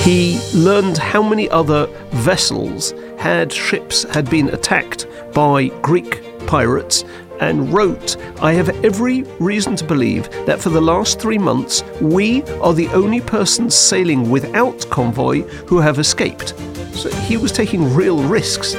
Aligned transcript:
He 0.00 0.40
learned 0.54 0.96
how 0.96 1.22
many 1.22 1.48
other 1.50 1.86
vessels 2.10 2.92
had 3.18 3.52
ships 3.52 4.04
had 4.04 4.30
been 4.30 4.48
attacked 4.48 5.06
by 5.34 5.68
Greek 5.82 6.22
pirates 6.46 7.04
and 7.40 7.70
wrote, 7.72 8.16
I 8.42 8.54
have 8.54 8.70
every 8.84 9.24
reason 9.38 9.76
to 9.76 9.84
believe 9.84 10.30
that 10.46 10.58
for 10.58 10.70
the 10.70 10.80
last 10.80 11.20
three 11.20 11.36
months 11.36 11.84
we 12.00 12.42
are 12.62 12.72
the 12.72 12.88
only 12.88 13.20
persons 13.20 13.74
sailing 13.74 14.30
without 14.30 14.88
convoy 14.88 15.42
who 15.66 15.80
have 15.80 15.98
escaped. 15.98 16.54
So 16.94 17.10
he 17.10 17.36
was 17.36 17.52
taking 17.52 17.94
real 17.94 18.22
risks. 18.22 18.72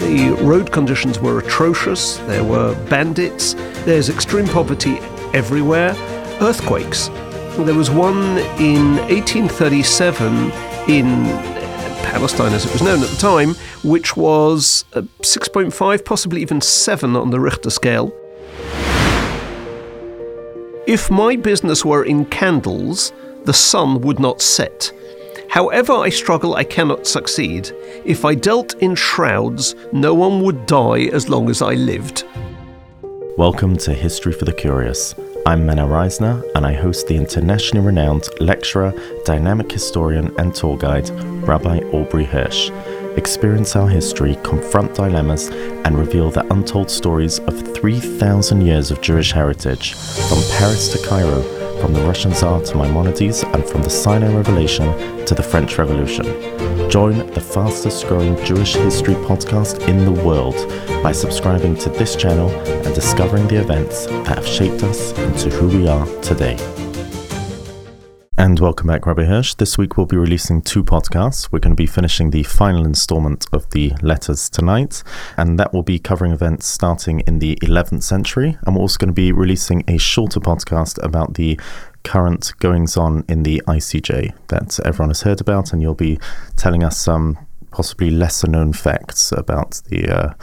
The 0.00 0.36
road 0.40 0.70
conditions 0.70 1.18
were 1.18 1.40
atrocious, 1.40 2.16
there 2.28 2.44
were 2.44 2.74
bandits, 2.86 3.54
there's 3.84 4.08
extreme 4.08 4.46
poverty 4.46 4.98
everywhere, 5.34 5.94
earthquakes. 6.40 7.10
There 7.58 7.74
was 7.74 7.90
one 7.90 8.38
in 8.60 8.98
1837 9.08 10.52
in 10.88 11.24
Palestine, 12.04 12.52
as 12.52 12.64
it 12.64 12.72
was 12.72 12.82
known 12.82 13.02
at 13.02 13.10
the 13.10 13.16
time, 13.16 13.54
which 13.82 14.16
was 14.16 14.84
uh, 14.92 15.00
6.5, 15.22 16.04
possibly 16.04 16.40
even 16.40 16.60
7 16.60 17.16
on 17.16 17.30
the 17.30 17.40
Richter 17.40 17.70
scale. 17.70 18.14
If 20.86 21.10
my 21.10 21.34
business 21.34 21.84
were 21.84 22.04
in 22.04 22.26
candles, 22.26 23.12
the 23.44 23.52
sun 23.52 24.02
would 24.02 24.20
not 24.20 24.40
set. 24.40 24.92
However 25.50 25.94
I 25.94 26.10
struggle, 26.10 26.54
I 26.54 26.62
cannot 26.62 27.08
succeed. 27.08 27.72
If 28.04 28.24
I 28.24 28.36
dealt 28.36 28.74
in 28.74 28.94
shrouds, 28.94 29.74
no 29.92 30.14
one 30.14 30.42
would 30.44 30.64
die 30.66 31.06
as 31.12 31.28
long 31.28 31.50
as 31.50 31.60
I 31.60 31.74
lived. 31.74 32.22
Welcome 33.36 33.76
to 33.78 33.92
History 33.94 34.32
for 34.32 34.44
the 34.44 34.52
Curious. 34.52 35.14
I'm 35.48 35.64
Mena 35.64 35.86
Reisner, 35.86 36.44
and 36.54 36.66
I 36.66 36.74
host 36.74 37.06
the 37.06 37.16
internationally 37.16 37.86
renowned 37.86 38.28
lecturer, 38.38 38.92
dynamic 39.24 39.72
historian, 39.72 40.30
and 40.38 40.54
tour 40.54 40.76
guide, 40.76 41.08
Rabbi 41.48 41.78
Aubrey 41.90 42.26
Hirsch. 42.26 42.68
Experience 43.16 43.74
our 43.74 43.88
history, 43.88 44.36
confront 44.44 44.92
dilemmas, 44.92 45.48
and 45.48 45.98
reveal 45.98 46.30
the 46.30 46.46
untold 46.52 46.90
stories 46.90 47.38
of 47.38 47.74
3,000 47.74 48.60
years 48.60 48.90
of 48.90 49.00
Jewish 49.00 49.32
heritage, 49.32 49.94
from 49.94 50.42
Paris 50.58 50.92
to 50.92 51.08
Cairo, 51.08 51.40
from 51.80 51.92
the 51.92 52.00
Russian 52.02 52.32
Tsar 52.32 52.60
to 52.60 52.76
Maimonides, 52.76 53.42
and 53.42 53.64
from 53.64 53.82
the 53.82 53.90
Sinai 53.90 54.34
Revelation 54.34 55.24
to 55.26 55.34
the 55.34 55.42
French 55.42 55.78
Revolution. 55.78 56.24
Join 56.90 57.18
the 57.32 57.40
fastest 57.40 58.06
growing 58.06 58.36
Jewish 58.44 58.74
history 58.74 59.14
podcast 59.14 59.86
in 59.88 60.04
the 60.04 60.22
world 60.22 60.56
by 61.02 61.12
subscribing 61.12 61.76
to 61.76 61.90
this 61.90 62.16
channel 62.16 62.50
and 62.50 62.94
discovering 62.94 63.46
the 63.48 63.60
events 63.60 64.06
that 64.06 64.38
have 64.38 64.46
shaped 64.46 64.82
us 64.82 65.12
into 65.18 65.50
who 65.50 65.68
we 65.68 65.86
are 65.86 66.06
today. 66.22 66.56
And 68.38 68.60
welcome 68.60 68.86
back, 68.86 69.04
Rabbi 69.04 69.24
Hirsch. 69.24 69.54
This 69.54 69.76
week 69.76 69.96
we'll 69.96 70.06
be 70.06 70.16
releasing 70.16 70.62
two 70.62 70.84
podcasts. 70.84 71.50
We're 71.50 71.58
going 71.58 71.72
to 71.72 71.82
be 71.82 71.88
finishing 71.88 72.30
the 72.30 72.44
final 72.44 72.86
installment 72.86 73.46
of 73.52 73.68
the 73.70 73.92
letters 74.00 74.48
tonight, 74.48 75.02
and 75.36 75.58
that 75.58 75.74
will 75.74 75.82
be 75.82 75.98
covering 75.98 76.30
events 76.30 76.68
starting 76.68 77.18
in 77.26 77.40
the 77.40 77.56
11th 77.56 78.04
century. 78.04 78.56
And 78.64 78.76
we're 78.76 78.82
also 78.82 78.96
going 78.96 79.08
to 79.08 79.12
be 79.12 79.32
releasing 79.32 79.82
a 79.88 79.98
shorter 79.98 80.38
podcast 80.38 81.02
about 81.02 81.34
the 81.34 81.58
current 82.04 82.52
goings 82.60 82.96
on 82.96 83.24
in 83.28 83.42
the 83.42 83.60
ICJ 83.66 84.32
that 84.46 84.78
everyone 84.86 85.10
has 85.10 85.22
heard 85.22 85.40
about, 85.40 85.72
and 85.72 85.82
you'll 85.82 85.96
be 85.96 86.20
telling 86.54 86.84
us 86.84 86.96
some 86.96 87.44
possibly 87.72 88.08
lesser 88.08 88.46
known 88.46 88.72
facts 88.72 89.32
about 89.32 89.82
the 89.86 90.08
uh, 90.08 90.34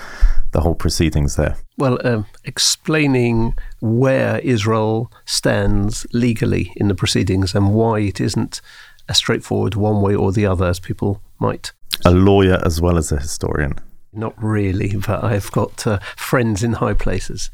the 0.51 0.59
whole 0.59 0.75
proceedings 0.75 1.37
there. 1.37 1.55
Well, 1.77 1.99
um, 2.07 2.25
explaining 2.43 3.53
where 3.81 4.39
Israel 4.39 5.11
stands 5.25 6.07
legally 6.13 6.71
in 6.77 6.87
the 6.87 6.95
proceedings 6.95 7.53
and 7.53 7.73
why 7.73 7.99
it 7.99 8.21
isn't 8.21 8.61
a 9.09 9.13
straightforward 9.13 9.75
one 9.75 10.01
way 10.01 10.15
or 10.15 10.31
the 10.31 10.45
other, 10.45 10.65
as 10.65 10.79
people 10.79 11.21
might. 11.39 11.73
A 12.05 12.11
lawyer 12.11 12.61
as 12.65 12.81
well 12.81 12.97
as 12.97 13.11
a 13.11 13.19
historian. 13.19 13.73
Not 14.13 14.41
really, 14.41 14.95
but 14.95 15.23
I've 15.23 15.51
got 15.51 15.85
uh, 15.85 15.99
friends 16.15 16.63
in 16.63 16.73
high 16.73 16.93
places. 16.93 17.49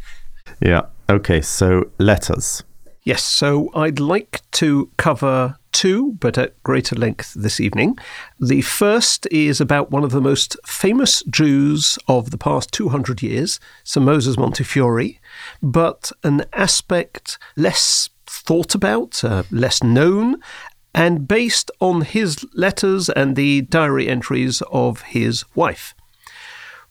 Yeah. 0.60 0.84
Okay. 1.10 1.42
So 1.42 1.90
letters. 1.98 2.64
Yes. 3.04 3.24
So 3.24 3.70
I'd 3.74 4.00
like 4.00 4.42
to 4.52 4.92
cover 4.98 5.58
two, 5.72 6.14
but 6.20 6.38
at 6.38 6.62
greater 6.64 6.96
length 6.96 7.34
this 7.34 7.60
evening. 7.60 7.98
The 8.40 8.62
first 8.62 9.28
is 9.32 9.60
about 9.60 9.90
one 9.90 10.04
of 10.04 10.12
the 10.12 10.22
most 10.22 10.56
famous 10.66 11.24
Jews 11.24 11.98
of 12.08 12.30
the 12.30 12.38
past 12.38 12.72
200 12.72 13.22
years, 13.24 13.60
Sir 13.84 14.02
Moses 14.02 14.38
Montefiore, 14.38 15.20
but 15.64 16.12
an 16.24 16.44
aspect 16.54 17.40
less 17.56 18.10
thought 18.28 18.76
about, 18.76 19.24
uh, 19.24 19.44
less 19.50 19.82
known, 19.82 20.38
and 20.94 21.28
based 21.28 21.72
on 21.80 22.02
his 22.02 22.46
letters 22.54 23.10
and 23.10 23.36
the 23.36 23.62
diary 23.62 24.08
entries 24.08 24.62
of 24.72 25.02
his 25.02 25.44
wife. 25.56 25.96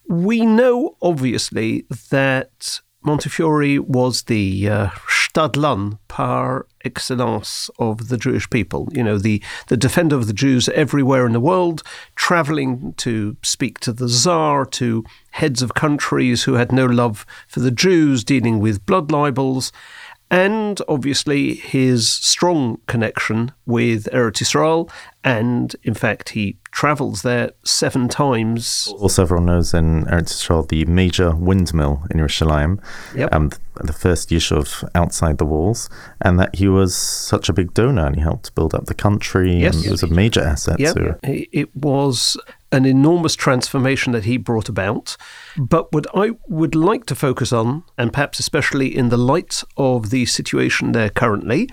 We 0.08 0.44
know, 0.44 0.96
obviously, 1.00 1.86
that 2.10 2.80
Montefiore 3.02 3.78
was 3.78 4.22
the 4.22 4.68
uh, 4.68 4.90
Stadlan 5.30 5.98
par 6.08 6.66
excellence 6.84 7.70
of 7.78 8.08
the 8.08 8.16
Jewish 8.16 8.50
people. 8.50 8.88
You 8.90 9.04
know, 9.04 9.16
the, 9.16 9.40
the 9.68 9.76
defender 9.76 10.16
of 10.16 10.26
the 10.26 10.32
Jews 10.32 10.68
everywhere 10.70 11.24
in 11.24 11.32
the 11.32 11.40
world, 11.40 11.82
traveling 12.16 12.94
to 12.94 13.36
speak 13.42 13.78
to 13.80 13.92
the 13.92 14.08
Tsar, 14.08 14.64
to 14.66 15.04
heads 15.32 15.62
of 15.62 15.74
countries 15.74 16.44
who 16.44 16.54
had 16.54 16.72
no 16.72 16.84
love 16.86 17.24
for 17.46 17.60
the 17.60 17.70
Jews, 17.70 18.24
dealing 18.24 18.58
with 18.58 18.84
blood 18.86 19.12
libels, 19.12 19.70
and 20.30 20.80
obviously 20.88 21.54
his 21.54 22.08
strong 22.08 22.80
connection 22.86 23.52
with 23.66 24.08
Eretz 24.12 24.42
Israel. 24.42 24.90
And 25.24 25.74
in 25.82 25.94
fact, 25.94 26.30
he 26.30 26.56
travels 26.70 27.22
there 27.22 27.50
seven 27.64 28.08
times. 28.08 28.92
Also, 28.98 29.22
everyone 29.22 29.46
knows 29.46 29.74
in 29.74 30.04
Eretz 30.04 30.30
Israel 30.30 30.62
the 30.62 30.84
major 30.86 31.34
windmill 31.34 32.04
in 32.10 32.18
Yerushalayim, 32.18 32.80
yep. 33.14 33.34
um, 33.34 33.50
the 33.82 33.92
first 33.92 34.30
yishuv 34.30 34.88
outside 34.94 35.38
the 35.38 35.44
walls, 35.44 35.90
and 36.22 36.38
that 36.38 36.54
he 36.54 36.68
was 36.68 36.94
such 36.94 37.48
a 37.48 37.52
big 37.52 37.74
donor 37.74 38.06
and 38.06 38.16
he 38.16 38.22
helped 38.22 38.54
build 38.54 38.74
up 38.74 38.86
the 38.86 38.94
country. 38.94 39.56
Yes. 39.56 39.74
And 39.74 39.84
he 39.84 39.90
was 39.90 40.02
a 40.02 40.08
major 40.08 40.42
asset. 40.42 40.78
Yep. 40.78 40.94
To... 40.94 41.18
It 41.24 41.74
was 41.76 42.38
an 42.72 42.84
enormous 42.84 43.34
transformation 43.34 44.12
that 44.12 44.24
he 44.24 44.36
brought 44.36 44.68
about. 44.68 45.16
But 45.56 45.92
what 45.92 46.06
I 46.14 46.32
would 46.48 46.74
like 46.74 47.06
to 47.06 47.14
focus 47.14 47.52
on, 47.52 47.84
and 47.98 48.12
perhaps 48.12 48.38
especially 48.38 48.96
in 48.96 49.08
the 49.08 49.16
light 49.16 49.62
of 49.76 50.10
the 50.10 50.26
situation 50.26 50.92
there 50.92 51.10
currently, 51.10 51.68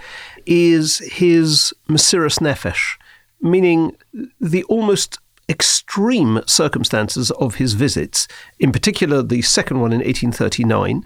is 0.45 0.99
his 0.99 1.73
Mesiras 1.87 2.39
Nefesh, 2.39 2.97
meaning 3.41 3.95
the 4.39 4.63
almost 4.63 5.19
extreme 5.49 6.41
circumstances 6.45 7.31
of 7.31 7.55
his 7.55 7.73
visits, 7.73 8.27
in 8.59 8.71
particular 8.71 9.21
the 9.21 9.41
second 9.41 9.79
one 9.79 9.91
in 9.91 9.99
1839. 9.99 11.03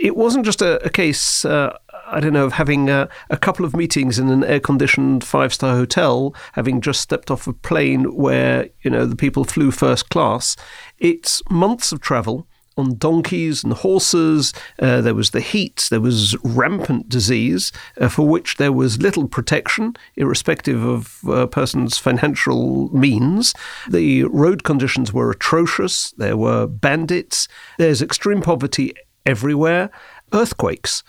It 0.00 0.16
wasn't 0.16 0.44
just 0.44 0.62
a, 0.62 0.84
a 0.84 0.90
case, 0.90 1.44
uh, 1.44 1.76
I 2.10 2.20
don't 2.20 2.32
know, 2.32 2.46
of 2.46 2.54
having 2.54 2.90
a, 2.90 3.08
a 3.28 3.36
couple 3.36 3.64
of 3.64 3.76
meetings 3.76 4.18
in 4.18 4.28
an 4.28 4.44
air 4.44 4.60
conditioned 4.60 5.24
five 5.24 5.54
star 5.54 5.76
hotel, 5.76 6.34
having 6.52 6.80
just 6.80 7.00
stepped 7.00 7.30
off 7.30 7.46
a 7.46 7.52
plane 7.52 8.14
where, 8.14 8.68
you 8.82 8.90
know, 8.90 9.06
the 9.06 9.16
people 9.16 9.44
flew 9.44 9.70
first 9.70 10.10
class. 10.10 10.56
It's 10.98 11.42
months 11.50 11.92
of 11.92 12.00
travel 12.00 12.46
on 12.76 12.96
donkeys 12.96 13.62
and 13.62 13.72
horses. 13.72 14.52
Uh, 14.78 15.00
there 15.00 15.14
was 15.14 15.30
the 15.30 15.40
heat. 15.40 15.86
There 15.90 16.00
was 16.00 16.36
rampant 16.42 17.08
disease 17.08 17.72
uh, 18.00 18.08
for 18.08 18.26
which 18.26 18.56
there 18.56 18.72
was 18.72 19.00
little 19.00 19.28
protection, 19.28 19.94
irrespective 20.16 20.82
of 20.84 21.20
a 21.28 21.46
person's 21.46 21.98
financial 21.98 22.88
means. 22.96 23.54
The 23.88 24.24
road 24.24 24.64
conditions 24.64 25.12
were 25.12 25.30
atrocious. 25.30 26.12
There 26.12 26.36
were 26.36 26.66
bandits. 26.66 27.46
There's 27.78 28.02
extreme 28.02 28.42
poverty 28.42 28.94
everywhere. 29.24 29.90
Earthquakes. 30.32 31.02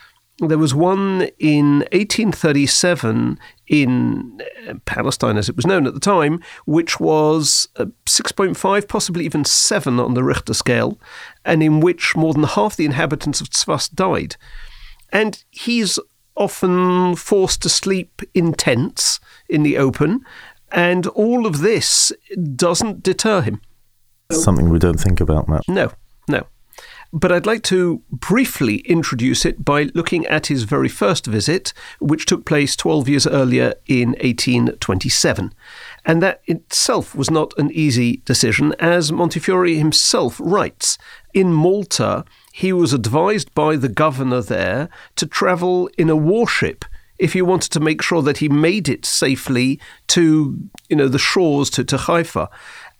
There 0.47 0.57
was 0.57 0.73
one 0.73 1.29
in 1.37 1.81
1837 1.91 3.37
in 3.67 4.41
uh, 4.67 4.73
Palestine, 4.85 5.37
as 5.37 5.47
it 5.47 5.55
was 5.55 5.67
known 5.67 5.85
at 5.85 5.93
the 5.93 5.99
time, 5.99 6.41
which 6.65 6.99
was 6.99 7.67
6.5, 7.77 8.87
possibly 8.87 9.23
even 9.23 9.45
7 9.45 9.99
on 9.99 10.15
the 10.15 10.23
Richter 10.23 10.55
scale, 10.55 10.99
and 11.45 11.61
in 11.61 11.79
which 11.79 12.15
more 12.15 12.33
than 12.33 12.43
half 12.43 12.75
the 12.75 12.85
inhabitants 12.85 13.39
of 13.39 13.51
Tzfas 13.51 13.93
died. 13.93 14.35
And 15.13 15.43
he's 15.51 15.99
often 16.35 17.15
forced 17.15 17.61
to 17.61 17.69
sleep 17.69 18.23
in 18.33 18.53
tents 18.53 19.19
in 19.47 19.61
the 19.61 19.77
open, 19.77 20.25
and 20.71 21.05
all 21.07 21.45
of 21.45 21.59
this 21.59 22.11
doesn't 22.55 23.03
deter 23.03 23.41
him. 23.41 23.61
Something 24.31 24.69
we 24.69 24.79
don't 24.79 24.99
think 24.99 25.21
about 25.21 25.47
much. 25.47 25.67
No, 25.67 25.91
no. 26.27 26.47
But 27.13 27.31
I'd 27.31 27.45
like 27.45 27.63
to 27.63 28.01
briefly 28.09 28.77
introduce 28.79 29.45
it 29.45 29.65
by 29.65 29.89
looking 29.93 30.25
at 30.27 30.47
his 30.47 30.63
very 30.63 30.87
first 30.87 31.25
visit, 31.25 31.73
which 31.99 32.25
took 32.25 32.45
place 32.45 32.75
12 32.77 33.09
years 33.09 33.27
earlier 33.27 33.73
in 33.85 34.09
1827. 34.11 35.53
And 36.05 36.23
that 36.23 36.41
itself 36.45 37.13
was 37.13 37.29
not 37.29 37.53
an 37.57 37.69
easy 37.71 38.21
decision, 38.23 38.73
as 38.79 39.11
Montefiore 39.11 39.67
himself 39.67 40.39
writes. 40.41 40.97
In 41.33 41.51
Malta, 41.51 42.23
he 42.53 42.71
was 42.71 42.93
advised 42.93 43.53
by 43.53 43.75
the 43.75 43.89
governor 43.89 44.41
there 44.41 44.87
to 45.17 45.25
travel 45.25 45.89
in 45.97 46.09
a 46.09 46.15
warship 46.15 46.85
if 47.19 47.33
he 47.33 47.41
wanted 47.41 47.71
to 47.71 47.79
make 47.79 48.01
sure 48.01 48.21
that 48.21 48.37
he 48.37 48.49
made 48.49 48.89
it 48.89 49.05
safely 49.05 49.79
to, 50.07 50.57
you 50.89 50.95
know, 50.95 51.07
the 51.07 51.19
shores 51.19 51.69
to, 51.69 51.83
to 51.83 51.97
Haifa. 51.97 52.49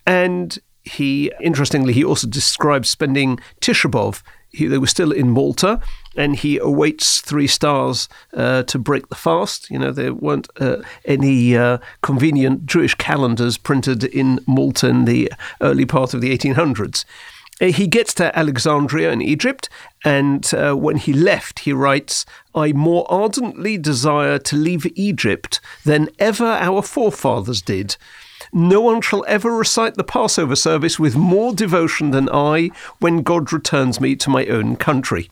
And 0.06 0.58
he, 0.84 1.32
interestingly, 1.40 1.92
he 1.92 2.04
also 2.04 2.26
describes 2.26 2.90
spending 2.90 3.38
Tisha 3.60 3.90
B'Av 3.90 4.22
he, 4.52 4.66
they 4.66 4.78
were 4.78 4.86
still 4.86 5.12
in 5.12 5.30
Malta, 5.30 5.80
and 6.16 6.36
he 6.36 6.58
awaits 6.58 7.20
three 7.20 7.46
stars 7.46 8.08
uh, 8.34 8.62
to 8.64 8.78
break 8.78 9.08
the 9.08 9.14
fast. 9.14 9.70
You 9.70 9.78
know, 9.78 9.92
there 9.92 10.14
weren't 10.14 10.48
uh, 10.60 10.82
any 11.04 11.56
uh, 11.56 11.78
convenient 12.02 12.66
Jewish 12.66 12.94
calendars 12.94 13.56
printed 13.56 14.04
in 14.04 14.40
Malta 14.46 14.88
in 14.88 15.06
the 15.06 15.32
early 15.60 15.86
part 15.86 16.12
of 16.12 16.20
the 16.20 16.36
1800s. 16.36 17.04
Uh, 17.60 17.66
he 17.66 17.86
gets 17.86 18.12
to 18.14 18.36
Alexandria 18.38 19.10
in 19.10 19.22
Egypt, 19.22 19.68
and 20.04 20.52
uh, 20.52 20.74
when 20.74 20.96
he 20.96 21.12
left, 21.12 21.60
he 21.60 21.72
writes, 21.72 22.26
I 22.54 22.72
more 22.72 23.06
ardently 23.08 23.78
desire 23.78 24.38
to 24.38 24.56
leave 24.56 24.86
Egypt 24.96 25.60
than 25.84 26.10
ever 26.18 26.44
our 26.44 26.82
forefathers 26.82 27.62
did. 27.62 27.96
No 28.52 28.82
one 28.82 29.00
shall 29.00 29.24
ever 29.26 29.56
recite 29.56 29.94
the 29.94 30.04
Passover 30.04 30.56
service 30.56 30.98
with 30.98 31.16
more 31.16 31.54
devotion 31.54 32.10
than 32.10 32.28
I 32.28 32.70
when 32.98 33.22
God 33.22 33.52
returns 33.52 34.00
me 34.00 34.14
to 34.16 34.30
my 34.30 34.44
own 34.46 34.76
country. 34.76 35.30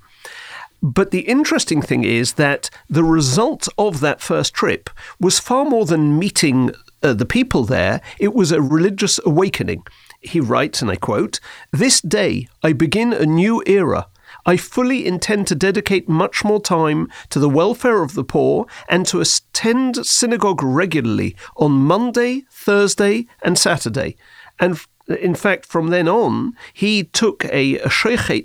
But 0.83 1.11
the 1.11 1.21
interesting 1.21 1.83
thing 1.83 2.05
is 2.05 2.35
that 2.35 2.71
the 2.89 3.05
result 3.05 3.69
of 3.77 4.01
that 4.01 4.23
first 4.23 4.55
trip 4.55 4.89
was 5.21 5.39
far 5.39 5.67
more 5.67 5.85
than 5.85 6.19
meeting 6.19 6.71
uh, 7.03 7.13
the 7.13 7.27
people 7.27 7.65
there, 7.65 8.01
it 8.19 8.35
was 8.35 8.53
a 8.53 8.63
religious 8.63 9.21
awakening. 9.27 9.87
He 10.21 10.41
writes, 10.41 10.81
and 10.81 10.91
I 10.91 10.97
quote, 10.97 11.41
This 11.71 12.01
day 12.01 12.49
I 12.63 12.73
begin 12.73 13.13
a 13.13 13.27
new 13.27 13.63
era 13.67 14.07
I 14.47 14.57
fully 14.57 15.07
intend 15.07 15.47
to 15.49 15.55
dedicate 15.55 16.09
much 16.09 16.45
more 16.45 16.61
time 16.61 17.09
to 17.31 17.39
the 17.39 17.49
welfare 17.49 18.03
of 18.03 18.15
the 18.15 18.25
poor 18.25 18.67
and 18.89 19.07
to 19.07 19.21
attend 19.21 20.05
synagogue 20.07 20.63
regularly 20.63 21.37
on 21.57 21.73
Monday, 21.73 22.45
Thursday, 22.51 23.27
and 23.43 23.59
Saturday. 23.59 24.17
And 24.59 24.81
in 25.09 25.35
fact, 25.35 25.67
from 25.67 25.89
then 25.89 26.09
on, 26.09 26.55
he 26.73 27.05
took 27.05 27.45
a, 27.47 27.79
a 27.79 27.89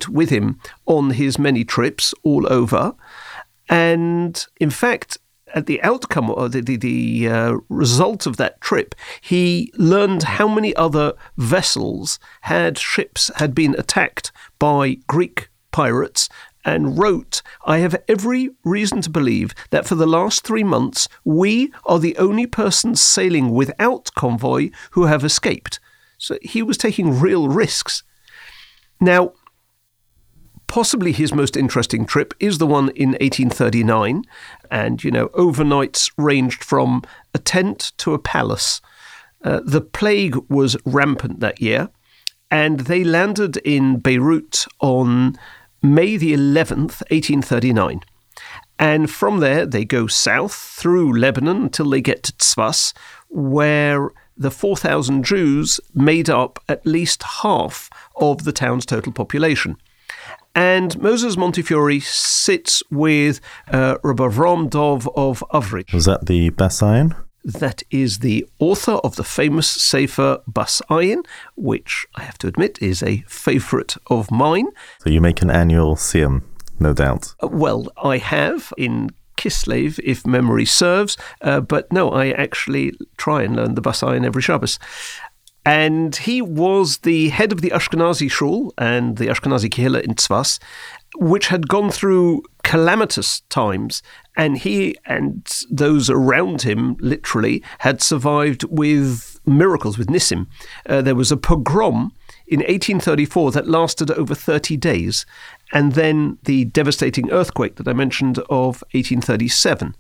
with 0.10 0.30
him 0.30 0.60
on 0.86 1.12
his 1.12 1.38
many 1.38 1.64
trips 1.64 2.14
all 2.24 2.52
over. 2.52 2.96
And 3.70 4.46
in 4.60 4.70
fact, 4.70 5.18
at 5.54 5.68
the 5.68 5.82
outcome 5.84 6.30
or 6.30 6.50
the, 6.50 6.62
the, 6.62 6.76
the 6.76 7.30
uh, 7.30 7.58
result 7.70 8.26
of 8.26 8.38
that 8.38 8.60
trip, 8.62 8.94
he 9.22 9.72
learned 9.76 10.24
how 10.24 10.48
many 10.48 10.76
other 10.76 11.14
vessels 11.38 12.20
had 12.42 12.78
ships 12.78 13.32
had 13.38 13.56
been 13.56 13.76
attacked 13.78 14.32
by 14.60 14.98
Greek 15.08 15.50
pirates 15.76 16.30
and 16.64 16.98
wrote, 16.98 17.42
I 17.66 17.80
have 17.80 18.02
every 18.08 18.50
reason 18.64 19.02
to 19.02 19.10
believe 19.10 19.54
that 19.72 19.86
for 19.86 19.96
the 19.96 20.08
last 20.08 20.44
three 20.44 20.64
months 20.64 21.10
we 21.26 21.74
are 21.86 22.00
the 22.00 22.16
only 22.18 22.48
persons 22.48 23.02
sailing 23.02 23.52
without 23.52 24.10
convoy 24.16 24.70
who 24.92 25.04
have 25.08 25.26
escaped. 25.26 25.82
So 26.18 26.38
he 26.42 26.64
was 26.64 26.78
taking 26.78 27.20
real 27.20 27.50
risks. 27.50 28.04
Now, 29.02 29.34
possibly 30.68 31.12
his 31.12 31.34
most 31.34 31.58
interesting 31.58 32.06
trip 32.06 32.34
is 32.40 32.58
the 32.58 32.68
one 32.68 32.88
in 32.96 33.10
1839, 33.10 34.24
and, 34.72 35.04
you 35.04 35.12
know, 35.12 35.28
overnights 35.30 36.10
ranged 36.18 36.64
from 36.64 37.04
a 37.34 37.38
tent 37.38 37.92
to 37.98 38.14
a 38.14 38.20
palace. 38.20 38.82
Uh, 39.44 39.60
the 39.66 39.82
plague 39.82 40.38
was 40.50 40.78
rampant 40.86 41.42
that 41.42 41.62
year, 41.62 41.90
and 42.50 42.82
they 42.82 43.04
landed 43.04 43.58
in 43.58 44.00
Beirut 44.00 44.66
on 44.80 45.36
May 45.94 46.18
the 46.18 46.34
11th, 46.34 47.04
1839. 47.12 48.02
And 48.78 49.10
from 49.10 49.40
there, 49.40 49.66
they 49.66 49.86
go 49.86 50.08
south 50.08 50.54
through 50.54 51.18
Lebanon 51.18 51.64
until 51.64 51.90
they 51.90 52.02
get 52.02 52.24
to 52.24 52.34
Tzfas, 52.34 52.94
where 53.30 54.10
the 54.36 54.52
4,000 54.52 55.24
Jews 55.24 55.80
made 55.94 56.30
up 56.30 56.60
at 56.68 56.86
least 56.86 57.24
half 57.42 57.90
of 58.18 58.44
the 58.44 58.52
town's 58.52 58.86
total 58.86 59.14
population. 59.14 59.78
And 60.54 61.00
Moses 61.02 61.38
Montefiore 61.38 62.00
sits 62.00 62.82
with 62.90 63.40
uh, 63.68 63.98
Rabbi 64.04 64.24
Avram 64.24 64.70
Dov 64.70 65.08
of 65.16 65.44
Avrik. 65.54 65.94
Was 65.94 66.06
that 66.06 66.26
the 66.26 66.50
Bas 66.50 66.82
Ayin? 66.82 67.16
That 67.46 67.84
is 67.92 68.20
the 68.20 68.46
author 68.58 68.94
of 69.04 69.16
the 69.16 69.24
famous 69.24 69.70
Sefer 69.70 70.40
Bas 70.48 70.82
Ayin, 70.90 71.24
which 71.56 72.06
I 72.16 72.24
have 72.24 72.40
to 72.40 72.48
admit 72.48 72.82
is 72.82 73.04
a 73.04 73.24
favourite 73.28 73.96
of 74.08 74.32
mine. 74.32 74.68
So 75.02 75.12
you 75.12 75.22
make 75.22 75.44
an 75.44 75.52
annual 75.52 75.96
siyum, 75.96 76.42
no 76.80 76.94
doubt. 76.94 77.36
Uh, 77.42 77.48
well, 77.48 77.88
I 78.04 78.18
have 78.18 78.74
in 78.78 79.12
Kislev, 79.38 80.00
if 80.04 80.26
memory 80.26 80.66
serves, 80.66 81.18
uh, 81.42 81.62
but 81.62 81.92
no, 81.94 82.10
I 82.10 82.32
actually 82.32 82.94
try 83.18 83.44
and 83.44 83.56
learn 83.56 83.76
the 83.76 83.82
Bas 83.82 84.02
Ayin 84.02 84.26
every 84.26 84.42
Shabbos. 84.42 84.80
And 85.68 86.16
he 86.16 86.44
was 86.44 87.00
the 87.00 87.30
head 87.30 87.52
of 87.52 87.62
the 87.62 87.72
Ashkenazi 87.72 88.30
shul 88.30 88.72
and 88.78 89.18
the 89.18 89.28
Ashkenazi 89.28 89.70
kehillah 89.70 90.02
in 90.02 90.14
Tzfas, 90.14 90.60
which 91.18 91.48
had 91.48 91.68
gone 91.68 91.92
through 91.92 92.44
calamitous 92.64 93.42
times, 93.50 94.02
and 94.36 94.58
he 94.58 94.96
and 95.06 95.62
those 95.70 96.10
around 96.10 96.64
him 96.64 96.98
literally 97.00 97.64
had 97.80 98.02
survived 98.02 98.64
with 98.66 99.40
miracles, 99.46 99.98
with 99.98 100.08
Nissim. 100.08 100.48
Uh, 100.88 101.02
there 101.02 101.16
was 101.16 101.32
a 101.32 101.38
pogrom 101.38 102.12
in 102.48 102.60
1834 102.60 103.52
that 103.52 103.68
lasted 103.68 104.12
over 104.12 104.36
30 104.36 104.78
days, 104.78 105.26
and 105.72 105.94
then 105.94 106.38
the 106.44 106.66
devastating 106.66 107.32
earthquake 107.32 107.76
that 107.76 107.88
I 107.88 107.94
mentioned 107.94 108.40
of 108.50 108.84
1837. 108.92 109.96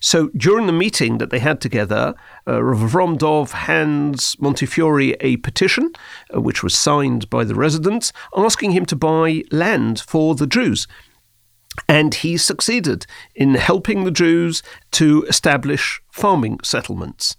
So 0.00 0.28
during 0.36 0.66
the 0.66 0.72
meeting 0.72 1.18
that 1.18 1.30
they 1.30 1.38
had 1.38 1.60
together, 1.60 2.14
uh, 2.46 2.62
Rav 2.62 3.18
Dov 3.18 3.52
hands 3.52 4.36
Montefiore 4.40 5.16
a 5.20 5.36
petition, 5.38 5.92
uh, 6.34 6.40
which 6.40 6.62
was 6.62 6.76
signed 6.76 7.28
by 7.30 7.44
the 7.44 7.54
residents, 7.54 8.12
asking 8.36 8.72
him 8.72 8.86
to 8.86 8.96
buy 8.96 9.42
land 9.50 10.00
for 10.00 10.34
the 10.34 10.46
Jews. 10.46 10.86
And 11.88 12.14
he 12.14 12.36
succeeded 12.36 13.06
in 13.34 13.54
helping 13.54 14.04
the 14.04 14.10
Jews 14.10 14.62
to 14.92 15.24
establish 15.28 16.00
farming 16.10 16.60
settlements. 16.64 17.36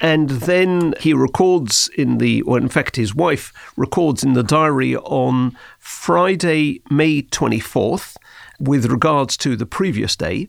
And 0.00 0.30
then 0.30 0.94
he 1.00 1.12
records 1.12 1.90
in 1.96 2.18
the, 2.18 2.42
or 2.42 2.56
in 2.56 2.68
fact, 2.68 2.96
his 2.96 3.14
wife 3.14 3.52
records 3.76 4.22
in 4.22 4.34
the 4.34 4.44
diary 4.44 4.96
on 4.96 5.56
Friday, 5.78 6.82
May 6.88 7.22
24th, 7.22 8.16
with 8.60 8.86
regards 8.86 9.36
to 9.38 9.56
the 9.56 9.66
previous 9.66 10.14
day, 10.14 10.48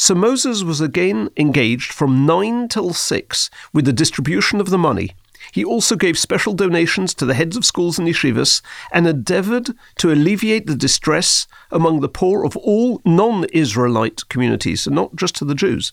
Sir 0.00 0.14
Moses 0.14 0.62
was 0.62 0.80
again 0.80 1.28
engaged 1.36 1.92
from 1.92 2.24
9 2.24 2.68
till 2.68 2.94
6 2.94 3.50
with 3.72 3.84
the 3.84 3.92
distribution 3.92 4.60
of 4.60 4.70
the 4.70 4.78
money. 4.78 5.16
He 5.52 5.64
also 5.64 5.96
gave 5.96 6.18
special 6.18 6.52
donations 6.52 7.14
to 7.14 7.24
the 7.24 7.34
heads 7.34 7.56
of 7.56 7.64
schools 7.64 7.98
and 7.98 8.08
yeshivas 8.08 8.62
and 8.92 9.06
endeavored 9.06 9.70
to 9.96 10.12
alleviate 10.12 10.66
the 10.66 10.76
distress 10.76 11.46
among 11.70 12.00
the 12.00 12.08
poor 12.08 12.44
of 12.44 12.56
all 12.56 13.00
non 13.04 13.44
Israelite 13.46 14.28
communities, 14.28 14.86
and 14.86 14.96
not 14.96 15.16
just 15.16 15.36
to 15.36 15.44
the 15.44 15.54
Jews. 15.54 15.92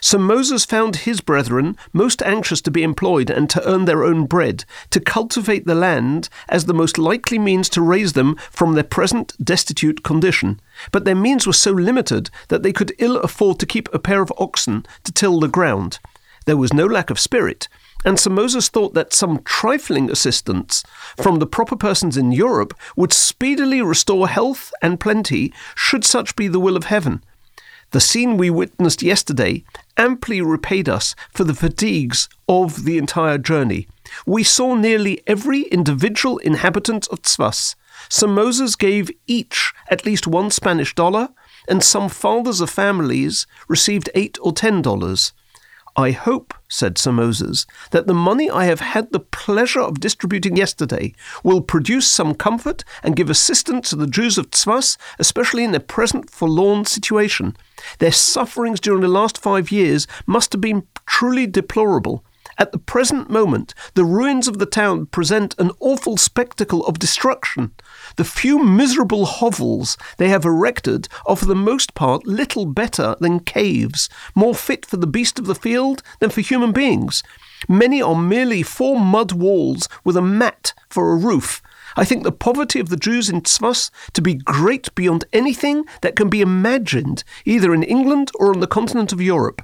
So 0.00 0.18
Moses 0.18 0.64
found 0.64 0.96
his 0.96 1.20
brethren 1.20 1.76
most 1.92 2.22
anxious 2.22 2.60
to 2.62 2.70
be 2.70 2.82
employed 2.82 3.30
and 3.30 3.48
to 3.50 3.66
earn 3.68 3.84
their 3.84 4.04
own 4.04 4.26
bread, 4.26 4.64
to 4.90 5.00
cultivate 5.00 5.66
the 5.66 5.74
land 5.74 6.28
as 6.48 6.64
the 6.64 6.74
most 6.74 6.98
likely 6.98 7.38
means 7.38 7.68
to 7.70 7.80
raise 7.80 8.12
them 8.12 8.36
from 8.50 8.74
their 8.74 8.84
present 8.84 9.34
destitute 9.42 10.02
condition. 10.02 10.60
But 10.90 11.04
their 11.04 11.14
means 11.14 11.46
were 11.46 11.52
so 11.52 11.72
limited 11.72 12.30
that 12.48 12.62
they 12.62 12.72
could 12.72 12.94
ill 12.98 13.16
afford 13.18 13.58
to 13.60 13.66
keep 13.66 13.92
a 13.92 13.98
pair 13.98 14.22
of 14.22 14.32
oxen 14.38 14.86
to 15.04 15.12
till 15.12 15.40
the 15.40 15.48
ground. 15.48 15.98
There 16.44 16.56
was 16.56 16.72
no 16.72 16.86
lack 16.86 17.08
of 17.10 17.20
spirit, 17.20 17.68
and 18.04 18.18
Sir 18.18 18.30
Moses 18.30 18.68
thought 18.68 18.94
that 18.94 19.12
some 19.12 19.42
trifling 19.44 20.10
assistance 20.10 20.82
from 21.16 21.38
the 21.38 21.46
proper 21.46 21.76
persons 21.76 22.16
in 22.16 22.32
Europe 22.32 22.74
would 22.96 23.12
speedily 23.12 23.80
restore 23.82 24.28
health 24.28 24.72
and 24.82 25.00
plenty, 25.00 25.52
should 25.74 26.04
such 26.04 26.36
be 26.36 26.48
the 26.48 26.60
will 26.60 26.76
of 26.76 26.84
heaven. 26.84 27.22
The 27.92 28.00
scene 28.00 28.38
we 28.38 28.48
witnessed 28.48 29.02
yesterday 29.02 29.64
amply 29.98 30.40
repaid 30.40 30.88
us 30.88 31.14
for 31.30 31.44
the 31.44 31.54
fatigues 31.54 32.28
of 32.48 32.84
the 32.84 32.96
entire 32.96 33.36
journey. 33.36 33.86
We 34.26 34.42
saw 34.42 34.74
nearly 34.74 35.22
every 35.26 35.62
individual 35.64 36.38
inhabitant 36.38 37.06
of 37.08 37.20
Tzfas. 37.20 37.74
Sir 38.08 38.26
Moses 38.26 38.76
gave 38.76 39.10
each 39.26 39.74
at 39.90 40.06
least 40.06 40.26
one 40.26 40.50
Spanish 40.50 40.94
dollar, 40.94 41.28
and 41.68 41.82
some 41.82 42.08
fathers 42.08 42.60
of 42.60 42.70
families 42.70 43.46
received 43.68 44.10
eight 44.14 44.38
or 44.40 44.52
ten 44.52 44.80
dollars. 44.80 45.32
I 45.94 46.12
hope, 46.12 46.54
said 46.72 46.96
Sir 46.96 47.12
Moses, 47.12 47.66
that 47.90 48.06
the 48.06 48.14
money 48.14 48.50
I 48.50 48.64
have 48.64 48.80
had 48.80 49.12
the 49.12 49.20
pleasure 49.20 49.82
of 49.82 50.00
distributing 50.00 50.56
yesterday 50.56 51.12
will 51.44 51.60
produce 51.60 52.10
some 52.10 52.34
comfort 52.34 52.82
and 53.02 53.14
give 53.14 53.28
assistance 53.28 53.90
to 53.90 53.96
the 53.96 54.06
Jews 54.06 54.38
of 54.38 54.50
Tzfas, 54.50 54.96
especially 55.18 55.64
in 55.64 55.72
their 55.72 55.80
present 55.80 56.30
forlorn 56.30 56.86
situation. 56.86 57.54
Their 57.98 58.10
sufferings 58.10 58.80
during 58.80 59.02
the 59.02 59.08
last 59.08 59.36
five 59.36 59.70
years 59.70 60.06
must 60.26 60.52
have 60.52 60.62
been 60.62 60.86
truly 61.04 61.46
deplorable. 61.46 62.24
At 62.62 62.70
the 62.70 62.78
present 62.78 63.28
moment, 63.28 63.74
the 63.94 64.04
ruins 64.04 64.46
of 64.46 64.60
the 64.60 64.66
town 64.66 65.06
present 65.06 65.56
an 65.58 65.72
awful 65.80 66.16
spectacle 66.16 66.86
of 66.86 67.00
destruction. 67.00 67.72
The 68.14 68.24
few 68.24 68.62
miserable 68.62 69.26
hovels 69.26 69.98
they 70.16 70.28
have 70.28 70.44
erected 70.44 71.08
are 71.26 71.34
for 71.34 71.46
the 71.46 71.56
most 71.56 71.94
part 71.94 72.24
little 72.24 72.66
better 72.66 73.16
than 73.18 73.40
caves, 73.40 74.08
more 74.36 74.54
fit 74.54 74.86
for 74.86 74.96
the 74.96 75.08
beast 75.08 75.40
of 75.40 75.46
the 75.46 75.56
field 75.56 76.04
than 76.20 76.30
for 76.30 76.40
human 76.40 76.70
beings. 76.70 77.24
Many 77.68 78.00
are 78.00 78.14
merely 78.14 78.62
four 78.62 78.96
mud 78.96 79.32
walls 79.32 79.88
with 80.04 80.16
a 80.16 80.22
mat 80.22 80.72
for 80.88 81.10
a 81.10 81.16
roof. 81.16 81.62
I 81.96 82.04
think 82.04 82.22
the 82.22 82.30
poverty 82.30 82.78
of 82.78 82.90
the 82.90 82.96
Jews 82.96 83.28
in 83.28 83.40
Tzfas 83.40 83.90
to 84.12 84.22
be 84.22 84.34
great 84.34 84.94
beyond 84.94 85.24
anything 85.32 85.84
that 86.02 86.14
can 86.14 86.28
be 86.28 86.40
imagined, 86.40 87.24
either 87.44 87.74
in 87.74 87.82
England 87.82 88.30
or 88.36 88.54
on 88.54 88.60
the 88.60 88.68
continent 88.68 89.12
of 89.12 89.20
Europe. 89.20 89.62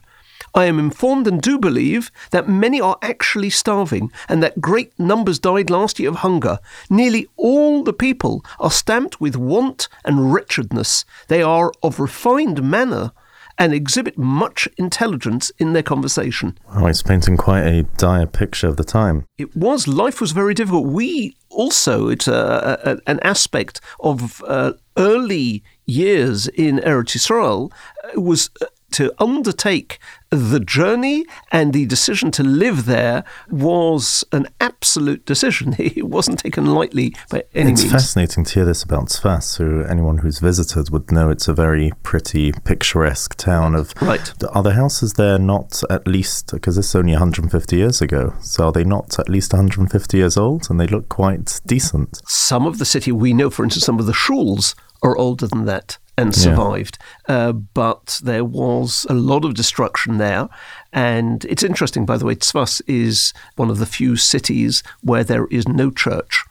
I 0.55 0.64
am 0.64 0.78
informed 0.78 1.26
and 1.26 1.40
do 1.40 1.59
believe 1.59 2.11
that 2.31 2.49
many 2.49 2.81
are 2.81 2.99
actually 3.02 3.50
starving 3.50 4.11
and 4.28 4.43
that 4.43 4.61
great 4.61 4.99
numbers 4.99 5.38
died 5.38 5.71
last 5.71 5.99
year 5.99 6.11
of 6.11 6.17
hunger. 6.17 6.59
Nearly 6.90 7.28
all 7.37 7.83
the 7.83 7.93
people 7.93 8.45
are 8.59 8.71
stamped 8.71 9.21
with 9.21 9.37
want 9.37 9.88
and 10.05 10.33
wretchedness. 10.33 11.05
They 11.28 11.43
are 11.43 11.73
of 11.83 12.00
refined 12.00 12.62
manner 12.62 13.12
and 13.59 13.75
exhibit 13.75 14.17
much 14.17 14.69
intelligence 14.76 15.50
in 15.59 15.73
their 15.73 15.83
conversation. 15.83 16.57
Oh, 16.75 16.87
it's 16.87 17.02
painting 17.02 17.37
quite 17.37 17.67
a 17.67 17.83
dire 17.97 18.26
picture 18.26 18.69
of 18.69 18.76
the 18.76 18.85
time. 18.85 19.26
It 19.37 19.57
was. 19.57 19.88
Life 19.88 20.21
was 20.21 20.31
very 20.31 20.55
difficult. 20.55 20.87
We 20.87 21.37
also, 21.50 22.09
it's 22.09 22.28
a, 22.28 22.78
a, 22.85 23.11
an 23.11 23.19
aspect 23.21 23.81
of 23.99 24.43
uh, 24.47 24.75
early 24.97 25.64
years 25.87 26.47
in 26.49 26.78
Eretz 26.78 27.17
Israel, 27.17 27.73
uh, 28.05 28.21
was 28.21 28.50
uh, 28.62 28.67
to 28.92 29.12
undertake 29.18 29.99
the 30.30 30.61
journey 30.61 31.25
and 31.50 31.73
the 31.73 31.87
decision 31.87 32.30
to 32.30 32.42
live 32.42 32.85
there 32.85 33.25
was 33.50 34.25
an 34.33 34.49
absolute 34.61 35.25
decision. 35.25 35.75
It 35.99 36.09
wasn't 36.09 36.40
taken 36.40 36.66
lightly 36.66 37.14
by 37.30 37.45
any 37.54 37.73
it's 37.73 37.83
means. 37.83 37.85
It's 37.85 37.92
fascinating 37.92 38.45
to 38.45 38.54
hear 38.54 38.64
this 38.64 38.83
about 38.83 39.07
Tzfas. 39.07 39.57
who 39.57 39.83
anyone 39.85 40.18
who's 40.18 40.38
visited 40.38 40.90
would 40.90 41.11
know 41.11 41.30
it's 41.30 41.49
a 41.49 41.54
very 41.54 41.92
pretty, 42.02 42.52
picturesque 42.64 43.35
town. 43.37 43.75
Of 43.75 43.95
right. 44.00 44.33
Are 44.52 44.62
the 44.62 44.75
houses 44.75 45.14
there 45.14 45.38
not 45.38 45.83
at 45.88 46.07
least 46.07 46.52
because 46.52 46.76
this 46.76 46.88
is 46.88 46.95
only 46.95 47.12
150 47.12 47.76
years 47.76 48.02
ago? 48.02 48.35
So 48.40 48.66
are 48.66 48.73
they 48.73 48.85
not 48.85 49.18
at 49.18 49.28
least 49.28 49.52
150 49.52 50.16
years 50.16 50.37
old? 50.37 50.68
And 50.71 50.78
they 50.78 50.87
look 50.87 51.09
quite 51.09 51.61
decent. 51.66 52.21
Some 52.26 52.66
of 52.66 52.78
the 52.78 52.85
city 52.85 53.11
we 53.11 53.33
know, 53.33 53.50
for 53.50 53.64
instance, 53.64 53.85
some 53.85 53.99
of 53.99 54.07
the 54.07 54.12
shuls 54.12 54.75
are 55.02 55.16
older 55.16 55.47
than 55.47 55.64
that 55.64 55.99
and 56.18 56.34
survived. 56.34 56.98
Yeah. 57.28 57.34
Uh, 57.37 57.52
but 57.52 58.20
there 58.22 58.44
was 58.44 59.06
a 59.08 59.14
lot 59.14 59.44
of 59.44 59.54
destruction 59.54 60.18
there. 60.18 60.48
And 60.92 61.44
it's 61.44 61.62
interesting, 61.62 62.04
by 62.04 62.16
the 62.16 62.25
way, 62.25 62.34
Tzfas 62.34 62.82
is 62.87 63.32
one 63.56 63.70
of 63.70 63.78
the 63.78 63.87
few 63.87 64.16
cities 64.16 64.82
where 65.00 65.25
there 65.25 65.46
is 65.46 65.68
no 65.68 65.90
church. 65.90 66.44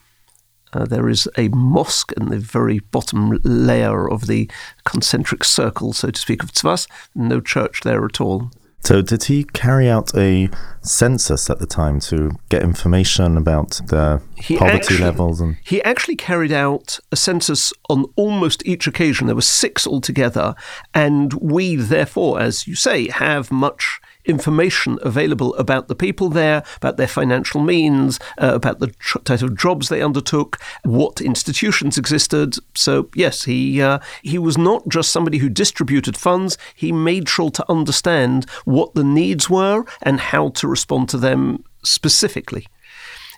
Uh, 0.73 0.85
there 0.85 1.09
is 1.09 1.29
a 1.37 1.47
mosque 1.49 2.11
in 2.13 2.29
the 2.29 2.39
very 2.39 2.79
bottom 2.79 3.39
layer 3.43 4.09
of 4.09 4.27
the 4.27 4.49
concentric 4.83 5.43
circle, 5.43 5.93
so 5.93 6.11
to 6.11 6.19
speak, 6.19 6.43
of 6.43 6.51
Tzfas. 6.51 6.87
No 7.15 7.39
church 7.39 7.81
there 7.81 8.05
at 8.05 8.21
all. 8.21 8.51
So, 8.83 9.01
did 9.01 9.25
he 9.25 9.43
carry 9.43 9.89
out 9.89 10.15
a 10.15 10.49
census 10.81 11.49
at 11.49 11.59
the 11.59 11.65
time 11.65 11.99
to 12.01 12.31
get 12.47 12.63
information 12.63 13.35
about 13.35 13.81
the 13.87 14.21
he 14.35 14.55
poverty 14.55 14.77
actually, 14.77 14.99
levels? 14.99 15.41
And 15.41 15.57
he 15.63 15.83
actually 15.83 16.15
carried 16.15 16.53
out 16.53 16.99
a 17.11 17.17
census 17.17 17.73
on 17.89 18.05
almost 18.15 18.65
each 18.65 18.87
occasion. 18.87 19.27
There 19.27 19.35
were 19.35 19.41
six 19.41 19.85
altogether, 19.85 20.55
and 20.93 21.33
we, 21.33 21.75
therefore, 21.75 22.39
as 22.39 22.65
you 22.65 22.75
say, 22.75 23.09
have 23.09 23.51
much 23.51 23.99
information 24.27 24.99
available 25.01 25.55
about 25.55 25.87
the 25.87 25.95
people 25.95 26.29
there, 26.29 26.63
about 26.77 26.97
their 26.97 27.07
financial 27.07 27.61
means, 27.61 28.19
uh, 28.37 28.53
about 28.53 28.79
the 28.79 28.87
tr- 28.87 29.19
type 29.19 29.41
of 29.41 29.57
jobs 29.57 29.89
they 29.89 30.01
undertook, 30.01 30.59
what 30.83 31.21
institutions 31.21 31.97
existed. 31.97 32.55
So 32.75 33.09
yes, 33.15 33.43
he 33.43 33.81
uh, 33.81 33.99
he 34.21 34.37
was 34.37 34.57
not 34.57 34.87
just 34.87 35.11
somebody 35.11 35.37
who 35.39 35.49
distributed 35.49 36.17
funds. 36.17 36.57
He 36.75 36.91
made 36.91 37.29
sure 37.29 37.51
to 37.51 37.65
understand 37.69 38.49
what 38.65 38.93
the 38.93 39.03
needs 39.03 39.49
were 39.49 39.85
and 40.01 40.19
how 40.19 40.49
to 40.49 40.67
respond 40.67 41.09
to 41.09 41.17
them 41.17 41.63
specifically. 41.83 42.67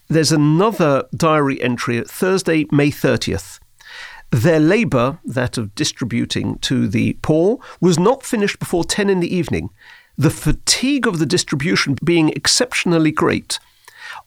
There's 0.08 0.32
another 0.32 1.04
diary 1.16 1.62
entry 1.62 2.02
Thursday, 2.02 2.66
May 2.72 2.90
30th. 2.90 3.60
Their 4.32 4.60
labour, 4.60 5.20
that 5.26 5.58
of 5.58 5.74
distributing 5.74 6.58
to 6.60 6.88
the 6.88 7.14
poor, 7.22 7.60
was 7.82 7.98
not 7.98 8.24
finished 8.24 8.60
before 8.60 8.84
10 8.84 9.10
in 9.10 9.20
the 9.20 9.36
evening 9.36 9.70
the 10.20 10.30
fatigue 10.30 11.08
of 11.08 11.18
the 11.18 11.26
distribution 11.26 11.98
being 12.04 12.28
exceptionally 12.30 13.10
great. 13.10 13.58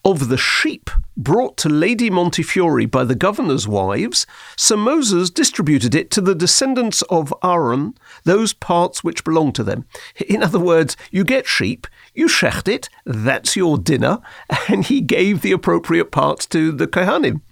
Of 0.06 0.30
the 0.30 0.38
sheep 0.38 0.88
brought 1.18 1.58
to 1.58 1.68
Lady 1.68 2.08
Montefiore 2.08 2.87
by 2.87 3.04
the 3.04 3.14
governor's 3.14 3.68
wives, 3.68 4.26
Sir 4.56 4.78
Moses 4.78 5.28
distributed 5.28 5.94
it 5.94 6.11
to 6.12 6.22
the 6.22 6.34
descendants 6.34 7.02
of 7.02 7.34
Aaron, 7.44 7.94
those 8.25 8.54
parts 8.54 9.04
which 9.04 9.22
belong 9.22 9.52
to 9.52 9.62
them. 9.62 9.84
In 10.26 10.42
other 10.42 10.58
words, 10.58 10.96
you 11.11 11.25
get 11.25 11.46
sheep, 11.46 11.87
you 12.14 12.26
shecht 12.26 12.68
it, 12.68 12.88
that's 13.04 13.54
your 13.54 13.76
dinner, 13.76 14.20
and 14.68 14.87
he 14.87 15.02
gave 15.02 15.42
the 15.42 15.52
appropriate 15.52 16.11
parts 16.11 16.46
to 16.46 16.72
the 16.72 16.87
Kohanim. 16.87 17.42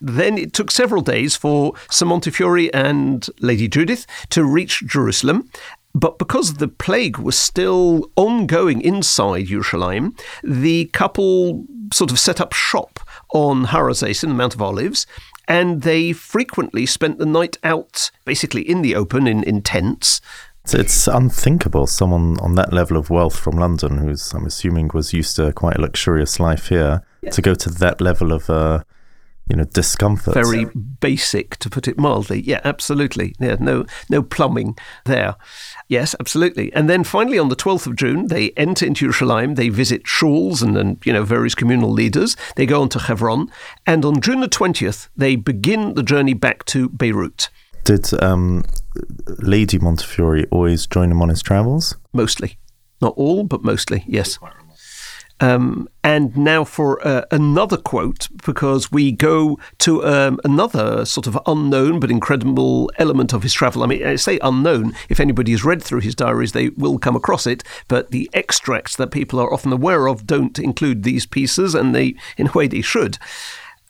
Then 0.00 0.38
it 0.38 0.52
took 0.52 0.70
several 0.70 1.02
days 1.02 1.34
for 1.34 1.72
Sir 1.90 2.06
Montefiore 2.06 2.70
and 2.72 3.26
Lady 3.40 3.66
Judith 3.66 4.06
to 4.30 4.44
reach 4.44 4.84
Jerusalem, 4.86 5.50
but 5.94 6.18
because 6.18 6.54
the 6.54 6.68
plague 6.68 7.18
was 7.18 7.38
still 7.38 8.10
ongoing 8.16 8.80
inside 8.80 9.46
Yerushalayim, 9.46 10.18
the 10.42 10.86
couple 10.86 11.66
sort 11.92 12.10
of 12.10 12.18
set 12.18 12.40
up 12.40 12.52
shop 12.52 12.98
on 13.32 13.64
Har 13.64 13.88
HaZeisin, 13.88 14.28
the 14.28 14.34
Mount 14.34 14.54
of 14.54 14.62
Olives, 14.62 15.06
and 15.46 15.82
they 15.82 16.12
frequently 16.12 16.84
spent 16.86 17.18
the 17.18 17.26
night 17.26 17.58
out, 17.62 18.10
basically 18.24 18.68
in 18.68 18.82
the 18.82 18.96
open, 18.96 19.26
in, 19.26 19.44
in 19.44 19.62
tents. 19.62 20.20
So 20.64 20.78
it's 20.78 21.06
unthinkable 21.06 21.86
someone 21.86 22.40
on 22.40 22.54
that 22.54 22.72
level 22.72 22.96
of 22.96 23.10
wealth 23.10 23.38
from 23.38 23.56
London, 23.56 23.98
who's 23.98 24.32
I'm 24.32 24.46
assuming 24.46 24.90
was 24.94 25.12
used 25.12 25.36
to 25.36 25.52
quite 25.52 25.76
a 25.76 25.80
luxurious 25.80 26.40
life 26.40 26.68
here, 26.68 27.02
yeah. 27.20 27.30
to 27.30 27.42
go 27.42 27.54
to 27.54 27.70
that 27.70 28.00
level 28.00 28.32
of 28.32 28.48
uh, 28.48 28.82
you 29.48 29.56
know 29.56 29.64
discomfort. 29.64 30.34
Very 30.34 30.64
basic, 30.64 31.56
to 31.58 31.68
put 31.68 31.86
it 31.86 31.98
mildly. 31.98 32.40
Yeah, 32.40 32.60
absolutely. 32.64 33.34
Yeah, 33.38 33.56
no 33.60 33.84
no 34.08 34.22
plumbing 34.22 34.78
there. 35.04 35.36
Yes, 35.88 36.14
absolutely. 36.18 36.72
And 36.72 36.88
then 36.88 37.04
finally, 37.04 37.38
on 37.38 37.50
the 37.50 37.56
12th 37.56 37.86
of 37.86 37.96
June, 37.96 38.28
they 38.28 38.50
enter 38.50 38.86
into 38.86 39.00
Jerusalem. 39.00 39.56
They 39.56 39.68
visit 39.68 40.04
shuls 40.04 40.62
and, 40.62 40.76
and 40.76 40.98
you 41.04 41.12
know 41.12 41.24
various 41.24 41.54
communal 41.54 41.90
leaders. 41.90 42.36
They 42.56 42.66
go 42.66 42.80
on 42.82 42.88
to 42.90 42.98
Hebron, 42.98 43.50
and 43.86 44.04
on 44.04 44.20
June 44.20 44.40
the 44.40 44.48
20th, 44.48 45.08
they 45.16 45.36
begin 45.36 45.94
the 45.94 46.02
journey 46.02 46.34
back 46.34 46.64
to 46.66 46.88
Beirut. 46.88 47.50
Did 47.84 48.22
um, 48.22 48.64
Lady 49.26 49.78
Montefiore 49.78 50.46
always 50.50 50.86
join 50.86 51.10
him 51.10 51.20
on 51.20 51.28
his 51.28 51.42
travels? 51.42 51.96
Mostly, 52.14 52.56
not 53.02 53.12
all, 53.16 53.44
but 53.44 53.62
mostly. 53.62 54.04
Yes. 54.06 54.38
Um, 55.40 55.88
and 56.02 56.36
now 56.36 56.64
for 56.64 57.04
uh, 57.06 57.24
another 57.30 57.76
quote, 57.76 58.28
because 58.44 58.92
we 58.92 59.10
go 59.10 59.58
to 59.78 60.04
um, 60.04 60.38
another 60.44 61.04
sort 61.04 61.26
of 61.26 61.38
unknown 61.46 61.98
but 61.98 62.10
incredible 62.10 62.90
element 62.98 63.32
of 63.32 63.42
his 63.42 63.52
travel. 63.52 63.82
I 63.82 63.86
mean, 63.86 64.06
I 64.06 64.16
say 64.16 64.38
unknown. 64.42 64.94
If 65.08 65.18
anybody 65.18 65.52
has 65.52 65.64
read 65.64 65.82
through 65.82 66.00
his 66.00 66.14
diaries, 66.14 66.52
they 66.52 66.68
will 66.70 66.98
come 66.98 67.16
across 67.16 67.46
it. 67.46 67.64
But 67.88 68.10
the 68.10 68.30
extracts 68.32 68.96
that 68.96 69.10
people 69.10 69.40
are 69.40 69.52
often 69.52 69.72
aware 69.72 70.06
of 70.06 70.26
don't 70.26 70.58
include 70.58 71.02
these 71.02 71.26
pieces, 71.26 71.74
and 71.74 71.94
they, 71.94 72.14
in 72.36 72.48
a 72.48 72.52
way, 72.52 72.68
they 72.68 72.82
should. 72.82 73.18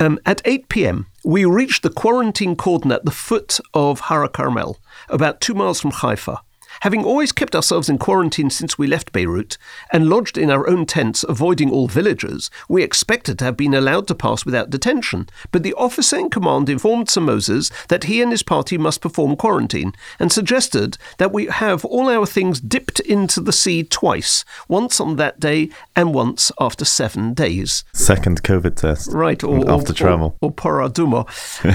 Um, 0.00 0.18
at 0.26 0.42
8 0.44 0.68
p.m., 0.68 1.06
we 1.24 1.44
reached 1.44 1.82
the 1.82 1.90
quarantine 1.90 2.56
cordon 2.56 2.90
at 2.90 3.04
the 3.04 3.10
foot 3.10 3.60
of 3.74 4.00
Har 4.00 4.26
Carmel, 4.28 4.78
about 5.08 5.40
two 5.40 5.54
miles 5.54 5.80
from 5.80 5.92
Haifa. 5.92 6.40
Having 6.80 7.04
always 7.04 7.32
kept 7.32 7.54
ourselves 7.54 7.88
in 7.88 7.98
quarantine 7.98 8.50
since 8.50 8.78
we 8.78 8.86
left 8.86 9.12
Beirut, 9.12 9.56
and 9.92 10.08
lodged 10.08 10.36
in 10.36 10.50
our 10.50 10.68
own 10.68 10.86
tents, 10.86 11.24
avoiding 11.28 11.70
all 11.70 11.88
villagers, 11.88 12.50
we 12.68 12.82
expected 12.82 13.38
to 13.38 13.44
have 13.44 13.56
been 13.56 13.74
allowed 13.74 14.06
to 14.08 14.14
pass 14.14 14.44
without 14.44 14.70
detention. 14.70 15.28
But 15.50 15.62
the 15.62 15.74
officer 15.74 16.16
in 16.16 16.30
command 16.30 16.68
informed 16.68 17.08
Sir 17.08 17.20
Moses 17.20 17.70
that 17.88 18.04
he 18.04 18.20
and 18.20 18.30
his 18.30 18.42
party 18.42 18.78
must 18.78 19.00
perform 19.00 19.36
quarantine, 19.36 19.92
and 20.18 20.30
suggested 20.30 20.98
that 21.18 21.32
we 21.32 21.46
have 21.46 21.84
all 21.84 22.08
our 22.08 22.26
things 22.26 22.60
dipped 22.60 23.00
into 23.00 23.40
the 23.40 23.52
sea 23.52 23.82
twice, 23.82 24.44
once 24.68 25.00
on 25.00 25.16
that 25.16 25.40
day 25.40 25.70
and 25.96 26.14
once 26.14 26.50
after 26.60 26.84
seven 26.84 27.34
days. 27.34 27.84
Second 27.92 28.42
COVID 28.42 28.76
test. 28.76 29.12
Right, 29.12 29.42
or 29.42 29.70
after 29.70 29.92
or, 29.92 29.94
travel. 29.94 30.36
Or, 30.40 30.50
or 30.50 30.54
paraduma. 30.54 31.24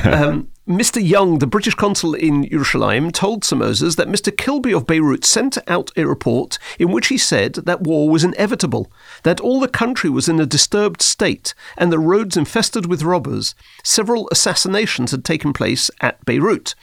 um, 0.13 0.49
Mr. 0.69 1.03
Young, 1.03 1.39
the 1.39 1.47
British 1.47 1.73
consul 1.73 2.13
in 2.13 2.47
Jerusalem, 2.47 3.09
told 3.09 3.43
Sir 3.43 3.55
Moses 3.55 3.95
that 3.95 4.07
Mr. 4.07 4.35
Kilby 4.35 4.71
of 4.71 4.85
Beirut 4.85 5.25
sent 5.25 5.57
out 5.67 5.89
a 5.97 6.05
report 6.05 6.59
in 6.77 6.91
which 6.91 7.07
he 7.07 7.17
said 7.17 7.55
that 7.55 7.81
war 7.81 8.07
was 8.07 8.23
inevitable, 8.23 8.91
that 9.23 9.39
all 9.39 9.59
the 9.59 9.67
country 9.67 10.11
was 10.11 10.29
in 10.29 10.39
a 10.39 10.45
disturbed 10.45 11.01
state, 11.01 11.55
and 11.75 11.91
the 11.91 11.97
roads 11.97 12.37
infested 12.37 12.85
with 12.85 13.01
robbers. 13.01 13.55
Several 13.83 14.29
assassinations 14.31 15.09
had 15.09 15.25
taken 15.25 15.53
place 15.53 15.89
at 16.01 16.23
Beirut. 16.23 16.75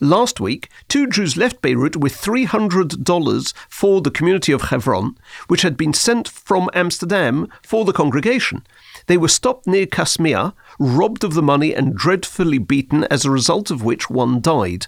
Last 0.00 0.40
week, 0.40 0.68
two 0.88 1.06
Jews 1.06 1.36
left 1.36 1.62
Beirut 1.62 1.96
with 1.96 2.14
$300 2.14 3.52
for 3.68 4.00
the 4.00 4.10
community 4.10 4.52
of 4.52 4.62
Hebron, 4.62 5.16
which 5.46 5.62
had 5.62 5.76
been 5.76 5.92
sent 5.92 6.28
from 6.28 6.68
Amsterdam 6.74 7.48
for 7.62 7.84
the 7.84 7.92
congregation. 7.92 8.66
They 9.06 9.16
were 9.16 9.28
stopped 9.28 9.66
near 9.66 9.86
Kasmia, 9.86 10.54
robbed 10.78 11.22
of 11.22 11.34
the 11.34 11.42
money, 11.42 11.74
and 11.74 11.94
dreadfully 11.94 12.58
beaten, 12.58 13.04
as 13.04 13.24
a 13.24 13.30
result 13.30 13.70
of 13.70 13.84
which 13.84 14.10
one 14.10 14.40
died. 14.40 14.86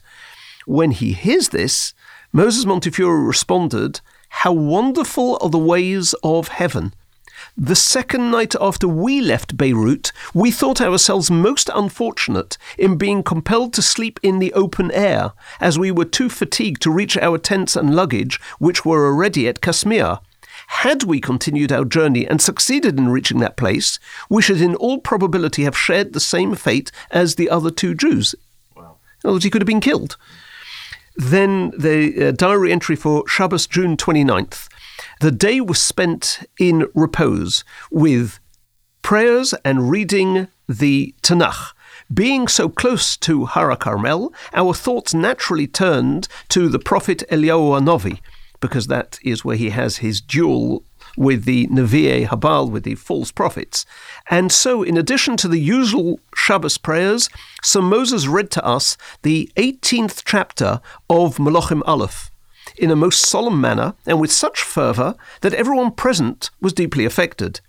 When 0.67 0.91
he 0.91 1.13
hears 1.13 1.51
this, 1.51 1.95
Moses 2.33 2.67
Montefiore 2.67 3.23
responded, 3.25 4.01
How 4.29 4.53
wonderful 4.53 5.39
are 5.41 5.51
the 5.51 5.59
ways 5.59 6.15
of 6.25 6.49
heaven! 6.49 6.93
The 7.59 7.75
second 7.75 8.31
night 8.31 8.55
after 8.61 8.87
we 8.87 9.23
left 9.23 9.57
Beirut, 9.57 10.13
we 10.35 10.51
thought 10.51 10.79
ourselves 10.79 11.31
most 11.31 11.71
unfortunate 11.75 12.59
in 12.77 12.99
being 12.99 13.23
compelled 13.23 13.73
to 13.75 13.83
sleep 13.83 14.21
in 14.23 14.41
the 14.41 14.53
open 14.53 14.91
air, 14.91 15.33
as 15.59 15.79
we 15.79 15.91
were 15.91 16.05
too 16.05 16.29
fatigued 16.29 16.83
to 16.83 16.91
reach 16.91 17.17
our 17.17 17.39
tents 17.39 17.75
and 17.75 17.97
luggage, 17.97 18.39
which 18.59 18.85
were 18.85 19.07
already 19.07 19.49
at 19.49 19.63
Kasmia. 19.63 20.21
Had 20.67 21.05
we 21.05 21.19
continued 21.19 21.73
our 21.73 21.87
journey 21.87 22.27
and 22.27 22.43
succeeded 22.43 22.99
in 22.99 23.09
reaching 23.09 23.39
that 23.39 23.57
place, 23.57 23.99
we 24.29 24.43
should 24.43 24.61
in 24.61 24.75
all 24.75 24.99
probability 24.99 25.63
have 25.65 25.79
shared 25.79 26.13
the 26.13 26.21
same 26.21 26.55
fate 26.57 26.93
as 27.11 27.37
the 27.37 27.49
other 27.49 27.71
two 27.71 27.95
Jews. 27.95 28.35
Wow. 28.75 28.97
In 29.25 29.29
other 29.29 29.37
words, 29.37 29.45
he 29.45 29.51
could 29.51 29.63
have 29.63 29.67
been 29.67 29.81
killed. 29.81 30.19
Then 31.17 31.73
the 31.79 32.29
uh, 32.29 32.31
diary 32.33 32.71
entry 32.71 32.97
for 32.97 33.27
Shabbos, 33.27 33.67
June 33.67 33.97
29th. 33.97 34.69
The 35.21 35.31
day 35.31 35.63
was 35.63 35.81
spent 35.81 36.47
in 36.59 36.89
repose 36.95 37.65
with 37.91 38.39
prayers 39.01 39.55
and 39.65 39.91
reading 39.91 40.49
the 40.69 41.15
Tanakh. 41.23 41.73
Being 42.13 42.49
so 42.49 42.69
close 42.69 43.17
to 43.19 43.47
Hara 43.47 43.79
Carmel, 43.79 44.35
our 44.53 44.75
thoughts 44.75 45.15
naturally 45.15 45.67
turned 45.67 46.29
to 46.51 46.69
the 46.69 46.79
prophet 46.79 47.23
Eliyahu 47.31 47.81
Hanavi, 47.81 48.21
because 48.61 48.89
that 48.89 49.19
is 49.25 49.43
where 49.43 49.57
he 49.57 49.71
has 49.71 49.99
his 49.99 50.21
duel 50.21 50.85
with 51.17 51.47
the 51.47 51.67
Nevi'e 51.69 52.27
Habal, 52.27 52.71
with 52.71 52.85
the 52.85 52.95
false 52.95 53.33
prophets. 53.33 53.87
And 54.29 54.53
so, 54.53 54.83
in 54.83 54.99
addition 54.99 55.39
to 55.39 55.49
the 55.49 55.61
usual 55.61 56.21
Shabbos 56.35 56.77
prayers, 56.77 57.31
Sir 57.63 57.81
Moses 57.81 58.27
read 58.27 58.51
to 58.51 58.65
us 58.65 58.99
the 59.23 59.51
18th 59.57 60.25
chapter 60.27 60.83
of 61.09 61.39
Malachim 61.39 61.81
Aleph 61.87 62.31
in 62.79 62.91
a 62.91 62.97
most 62.97 63.27
solemn 63.27 63.61
manner 63.61 63.95
and 64.07 64.21
with 64.21 64.33
such 64.33 64.63
fervour 64.63 65.15
that 65.41 65.55
everyone 65.55 65.91
present 65.93 66.51
was 66.61 66.73
deeply 66.73 67.05
affected. 67.05 67.61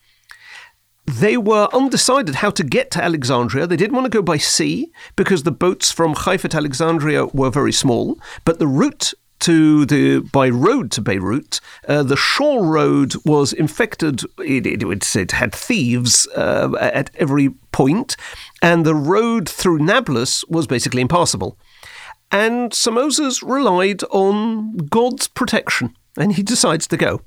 They 1.06 1.38
were 1.38 1.70
undecided 1.72 2.36
how 2.36 2.50
to 2.52 2.64
get 2.64 2.92
to 2.92 3.04
Alexandria. 3.04 3.66
They 3.66 3.78
didn't 3.78 3.96
want 3.96 4.06
to 4.06 4.18
go 4.18 4.22
by 4.22 4.38
sea 4.38 4.92
because 5.16 5.44
the 5.44 5.52
boats 5.52 5.90
from 5.90 6.14
Haifa 6.14 6.50
to 6.50 6.58
Alexandria 6.58 7.28
were 7.28 7.50
very 7.50 7.72
small, 7.72 8.20
but 8.44 8.60
the 8.60 8.68
route 8.68 9.14
to 9.40 9.86
the 9.86 10.20
by 10.20 10.50
road 10.50 10.92
to 10.92 11.02
Beirut. 11.02 11.62
Uh, 11.88 12.04
the 12.04 12.18
shore 12.18 12.66
road 12.66 13.14
was 13.24 13.54
infected. 13.54 14.24
It, 14.40 14.66
it, 14.66 15.16
it 15.16 15.32
had 15.32 15.54
thieves 15.54 16.28
uh, 16.36 16.74
at 16.80 17.12
every 17.16 17.50
point, 17.72 18.18
and 18.62 18.86
the 18.86 18.96
road 18.96 19.48
through 19.48 19.80
Nablus 19.80 20.44
was 20.46 20.68
basically 20.68 21.02
impassable. 21.02 21.58
And 22.32 22.74
Sir 22.74 22.92
Moses 22.92 23.42
relied 23.42 24.04
on 24.06 24.78
God's 24.78 25.28
protection, 25.28 25.96
and 26.18 26.34
he 26.34 26.44
decides 26.44 26.88
to 26.88 26.98
go. 26.98 27.22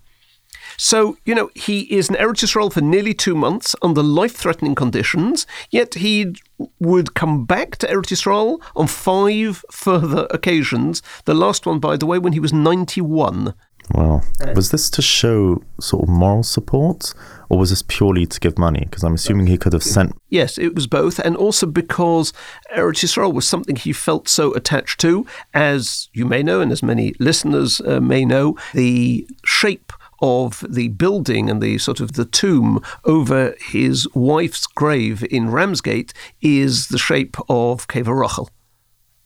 So, 0.77 1.19
you 1.25 1.35
know, 1.35 1.51
he 1.55 1.81
is 1.95 2.09
in 2.09 2.17
Eretz 2.17 2.73
for 2.73 2.81
nearly 2.81 3.13
two 3.13 3.35
months 3.35 3.77
under 3.83 4.03
life 4.03 4.35
threatening 4.35 4.75
conditions, 4.75 5.47
yet 5.71 5.95
he 5.95 6.35
would 6.79 7.15
come 7.15 7.45
back 7.45 7.77
to 7.79 7.87
Eretz 7.87 8.59
on 8.77 8.87
five 8.87 9.65
further 9.71 10.27
occasions. 10.31 11.03
The 11.25 11.35
last 11.35 11.67
one, 11.67 11.81
by 11.81 11.97
the 11.97 12.07
way, 12.07 12.19
when 12.19 12.33
he 12.33 12.41
was 12.41 12.53
91. 12.53 13.55
Wow. 13.93 14.23
Was 14.55 14.71
this 14.71 14.89
to 14.91 15.03
show 15.03 15.63
sort 15.81 16.05
of 16.05 16.09
moral 16.09 16.43
support 16.43 17.13
or 17.49 17.59
was 17.59 17.71
this 17.71 17.83
purely 17.83 18.25
to 18.27 18.39
give 18.39 18.57
money? 18.57 18.81
Because 18.81 19.03
I'm 19.03 19.15
assuming 19.15 19.49
he 19.49 19.59
could 19.59 19.73
have 19.73 19.83
sent. 19.83 20.15
Yes, 20.29 20.59
it 20.59 20.75
was 20.75 20.87
both. 20.87 21.19
And 21.19 21.37
also 21.37 21.67
because 21.67 22.33
Eretz 22.75 23.05
Yisrael 23.05 23.33
was 23.33 23.49
something 23.49 23.75
he 23.75 23.93
felt 23.93 24.29
so 24.29 24.55
attached 24.55 25.01
to. 25.01 25.27
As 25.53 26.09
you 26.13 26.25
may 26.25 26.43
know, 26.43 26.61
and 26.61 26.71
as 26.71 26.83
many 26.83 27.15
listeners 27.19 27.81
uh, 27.81 28.01
may 28.01 28.25
know, 28.25 28.57
the 28.73 29.27
shape 29.45 29.93
of 30.23 30.65
the 30.69 30.89
building 30.89 31.51
and 31.51 31.63
the 31.63 31.79
sort 31.79 31.99
of 31.99 32.13
the 32.13 32.25
tomb 32.25 32.81
over 33.05 33.55
his 33.59 34.07
wife's 34.15 34.67
grave 34.67 35.25
in 35.31 35.51
Ramsgate 35.51 36.13
is 36.41 36.89
the 36.89 36.99
shape 36.99 37.37
of 37.49 37.89
Kever 37.89 38.21
Rachel, 38.21 38.51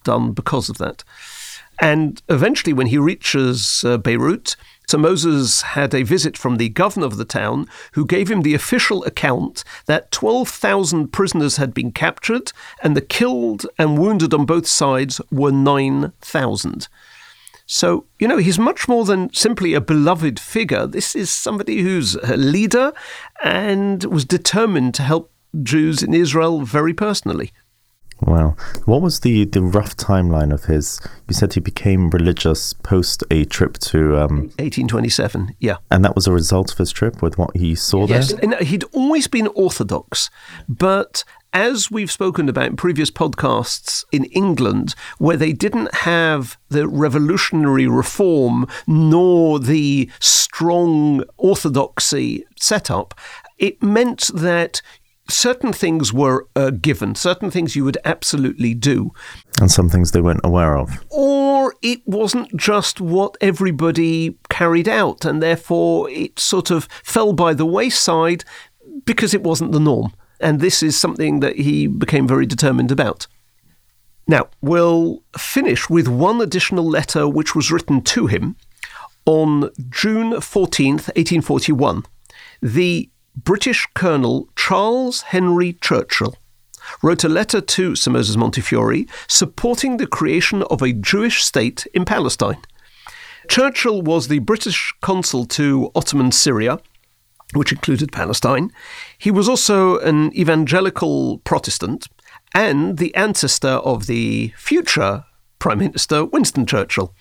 done 0.04 0.32
because 0.32 0.68
of 0.68 0.78
that. 0.78 1.04
And 1.80 2.22
eventually, 2.28 2.72
when 2.72 2.88
he 2.88 2.98
reaches 2.98 3.84
uh, 3.84 3.98
Beirut, 3.98 4.56
Sir 4.86 4.98
Moses 4.98 5.62
had 5.62 5.94
a 5.94 6.02
visit 6.02 6.36
from 6.36 6.56
the 6.56 6.68
governor 6.68 7.06
of 7.06 7.16
the 7.16 7.24
town, 7.24 7.66
who 7.92 8.04
gave 8.06 8.30
him 8.30 8.42
the 8.42 8.54
official 8.54 9.02
account 9.04 9.64
that 9.86 10.10
12,000 10.10 11.08
prisoners 11.08 11.56
had 11.56 11.72
been 11.72 11.90
captured, 11.90 12.52
and 12.82 12.96
the 12.96 13.00
killed 13.00 13.66
and 13.78 13.98
wounded 13.98 14.34
on 14.34 14.44
both 14.44 14.66
sides 14.66 15.20
were 15.30 15.52
9,000. 15.52 16.88
So, 17.66 18.04
you 18.18 18.28
know, 18.28 18.36
he's 18.36 18.58
much 18.58 18.88
more 18.88 19.06
than 19.06 19.32
simply 19.32 19.72
a 19.72 19.80
beloved 19.80 20.38
figure. 20.38 20.86
This 20.86 21.16
is 21.16 21.30
somebody 21.30 21.80
who's 21.80 22.14
a 22.16 22.36
leader 22.36 22.92
and 23.42 24.04
was 24.04 24.26
determined 24.26 24.94
to 24.96 25.02
help 25.02 25.32
Jews 25.62 26.02
in 26.02 26.12
Israel 26.12 26.60
very 26.60 26.92
personally. 26.92 27.52
Wow. 28.26 28.56
What 28.86 29.02
was 29.02 29.20
the, 29.20 29.44
the 29.44 29.62
rough 29.62 29.96
timeline 29.96 30.52
of 30.52 30.64
his? 30.64 31.00
You 31.28 31.34
said 31.34 31.52
he 31.54 31.60
became 31.60 32.10
religious 32.10 32.72
post 32.72 33.22
a 33.30 33.44
trip 33.44 33.78
to. 33.78 34.16
Um, 34.16 34.36
1827, 34.58 35.56
yeah. 35.60 35.76
And 35.90 36.04
that 36.04 36.14
was 36.14 36.26
a 36.26 36.32
result 36.32 36.72
of 36.72 36.78
his 36.78 36.90
trip 36.90 37.22
with 37.22 37.36
what 37.38 37.56
he 37.56 37.74
saw 37.74 38.06
yes. 38.06 38.32
there? 38.32 38.50
Yes. 38.50 38.68
He'd 38.68 38.84
always 38.92 39.28
been 39.28 39.48
Orthodox, 39.48 40.30
but 40.68 41.24
as 41.52 41.88
we've 41.88 42.10
spoken 42.10 42.48
about 42.48 42.66
in 42.66 42.76
previous 42.76 43.10
podcasts 43.12 44.04
in 44.10 44.24
England, 44.24 44.94
where 45.18 45.36
they 45.36 45.52
didn't 45.52 45.94
have 45.94 46.58
the 46.68 46.88
revolutionary 46.88 47.86
reform 47.86 48.66
nor 48.88 49.60
the 49.60 50.10
strong 50.18 51.22
orthodoxy 51.36 52.44
setup, 52.58 53.14
it 53.58 53.80
meant 53.82 54.30
that 54.34 54.82
certain 55.28 55.72
things 55.72 56.12
were 56.12 56.46
uh, 56.54 56.70
given, 56.70 57.14
certain 57.14 57.50
things 57.50 57.74
you 57.74 57.84
would 57.84 57.98
absolutely 58.04 58.74
do. 58.74 59.10
And 59.60 59.70
some 59.70 59.88
things 59.88 60.12
they 60.12 60.20
weren't 60.20 60.44
aware 60.44 60.76
of. 60.76 60.90
Or 61.10 61.74
it 61.82 62.06
wasn't 62.06 62.54
just 62.56 63.00
what 63.00 63.36
everybody 63.40 64.36
carried 64.48 64.88
out, 64.88 65.24
and 65.24 65.42
therefore 65.42 66.10
it 66.10 66.38
sort 66.38 66.70
of 66.70 66.84
fell 67.02 67.32
by 67.32 67.54
the 67.54 67.66
wayside 67.66 68.44
because 69.04 69.34
it 69.34 69.42
wasn't 69.42 69.72
the 69.72 69.80
norm. 69.80 70.12
And 70.40 70.60
this 70.60 70.82
is 70.82 70.98
something 70.98 71.40
that 71.40 71.56
he 71.56 71.86
became 71.86 72.28
very 72.28 72.46
determined 72.46 72.90
about. 72.90 73.26
Now, 74.26 74.48
we'll 74.60 75.22
finish 75.36 75.90
with 75.90 76.08
one 76.08 76.40
additional 76.40 76.88
letter 76.88 77.28
which 77.28 77.54
was 77.54 77.70
written 77.70 78.02
to 78.02 78.26
him 78.26 78.56
on 79.26 79.70
June 79.90 80.32
14th, 80.32 81.08
1841. 81.16 82.04
The 82.62 83.10
British 83.36 83.86
Colonel 83.94 84.48
Charles 84.56 85.22
Henry 85.22 85.72
Churchill 85.80 86.36
wrote 87.02 87.24
a 87.24 87.28
letter 87.28 87.60
to 87.60 87.96
Sir 87.96 88.12
Moses 88.12 88.36
Montefiore 88.36 89.06
supporting 89.26 89.96
the 89.96 90.06
creation 90.06 90.62
of 90.64 90.82
a 90.82 90.92
Jewish 90.92 91.42
state 91.42 91.86
in 91.94 92.04
Palestine. 92.04 92.58
Churchill 93.48 94.02
was 94.02 94.28
the 94.28 94.38
British 94.38 94.94
consul 95.00 95.46
to 95.46 95.90
Ottoman 95.94 96.32
Syria, 96.32 96.78
which 97.54 97.72
included 97.72 98.12
Palestine. 98.12 98.70
He 99.18 99.30
was 99.30 99.48
also 99.48 99.98
an 99.98 100.34
evangelical 100.36 101.38
Protestant 101.38 102.08
and 102.54 102.98
the 102.98 103.14
ancestor 103.14 103.68
of 103.68 104.06
the 104.06 104.52
future 104.56 105.24
Prime 105.58 105.78
Minister 105.78 106.24
Winston 106.24 106.66
Churchill. 106.66 107.14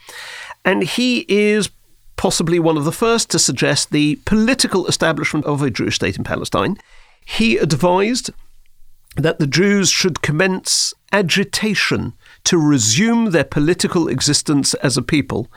And 0.64 0.84
he 0.84 1.26
is 1.28 1.70
possibly 2.16 2.60
one 2.60 2.78
of 2.78 2.86
the 2.86 2.92
first 2.92 3.30
to 3.32 3.40
suggest 3.40 3.92
the 3.92 4.16
political 4.26 4.88
establishment 4.88 5.46
of 5.46 5.62
a 5.62 5.70
Jewish 5.70 5.96
state 5.96 6.18
in 6.18 6.24
Palestine. 6.24 6.78
He 7.26 7.58
advised 7.58 8.32
that 9.16 9.40
the 9.40 9.48
Jews 9.48 9.90
should 9.90 10.22
commence 10.22 10.94
agitation 11.12 12.14
to 12.44 12.58
resume 12.58 13.32
their 13.32 13.44
political 13.44 14.08
existence 14.08 14.74
as 14.76 14.98
a 14.98 15.04
people. 15.04 15.52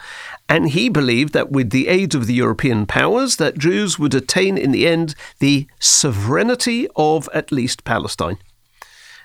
And 0.49 0.71
he 0.71 0.89
believed 0.89 1.33
that 1.33 1.51
with 1.51 1.71
the 1.71 1.89
aid 1.89 2.15
of 2.15 2.27
the 2.27 2.35
European 2.35 2.87
powers, 2.87 3.37
that 3.37 3.59
Jews 3.59 3.99
would 3.99 4.15
attain 4.15 4.59
in 4.59 4.73
the 4.73 4.87
end 4.87 5.15
the 5.39 5.67
sovereignty 5.79 6.87
of 6.97 7.29
at 7.33 7.51
least 7.51 7.85
Palestine. 7.85 8.39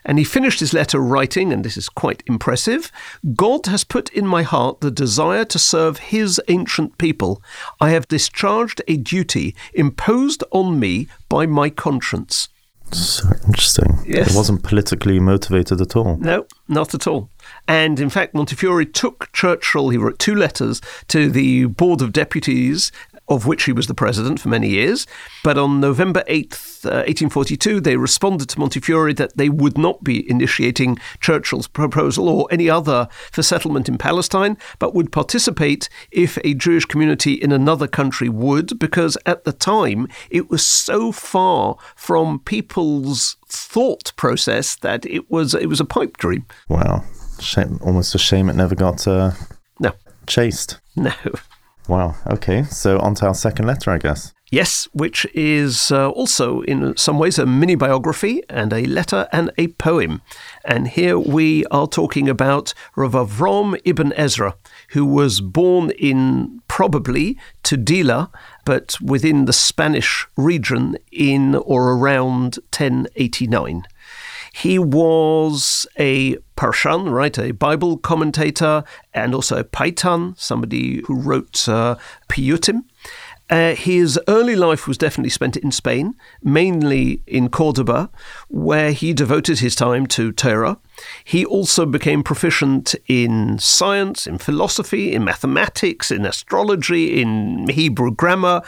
And 0.04 0.18
he 0.18 0.24
finished 0.24 0.60
his 0.60 0.74
letter 0.74 1.00
writing, 1.00 1.54
and 1.54 1.64
this 1.64 1.78
is 1.78 1.90
quite 1.90 2.24
impressive 2.26 2.92
God 3.36 3.66
has 3.68 3.84
put 3.84 4.10
in 4.10 4.26
my 4.26 4.44
heart 4.44 4.82
the 4.82 4.92
desire 4.92 5.46
to 5.46 5.60
serve 5.60 5.98
his 5.98 6.42
ancient 6.48 6.98
people. 6.98 7.42
I 7.80 7.92
have 7.92 8.08
discharged 8.08 8.82
a 8.88 8.98
duty 8.98 9.56
imposed 9.74 10.44
on 10.52 10.80
me 10.80 11.08
by 11.30 11.46
my 11.46 11.70
conscience. 11.70 12.50
So 12.92 13.30
interesting. 13.46 14.04
Yes. 14.06 14.32
It 14.32 14.36
wasn't 14.36 14.64
politically 14.64 15.20
motivated 15.20 15.80
at 15.80 15.96
all. 15.96 16.18
No, 16.18 16.46
not 16.68 16.94
at 16.94 17.08
all. 17.08 17.30
And 17.68 18.00
in 18.00 18.10
fact, 18.10 18.34
Montefiore 18.34 18.84
took 18.86 19.32
Churchill, 19.32 19.90
he 19.90 19.98
wrote 19.98 20.20
two 20.20 20.36
letters 20.36 20.82
to 21.08 21.30
the 21.30 21.66
Board 21.66 22.02
of 22.02 22.12
Deputies 22.12 22.92
of 23.32 23.46
which 23.46 23.64
he 23.64 23.72
was 23.72 23.88
the 23.88 23.94
president 23.94 24.42
for 24.42 24.50
many 24.50 24.68
years. 24.68 25.08
But 25.42 25.58
on 25.58 25.80
November 25.80 26.22
8th, 26.28 26.86
uh, 26.86 27.08
1842, 27.08 27.80
they 27.80 27.96
responded 27.96 28.50
to 28.50 28.60
Montefiore 28.60 29.14
that 29.14 29.38
they 29.38 29.48
would 29.48 29.78
not 29.78 30.04
be 30.04 30.30
initiating 30.30 30.98
Churchill's 31.22 31.68
proposal 31.68 32.28
or 32.28 32.48
any 32.52 32.70
other 32.70 33.08
for 33.32 33.42
settlement 33.42 33.88
in 33.88 33.98
Palestine, 33.98 34.58
but 34.80 34.94
would 34.94 35.14
participate 35.14 35.88
if 36.12 36.38
a 36.44 36.54
Jewish 36.54 36.84
community 36.84 37.34
in 37.34 37.54
another 37.54 37.88
country 37.88 38.28
would, 38.28 38.78
because 38.78 39.18
at 39.26 39.46
the 39.46 39.54
time 39.54 40.10
it 40.30 40.50
was 40.50 40.66
so 40.68 41.14
far 41.14 41.78
from 41.96 42.40
people's 42.40 43.38
thought 43.48 44.12
process 44.18 44.76
that 44.78 45.06
it 45.06 45.32
was 45.32 45.54
it 45.54 45.68
was 45.68 45.80
a 45.80 45.86
pipe 45.86 46.18
dream. 46.18 46.46
Wow, 46.68 47.06
shame, 47.40 47.80
almost 47.82 48.14
a 48.14 48.18
shame 48.18 48.50
it 48.50 48.56
never 48.56 48.76
got 48.76 49.08
uh, 49.08 49.32
no 49.80 49.94
chased. 50.28 50.80
No. 50.98 51.14
Wow. 51.88 52.16
Okay. 52.28 52.64
So 52.64 53.00
on 53.00 53.16
to 53.16 53.28
our 53.28 53.34
second 53.34 53.66
letter, 53.66 53.92
I 53.92 53.98
guess. 53.98 54.34
Yes, 54.52 54.90
which 54.92 55.26
is 55.34 55.94
uh, 55.94 56.10
also 56.10 56.60
in 56.64 56.98
some 56.98 57.18
ways 57.18 57.40
a 57.40 57.46
mini 57.46 57.76
biography 57.76 58.44
and 58.50 58.74
a 58.74 58.84
letter 58.84 59.30
and 59.32 59.50
a 59.58 59.70
poem. 59.70 60.22
And 60.66 60.90
here 60.90 61.18
we 61.18 61.64
are 61.72 61.88
talking 61.88 62.28
about 62.28 62.74
Rav 62.98 63.14
Avram 63.14 63.80
ibn 63.86 64.12
Ezra, 64.18 64.56
who 64.90 65.06
was 65.06 65.40
born 65.40 65.92
in 65.92 66.62
probably 66.68 67.38
Tudela, 67.64 68.30
but 68.66 68.98
within 69.02 69.46
the 69.46 69.54
Spanish 69.54 70.28
region 70.36 70.98
in 71.14 71.56
or 71.56 71.94
around 71.94 72.60
1089. 72.78 73.86
He 74.54 74.78
was 74.78 75.86
a 75.98 76.36
Parshan, 76.58 77.12
right, 77.12 77.38
a 77.40 77.52
Bible 77.52 77.98
commentator, 77.98 78.84
and 79.14 79.34
also 79.34 79.58
a 79.58 79.64
Paitan, 79.64 80.38
somebody 80.38 81.02
who 81.08 81.20
wrote 81.20 81.68
uh, 81.68 81.96
Piyutim. 82.28 82.84
Uh, 83.50 83.76
his 83.76 84.18
early 84.30 84.56
life 84.56 84.88
was 84.88 84.98
definitely 84.98 85.30
spent 85.30 85.58
in 85.58 85.72
Spain, 85.72 86.16
mainly 86.42 87.22
in 87.28 87.50
Cordoba, 87.50 88.10
where 88.48 88.94
he 88.94 89.12
devoted 89.14 89.60
his 89.60 89.76
time 89.76 90.08
to 90.08 90.32
Torah. 90.32 90.78
He 91.26 91.44
also 91.44 91.86
became 91.86 92.24
proficient 92.24 92.96
in 93.08 93.60
science, 93.60 94.26
in 94.26 94.38
philosophy, 94.38 95.14
in 95.14 95.26
mathematics, 95.26 96.12
in 96.12 96.26
astrology, 96.26 97.22
in 97.22 97.68
Hebrew 97.68 98.12
grammar, 98.12 98.62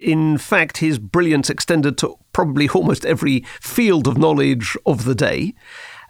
in 0.00 0.38
fact, 0.38 0.78
his 0.78 0.98
brilliance 0.98 1.50
extended 1.50 1.98
to 1.98 2.18
probably 2.32 2.68
almost 2.68 3.04
every 3.04 3.40
field 3.60 4.06
of 4.06 4.18
knowledge 4.18 4.76
of 4.86 5.04
the 5.04 5.14
day. 5.14 5.54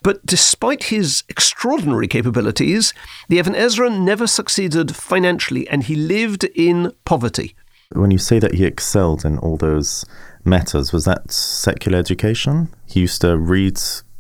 But 0.03 0.25
despite 0.27 0.85
his 0.85 1.23
extraordinary 1.29 2.09
capabilities, 2.09 2.93
the 3.29 3.37
Even 3.37 3.55
Ezra 3.55 3.89
never 3.89 4.27
succeeded 4.27 4.97
financially 4.97 5.69
and 5.69 5.85
he 5.85 5.95
lived 5.95 6.45
in 6.45 6.93
poverty. 7.05 7.55
When 7.93 8.11
you 8.11 8.19
say 8.19 8.39
that 8.39 8.55
he 8.55 8.65
excelled 8.65 9.25
in 9.25 9.39
all 9.39 9.57
those 9.57 10.05
matters, 10.45 10.93
was 10.93 11.05
that 11.05 11.31
secular 11.31 11.99
education? 11.99 12.75
He 12.87 13.01
used 13.01 13.21
to 13.21 13.39
read 13.39 13.79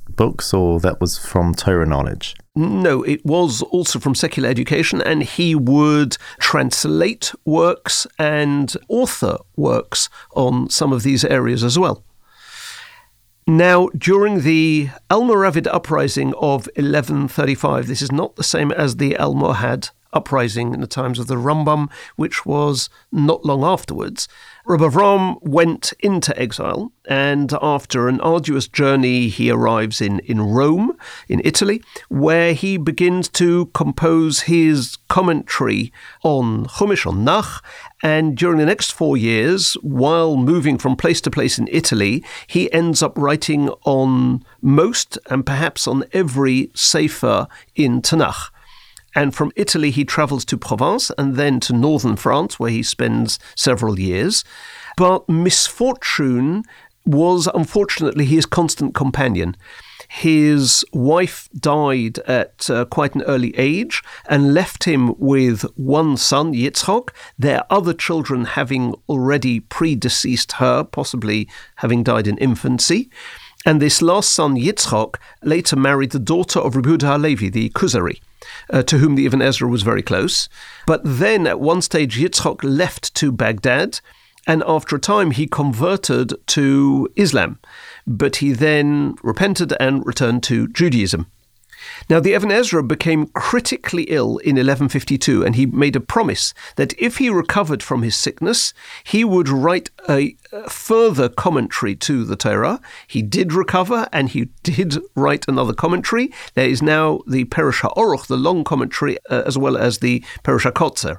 books 0.09 0.55
or 0.55 0.79
that 0.81 1.01
was 1.01 1.18
from 1.18 1.55
Torah 1.55 1.87
knowledge? 1.87 2.35
No, 2.55 3.03
it 3.03 3.25
was 3.25 3.62
also 3.62 3.99
from 3.99 4.15
secular 4.15 4.49
education, 4.49 5.01
and 5.01 5.23
he 5.23 5.55
would 5.55 6.19
translate 6.38 7.33
works 7.47 8.07
and 8.19 8.75
author 8.88 9.38
works 9.57 10.11
on 10.35 10.69
some 10.69 10.93
of 10.93 11.03
these 11.03 11.25
areas 11.25 11.65
as 11.65 11.79
well. 11.79 12.05
Now, 13.47 13.88
during 13.97 14.43
the 14.43 14.91
Almoravid 15.11 15.67
uprising 15.67 16.35
of 16.35 16.69
1135, 16.77 17.87
this 17.87 18.03
is 18.03 18.12
not 18.12 18.37
the 18.37 18.45
same 18.45 18.71
as 18.71 18.97
the 18.97 19.15
Almohad 19.15 19.91
uprising 20.12 20.75
in 20.75 20.81
the 20.81 20.87
times 20.87 21.19
of 21.19 21.27
the 21.27 21.37
Rambam, 21.37 21.91
which 22.17 22.45
was 22.45 22.91
not 23.11 23.45
long 23.47 23.65
afterwards. 23.65 24.29
Rabbi 24.64 24.85
Avram 24.85 25.42
went 25.42 25.92
into 25.98 26.38
exile, 26.38 26.92
and 27.09 27.53
after 27.61 28.07
an 28.07 28.20
arduous 28.20 28.68
journey, 28.68 29.27
he 29.29 29.51
arrives 29.51 30.01
in, 30.01 30.20
in 30.20 30.40
Rome, 30.40 30.96
in 31.29 31.42
Italy, 31.44 31.83
where 32.09 32.55
he 32.55 32.77
begins 32.77 33.29
to 33.31 33.66
compose 33.75 34.42
his 34.42 34.98
commentary 35.09 35.92
on 36.22 36.66
Chumash, 36.66 37.05
on 37.05 37.25
Nach, 37.25 37.61
and 38.05 38.37
during 38.37 38.59
the 38.59 38.66
next 38.66 38.92
four 38.92 39.16
years, 39.16 39.75
while 39.83 40.37
moving 40.37 40.79
from 40.79 40.94
place 40.94 41.20
to 41.22 41.31
place 41.31 41.59
in 41.59 41.68
Italy, 41.72 42.25
he 42.46 42.72
ends 42.72 43.03
up 43.03 43.18
writing 43.18 43.68
on 43.85 44.44
most 44.61 45.18
and 45.29 45.44
perhaps 45.44 45.88
on 45.88 46.05
every 46.12 46.70
Sefer 46.72 47.48
in 47.75 48.01
Tanakh. 48.01 48.52
And 49.14 49.35
from 49.35 49.53
Italy, 49.57 49.90
he 49.90 50.05
travels 50.05 50.44
to 50.46 50.57
Provence 50.57 51.11
and 51.18 51.37
then 51.37 51.61
to 51.61 51.72
northern 51.72 52.16
France, 52.16 52.59
where 52.59 52.70
he 52.70 52.83
spends 52.83 53.38
several 53.55 53.98
years. 54.01 54.44
But 54.96 55.29
misfortune 55.29 56.64
was 57.05 57.48
unfortunately 57.55 58.25
his 58.25 58.46
constant 58.46 58.94
companion. 58.94 59.57
His 60.09 60.85
wife 60.92 61.48
died 61.59 62.18
at 62.20 62.68
uh, 62.68 62.85
quite 62.85 63.14
an 63.14 63.22
early 63.22 63.57
age 63.57 64.03
and 64.29 64.55
left 64.55 64.85
him 64.85 65.18
with 65.18 65.62
one 65.77 66.16
son, 66.16 66.53
Yitzhak, 66.53 67.09
their 67.38 67.64
other 67.70 67.94
children 67.94 68.44
having 68.44 68.94
already 69.09 69.61
predeceased 69.61 70.53
her, 70.53 70.85
possibly 70.85 71.48
having 71.77 72.03
died 72.03 72.27
in 72.27 72.37
infancy. 72.38 73.11
And 73.64 73.81
this 73.81 74.03
last 74.03 74.33
son, 74.33 74.57
Yitzhak, 74.57 75.16
later 75.42 75.77
married 75.77 76.11
the 76.11 76.18
daughter 76.18 76.61
of 76.61 76.77
Rabbi 76.77 77.05
Halevi, 77.05 77.48
the 77.48 77.70
Kuzari 77.70 78.20
uh, 78.71 78.83
to 78.83 78.99
whom 78.99 79.15
the 79.15 79.27
Ibn 79.27 79.43
Ezra 79.43 79.69
was 79.69 79.83
very 79.83 80.03
close. 80.03 80.49
But 80.87 81.01
then 81.05 81.47
at 81.47 81.61
one 81.61 81.83
stage, 81.83 82.19
Yitzchok 82.19 82.61
left 82.63 83.15
to 83.17 83.33
Baghdad, 83.33 84.01
and 84.47 84.63
after 84.67 84.97
a 84.97 85.01
time, 85.01 85.31
he 85.31 85.47
converted 85.47 86.35
to 86.49 87.09
Islam. 87.17 87.59
But 88.07 88.37
he 88.37 88.53
then 88.53 89.15
repented 89.23 89.73
and 89.79 90.05
returned 90.05 90.43
to 90.45 90.69
Judaism. 90.69 91.27
Now, 92.09 92.21
the 92.21 92.35
Even 92.35 92.51
Ezra 92.51 92.83
became 92.83 93.27
critically 93.29 94.05
ill 94.05 94.39
in 94.39 94.57
1152, 94.57 95.45
and 95.45 95.57
he 95.57 95.67
made 95.67 95.97
a 95.97 96.01
promise 96.01 96.55
that 96.77 96.95
if 96.99 97.19
he 97.19 97.31
recovered 97.31 97.83
from 97.83 98.03
his 98.03 98.17
sickness, 98.17 98.75
he 99.05 99.25
would 99.25 99.49
write 99.49 99.91
a 100.09 100.37
further 100.69 101.29
commentary 101.29 101.95
to 101.97 102.25
the 102.25 102.37
Torah. 102.37 102.81
He 103.07 103.23
did 103.23 103.53
recover, 103.53 104.09
and 104.13 104.29
he 104.29 104.47
did 104.63 104.99
write 105.15 105.45
another 105.49 105.75
commentary. 105.75 106.33
There 106.55 106.69
is 106.69 106.83
now 106.83 107.21
the 107.27 107.45
Perush 107.45 107.81
HaOruch, 107.81 108.27
the 108.27 108.37
long 108.37 108.65
commentary, 108.65 109.19
uh, 109.31 109.43
as 109.47 109.57
well 109.57 109.77
as 109.77 109.99
the 109.99 110.25
Perush 110.43 110.71
HaKotzer. 110.71 111.19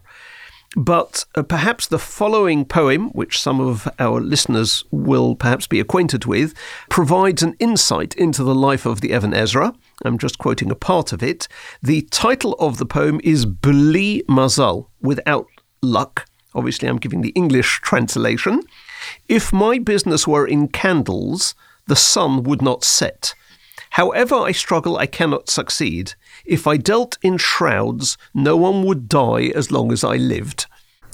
But 0.75 1.25
uh, 1.35 1.43
perhaps 1.43 1.87
the 1.87 1.99
following 1.99 2.65
poem, 2.65 3.09
which 3.09 3.39
some 3.39 3.59
of 3.59 3.87
our 3.99 4.19
listeners 4.19 4.83
will 4.91 5.35
perhaps 5.35 5.67
be 5.67 5.79
acquainted 5.79 6.25
with, 6.25 6.53
provides 6.89 7.43
an 7.43 7.55
insight 7.59 8.15
into 8.15 8.43
the 8.43 8.55
life 8.55 8.85
of 8.85 9.01
the 9.01 9.11
Even 9.13 9.33
Ezra. 9.33 9.73
I'm 10.03 10.17
just 10.17 10.37
quoting 10.37 10.71
a 10.71 10.75
part 10.75 11.13
of 11.13 11.23
it. 11.23 11.47
The 11.81 12.01
title 12.11 12.53
of 12.59 12.77
the 12.77 12.85
poem 12.85 13.19
is 13.23 13.45
Beli 13.45 14.23
Mazal, 14.27 14.87
without 15.01 15.47
luck. 15.81 16.25
Obviously, 16.55 16.87
I'm 16.87 16.97
giving 16.97 17.21
the 17.21 17.29
English 17.29 17.79
translation. 17.81 18.61
If 19.27 19.51
my 19.51 19.79
business 19.79 20.27
were 20.27 20.45
in 20.45 20.67
candles, 20.67 21.55
the 21.87 21.95
sun 21.95 22.43
would 22.43 22.61
not 22.61 22.83
set. 22.83 23.33
However 23.91 24.35
I 24.35 24.51
struggle, 24.51 24.97
I 24.97 25.05
cannot 25.05 25.49
succeed. 25.49 26.13
If 26.45 26.65
I 26.67 26.77
dealt 26.77 27.17
in 27.21 27.37
shrouds, 27.37 28.17
no 28.33 28.57
one 28.57 28.83
would 28.83 29.07
die 29.07 29.51
as 29.55 29.71
long 29.71 29.91
as 29.91 30.03
I 30.03 30.15
lived. 30.15 30.65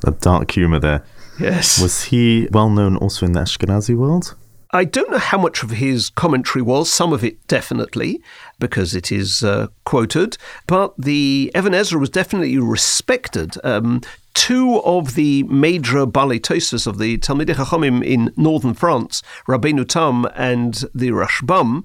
A 0.05 0.11
dark 0.11 0.51
humour 0.51 0.79
there. 0.79 1.03
Yes. 1.39 1.81
Was 1.81 2.03
he 2.05 2.47
well 2.51 2.69
known 2.69 2.97
also 2.97 3.25
in 3.25 3.33
the 3.33 3.41
Ashkenazi 3.41 3.95
world? 3.95 4.35
I 4.71 4.83
don't 4.83 5.09
know 5.09 5.17
how 5.17 5.39
much 5.39 5.63
of 5.63 5.71
his 5.71 6.11
commentary 6.11 6.61
was, 6.61 6.93
some 6.93 7.11
of 7.11 7.23
it 7.23 7.47
definitely, 7.47 8.21
because 8.59 8.93
it 8.93 9.11
is 9.11 9.43
uh, 9.43 9.67
quoted, 9.83 10.37
but 10.67 10.93
the 10.95 11.51
Even 11.55 11.73
Ezra 11.73 11.99
was 11.99 12.11
definitely 12.11 12.59
respected. 12.59 13.55
Um, 13.63 14.01
two 14.35 14.79
of 14.81 15.15
the 15.15 15.41
major 15.43 16.05
Balei 16.05 16.85
of 16.85 16.99
the 16.99 17.17
Talmidei 17.17 17.55
Chachamim 17.55 18.05
in 18.05 18.31
northern 18.37 18.75
France, 18.75 19.23
Rabbeinu 19.47 19.87
Tam 19.87 20.27
and 20.35 20.85
the 20.93 21.09
Rashbam, 21.09 21.83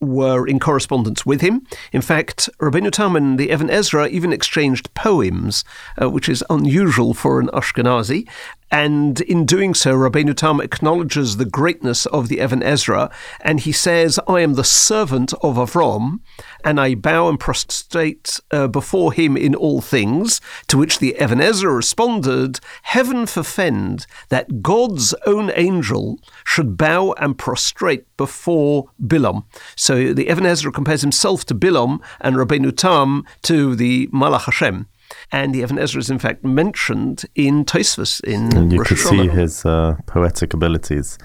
were 0.00 0.46
in 0.46 0.58
correspondence 0.58 1.24
with 1.24 1.40
him. 1.40 1.66
In 1.92 2.02
fact, 2.02 2.48
Rabbeinu 2.58 2.90
Tam 2.90 3.16
and 3.16 3.38
the 3.38 3.50
Even 3.50 3.70
Ezra 3.70 4.08
even 4.08 4.32
exchanged 4.32 4.92
poems, 4.94 5.64
uh, 6.00 6.10
which 6.10 6.28
is 6.28 6.44
unusual 6.50 7.14
for 7.14 7.40
an 7.40 7.48
Ashkenazi. 7.48 8.28
And 8.70 9.20
in 9.20 9.46
doing 9.46 9.74
so, 9.74 9.94
Rabbeinu 9.94 10.34
Tam 10.34 10.60
acknowledges 10.60 11.36
the 11.36 11.44
greatness 11.44 12.04
of 12.06 12.28
the 12.28 12.40
Even 12.40 12.62
Ezra, 12.62 13.10
and 13.40 13.60
he 13.60 13.70
says, 13.70 14.18
I 14.26 14.40
am 14.40 14.54
the 14.54 14.64
servant 14.64 15.32
of 15.34 15.56
Avram, 15.56 16.20
and 16.64 16.80
I 16.80 16.96
bow 16.96 17.28
and 17.28 17.38
prostrate 17.38 18.40
uh, 18.50 18.66
before 18.66 19.12
him 19.12 19.36
in 19.36 19.54
all 19.54 19.80
things. 19.80 20.40
To 20.68 20.78
which 20.78 20.98
the 20.98 21.16
Even 21.20 21.40
Ezra 21.40 21.72
responded, 21.72 22.58
Heaven 22.82 23.26
forfend 23.26 24.06
that 24.30 24.62
God's 24.62 25.14
own 25.26 25.52
angel 25.54 26.18
should 26.44 26.76
bow 26.76 27.12
and 27.12 27.38
prostrate 27.38 28.04
before 28.16 28.90
Bilam. 29.00 29.44
So 29.76 30.12
the 30.12 30.28
Even 30.28 30.44
Ezra 30.44 30.72
compares 30.72 31.02
himself 31.02 31.44
to 31.46 31.54
Bilam 31.54 32.00
and 32.20 32.34
Rabbeinu 32.36 32.76
Tam 32.76 33.24
to 33.42 33.76
the 33.76 34.08
Malach 34.08 34.46
Hashem 34.46 34.88
and 35.32 35.54
the 35.54 35.60
Even 35.60 35.78
Ezra 35.78 36.00
is 36.00 36.10
in 36.10 36.18
fact 36.18 36.44
mentioned 36.44 37.24
in 37.34 37.64
Tosfos 37.64 38.20
in 38.24 38.56
and 38.56 38.72
you 38.72 38.78
Rosh 38.78 38.88
could 38.88 38.98
see 38.98 39.28
his 39.28 39.64
uh, 39.64 39.96
poetic 40.06 40.54
abilities. 40.54 41.18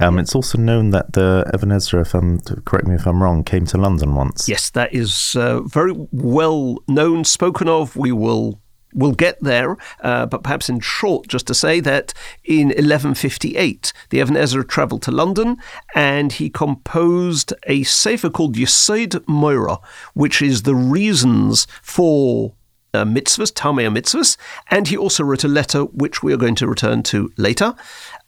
Um, 0.00 0.18
It's 0.18 0.34
also 0.34 0.58
known 0.58 0.90
that 0.90 1.12
the 1.12 1.50
Even 1.54 1.72
Ezra, 1.72 2.00
if 2.00 2.14
I'm 2.14 2.40
correct 2.64 2.86
me 2.86 2.94
if 2.94 3.06
I'm 3.06 3.22
wrong, 3.22 3.44
came 3.44 3.66
to 3.66 3.78
London 3.78 4.14
once. 4.14 4.48
Yes, 4.48 4.70
that 4.70 4.92
is 4.92 5.36
uh, 5.36 5.60
very 5.62 5.92
well 6.12 6.78
known, 6.88 7.24
spoken 7.24 7.68
of. 7.68 7.96
We 7.96 8.12
will 8.12 8.62
We'll 8.94 9.12
get 9.12 9.40
there, 9.40 9.78
uh, 10.02 10.26
but 10.26 10.42
perhaps 10.42 10.68
in 10.68 10.80
short, 10.80 11.26
just 11.26 11.46
to 11.46 11.54
say 11.54 11.80
that 11.80 12.12
in 12.44 12.68
1158, 12.68 13.92
the 14.10 14.18
Even 14.18 14.36
Ezra 14.36 14.64
travelled 14.64 15.02
to 15.02 15.10
London 15.10 15.56
and 15.94 16.32
he 16.32 16.50
composed 16.50 17.54
a 17.66 17.84
sefer 17.84 18.28
called 18.28 18.56
Yesod 18.56 19.26
Moira, 19.26 19.78
which 20.12 20.42
is 20.42 20.62
the 20.62 20.74
reasons 20.74 21.66
for 21.80 22.52
uh, 22.94 23.04
mitzvahs, 23.04 23.52
Tamei 23.52 23.88
mitzvahs, 23.88 24.36
and 24.70 24.88
he 24.88 24.96
also 24.96 25.24
wrote 25.24 25.44
a 25.44 25.48
letter 25.48 25.84
which 25.84 26.22
we 26.22 26.32
are 26.32 26.36
going 26.36 26.54
to 26.56 26.66
return 26.66 27.02
to 27.04 27.30
later. 27.36 27.74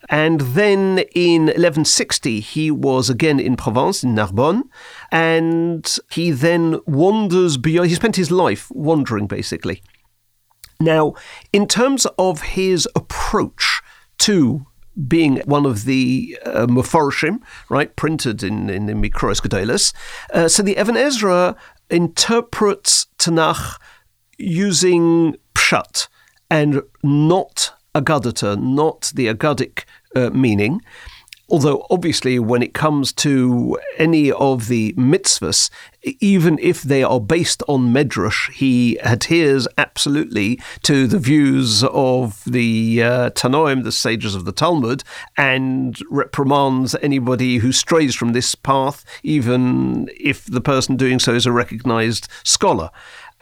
And 0.09 0.40
then 0.40 1.05
in 1.14 1.46
1160, 1.46 2.40
he 2.40 2.70
was 2.70 3.09
again 3.09 3.40
in 3.40 3.57
Provence, 3.57 4.03
in 4.03 4.14
Narbonne, 4.14 4.64
and 5.11 5.98
he 6.11 6.31
then 6.31 6.81
wanders 6.87 7.57
beyond, 7.57 7.88
he 7.88 7.94
spent 7.94 8.16
his 8.16 8.31
life 8.31 8.70
wandering 8.70 9.27
basically. 9.27 9.83
Now, 10.81 11.14
in 11.53 11.66
terms 11.66 12.07
of 12.18 12.42
his 12.42 12.88
approach 12.94 13.81
to 14.18 14.66
being 15.09 15.38
one 15.40 15.66
of 15.66 15.85
the 15.85 16.38
uh, 16.44 16.66
right, 17.68 17.96
printed 17.96 18.42
in, 18.42 18.70
in 18.70 18.87
the 18.87 18.92
Mikros 18.92 19.40
Gedolos, 19.40 19.92
uh, 20.33 20.48
so 20.48 20.62
the 20.62 20.79
Even 20.79 20.96
Ezra 20.96 21.57
interprets 21.90 23.07
Tanakh 23.18 23.79
using 24.38 25.36
pshat 25.54 26.08
and 26.50 26.82
not 27.02 27.72
agadata, 27.94 28.60
not 28.60 29.12
the 29.14 29.26
agadic 29.26 29.84
uh, 30.14 30.30
meaning. 30.30 30.80
Although, 31.50 31.86
obviously, 31.90 32.38
when 32.38 32.62
it 32.62 32.72
comes 32.72 33.12
to 33.12 33.78
any 33.98 34.32
of 34.32 34.68
the 34.68 34.94
mitzvahs, 34.94 35.68
even 36.20 36.58
if 36.60 36.82
they 36.82 37.02
are 37.02 37.20
based 37.20 37.62
on 37.68 37.92
Medrash, 37.92 38.50
he 38.50 38.96
adheres 38.98 39.68
absolutely 39.76 40.58
to 40.82 41.06
the 41.06 41.18
views 41.18 41.84
of 41.84 42.42
the 42.46 43.02
uh, 43.02 43.30
Tanoim, 43.30 43.84
the 43.84 43.92
sages 43.92 44.34
of 44.34 44.46
the 44.46 44.52
Talmud, 44.52 45.04
and 45.36 45.98
reprimands 46.10 46.94
anybody 47.02 47.58
who 47.58 47.72
strays 47.72 48.14
from 48.14 48.32
this 48.32 48.54
path, 48.54 49.04
even 49.22 50.08
if 50.18 50.46
the 50.46 50.62
person 50.62 50.96
doing 50.96 51.18
so 51.18 51.34
is 51.34 51.44
a 51.44 51.52
recognized 51.52 52.26
scholar. 52.42 52.90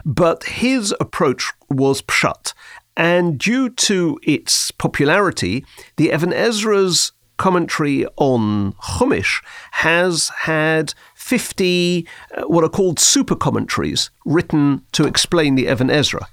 But 0.05 0.45
his 0.45 0.95
approach 1.01 1.53
was 1.69 2.03
pshat. 2.03 2.55
And 2.97 3.39
due 3.39 3.71
to 3.71 4.19
its 4.23 4.71
popularity, 4.71 5.65
the 5.97 6.11
Even 6.13 6.33
Ezra's 6.33 7.13
commentary 7.39 8.07
on 8.17 8.73
Chumash 8.75 9.43
has 9.73 10.29
had 10.43 10.95
50 11.17 12.07
uh, 12.37 12.43
what 12.43 12.63
are 12.63 12.69
called 12.69 13.01
super 13.01 13.35
commentaries 13.35 14.11
written 14.27 14.85
to 14.93 15.07
explain 15.07 15.55
the 15.55 15.67
Even 15.67 15.91
Ezra. 15.91 16.29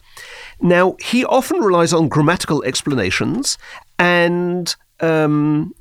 Now, 0.62 0.97
he 0.99 1.23
often 1.23 1.60
relies 1.62 1.93
on 1.93 2.10
grammatical 2.10 2.62
explanations, 2.63 3.58
and 3.97 4.75
um, 4.99 5.73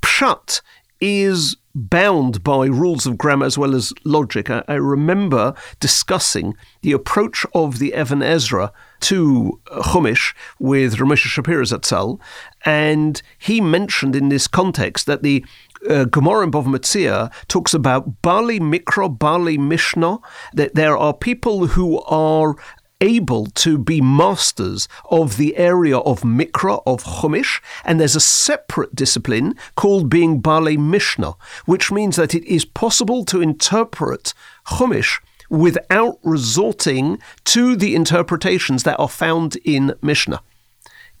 Pshat 0.00 0.62
is 1.02 1.56
bound 1.74 2.44
by 2.44 2.66
rules 2.66 3.06
of 3.06 3.18
grammar 3.18 3.44
as 3.44 3.58
well 3.58 3.74
as 3.74 3.92
logic. 4.04 4.48
I, 4.48 4.62
I, 4.68 4.74
remember 4.74 5.54
discussing 5.80 6.54
the 6.82 6.92
approach 6.92 7.44
of 7.54 7.80
the 7.80 7.92
Even 7.96 8.22
Ezra 8.22 8.72
to 9.00 9.60
Chumash 9.66 10.32
with 10.60 10.96
Ramesh 10.96 11.26
Shapiro 11.26 11.64
Zatzal, 11.64 12.20
and 12.64 13.20
he 13.36 13.60
mentioned 13.60 14.14
in 14.14 14.28
this 14.28 14.46
context 14.46 15.06
that 15.06 15.22
the 15.22 15.44
uh, 15.88 16.04
Gemara 16.04 16.44
in 16.44 16.52
Bava 16.52 16.66
Metzia 16.66 17.32
talks 17.48 17.74
about 17.74 18.22
Bali 18.22 18.60
Mikra, 18.60 19.18
Bali 19.18 19.58
Mishnah, 19.58 20.18
that 20.54 20.76
there 20.76 20.96
are 20.96 21.12
people 21.12 21.66
who 21.68 22.00
are 22.02 22.54
able 23.02 23.46
to 23.46 23.76
be 23.76 24.00
masters 24.00 24.88
of 25.10 25.36
the 25.36 25.56
area 25.56 25.98
of 25.98 26.22
Mikra, 26.22 26.82
of 26.86 27.02
Chumash, 27.02 27.60
and 27.84 28.00
there's 28.00 28.16
a 28.16 28.20
separate 28.20 28.94
discipline 28.94 29.54
called 29.74 30.08
being 30.08 30.40
Bale 30.40 30.78
Mishnah, 30.78 31.34
which 31.66 31.92
means 31.92 32.16
that 32.16 32.34
it 32.34 32.44
is 32.44 32.64
possible 32.64 33.24
to 33.26 33.42
interpret 33.42 34.32
Chumash 34.68 35.20
without 35.50 36.18
resorting 36.22 37.18
to 37.44 37.76
the 37.76 37.94
interpretations 37.94 38.84
that 38.84 38.98
are 38.98 39.08
found 39.08 39.56
in 39.64 39.94
Mishnah 40.00 40.40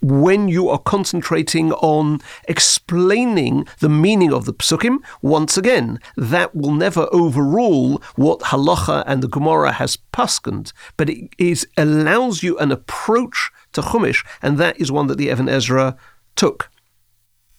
when 0.02 0.48
you 0.48 0.68
are 0.68 0.78
concentrating 0.78 1.72
on 1.74 2.20
explaining 2.48 3.66
the 3.78 3.88
meaning 3.88 4.32
of 4.32 4.44
the 4.44 4.54
psukim, 4.54 4.98
once 5.22 5.56
again, 5.56 6.00
that 6.16 6.54
will 6.54 6.72
never 6.72 7.08
overrule 7.12 8.02
what 8.16 8.40
halacha 8.40 9.04
and 9.06 9.22
the 9.22 9.28
Gemara 9.28 9.72
has 9.72 9.96
paskened, 9.96 10.72
but 10.96 11.08
it 11.08 11.30
is, 11.38 11.66
allows 11.76 12.42
you 12.42 12.58
an 12.58 12.72
approach 12.72 13.50
to 13.72 13.80
Chumash, 13.80 14.26
and 14.42 14.58
that 14.58 14.78
is 14.80 14.90
one 14.90 15.06
that 15.06 15.18
the 15.18 15.30
Even 15.30 15.48
Ezra 15.48 15.96
took. 16.34 16.68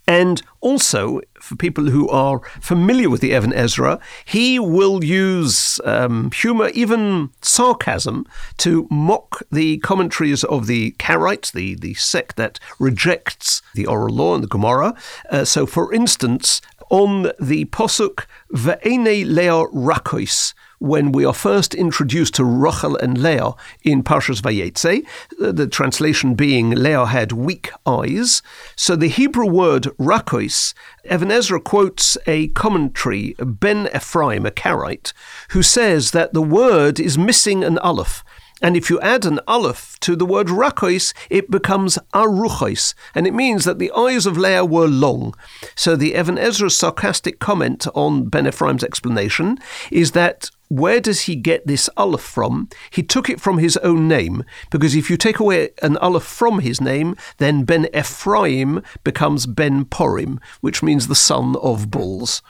And 0.07 0.41
also, 0.59 1.21
for 1.39 1.55
people 1.55 1.85
who 1.85 2.09
are 2.09 2.41
familiar 2.59 3.09
with 3.09 3.21
the 3.21 3.31
Even 3.31 3.53
Ezra, 3.53 3.99
he 4.25 4.59
will 4.59 5.03
use 5.03 5.79
um, 5.85 6.29
humor, 6.31 6.69
even 6.69 7.29
sarcasm, 7.41 8.25
to 8.57 8.87
mock 8.91 9.43
the 9.51 9.77
commentaries 9.77 10.43
of 10.43 10.67
the 10.67 10.91
Karaites, 10.99 11.51
the, 11.53 11.75
the 11.75 11.93
sect 11.93 12.35
that 12.35 12.59
rejects 12.79 13.61
the 13.75 13.85
oral 13.85 14.13
law 14.15 14.35
and 14.35 14.43
the 14.43 14.47
Gemara. 14.47 14.93
Uh, 15.29 15.45
so, 15.45 15.65
for 15.65 15.93
instance, 15.93 16.61
on 16.89 17.31
the 17.39 17.65
posuk 17.65 18.25
Ve'ene 18.53 19.25
Lea 19.25 19.65
Rakois, 19.71 20.53
when 20.83 21.13
we 21.13 21.23
are 21.23 21.33
first 21.33 21.73
introduced 21.73 22.33
to 22.33 22.43
Rachel 22.43 22.97
and 22.97 23.17
Leah 23.17 23.53
in 23.83 24.03
Parshas 24.03 24.41
Vayetze, 24.41 25.05
uh, 25.41 25.53
the 25.53 25.65
translation 25.65 26.35
being 26.35 26.71
Leah 26.71 27.05
had 27.05 27.31
weak 27.31 27.71
eyes. 27.85 28.41
So 28.75 28.97
the 28.97 29.07
Hebrew 29.07 29.47
word 29.47 29.87
rakois, 29.97 30.73
Ezra 31.05 31.61
quotes 31.61 32.17
a 32.27 32.49
commentary, 32.49 33.33
Ben 33.39 33.87
Ephraim, 33.95 34.45
a 34.45 34.51
Karaite, 34.51 35.13
who 35.51 35.63
says 35.63 36.11
that 36.11 36.33
the 36.33 36.41
word 36.41 36.99
is 36.99 37.17
missing 37.17 37.63
an 37.63 37.77
aleph. 37.77 38.21
And 38.61 38.75
if 38.75 38.89
you 38.89 38.99
add 38.99 39.25
an 39.25 39.39
aleph 39.47 39.97
to 40.01 40.17
the 40.17 40.25
word 40.25 40.49
rakois, 40.49 41.13
it 41.29 41.49
becomes 41.49 41.97
aruchois, 42.13 42.93
and 43.15 43.25
it 43.25 43.33
means 43.33 43.63
that 43.63 43.79
the 43.79 43.91
eyes 43.91 44.25
of 44.25 44.37
Leah 44.37 44.65
were 44.65 44.87
long. 44.87 45.33
So 45.75 45.95
the 45.95 46.13
Even 46.15 46.37
Ezra's 46.37 46.75
sarcastic 46.75 47.39
comment 47.39 47.87
on 47.95 48.25
Ben 48.25 48.47
Ephraim's 48.47 48.83
explanation 48.83 49.59
is 49.91 50.11
that 50.11 50.49
where 50.73 50.99
does 50.99 51.21
he 51.21 51.35
get 51.35 51.67
this 51.67 51.87
aleph 51.95 52.21
from? 52.21 52.67
He 52.89 53.03
took 53.03 53.29
it 53.29 53.39
from 53.39 53.59
his 53.59 53.77
own 53.77 54.07
name, 54.07 54.43
because 54.71 54.95
if 54.95 55.07
you 55.07 55.17
take 55.17 55.39
away 55.39 55.69
an 55.83 55.97
aleph 55.97 56.23
from 56.23 56.59
his 56.59 56.81
name, 56.81 57.15
then 57.37 57.63
Ben 57.63 57.87
Ephraim 57.95 58.81
becomes 59.03 59.45
Ben 59.45 59.85
Porim, 59.85 60.39
which 60.61 60.81
means 60.81 61.07
the 61.07 61.15
son 61.15 61.55
of 61.61 61.91
bulls. 61.91 62.41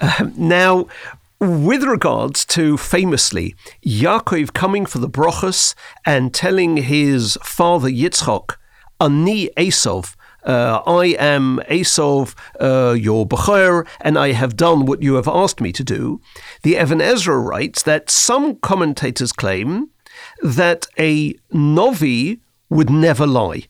Uh, 0.00 0.30
now, 0.36 0.88
with 1.38 1.84
regards 1.84 2.44
to 2.44 2.76
famously 2.76 3.54
Yaakov 3.86 4.52
coming 4.52 4.84
for 4.84 4.98
the 4.98 5.08
brochus 5.08 5.76
and 6.04 6.34
telling 6.34 6.78
his 6.78 7.38
father 7.44 7.88
Yitzchok, 7.88 8.56
Ani 9.00 9.48
Esov, 9.56 10.16
uh, 10.48 10.82
I 10.86 11.14
am 11.18 11.60
Esov, 11.68 12.34
uh, 12.58 12.94
your 12.94 13.26
Becher, 13.26 13.86
and 14.00 14.18
I 14.18 14.32
have 14.32 14.56
done 14.56 14.86
what 14.86 15.02
you 15.02 15.14
have 15.14 15.28
asked 15.28 15.60
me 15.60 15.72
to 15.72 15.84
do. 15.84 16.20
The 16.62 16.76
Even 16.76 17.00
Ezra 17.00 17.38
writes 17.38 17.82
that 17.82 18.10
some 18.10 18.56
commentators 18.56 19.32
claim 19.32 19.90
that 20.42 20.86
a 20.98 21.34
Novi 21.52 22.40
would 22.70 22.90
never 22.90 23.26
lie. 23.26 23.66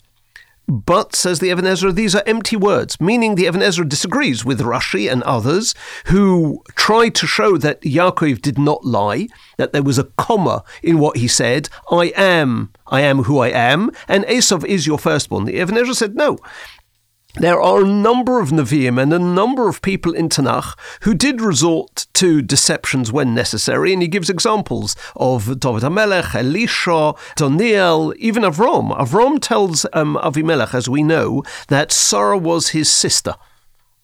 But, 0.71 1.15
says 1.15 1.39
the 1.39 1.49
Even 1.49 1.67
Ezra, 1.67 1.93
these 1.93 2.15
are 2.15 2.23
empty 2.27 2.55
words, 2.55 3.01
meaning 3.01 3.35
the 3.35 3.47
Even 3.47 3.63
Ezra 3.63 3.89
disagrees 3.89 4.45
with 4.45 4.61
Rashi 4.61 5.11
and 5.11 5.23
others 5.23 5.75
who 6.07 6.63
tried 6.75 7.15
to 7.17 7.27
show 7.27 7.57
that 7.57 7.81
Yaakov 7.81 8.43
did 8.43 8.59
not 8.59 8.85
lie, 8.85 9.29
that 9.57 9.73
there 9.73 9.83
was 9.83 9.99
a 9.99 10.05
comma 10.19 10.63
in 10.83 10.99
what 10.99 11.17
he 11.17 11.27
said, 11.27 11.71
I 11.91 12.13
am, 12.15 12.71
I 12.87 13.01
am 13.01 13.23
who 13.23 13.39
I 13.39 13.49
am, 13.49 13.91
and 14.09 14.25
Esav 14.25 14.63
is 14.67 14.87
your 14.87 14.99
firstborn. 14.99 15.47
The 15.47 15.59
Even 15.59 15.79
Ezra 15.79 15.95
said, 15.95 16.15
no, 16.15 16.37
there 17.39 17.61
are 17.61 17.83
a 17.83 17.87
number 17.87 18.41
of 18.41 18.51
Nevi'im 18.51 19.01
and 19.01 19.13
a 19.13 19.19
number 19.19 19.69
of 19.69 19.81
people 19.81 20.13
in 20.13 20.29
Tanakh 20.29 20.77
who 21.03 21.15
did 21.15 21.41
resort 21.41 22.07
to 22.15 22.43
deceptions 22.43 23.13
when 23.13 23.35
necessary, 23.35 23.93
and 23.93 24.03
he 24.03 24.09
gives 24.09 24.29
examples 24.29 24.97
of 25.15 25.61
David 25.61 25.83
HaMelech, 25.83 26.35
Elisha, 26.35 27.15
Daniel, 27.37 28.13
even 28.19 28.43
Avram. 28.43 28.97
Avram 28.99 29.41
tells 29.41 29.87
um, 29.93 30.19
Avimelech, 30.23 30.75
as 30.75 30.89
we 30.89 31.03
know, 31.03 31.45
that 31.69 31.93
Sarah 31.93 32.39
was 32.39 32.71
his 32.71 32.91
sister 32.91 33.35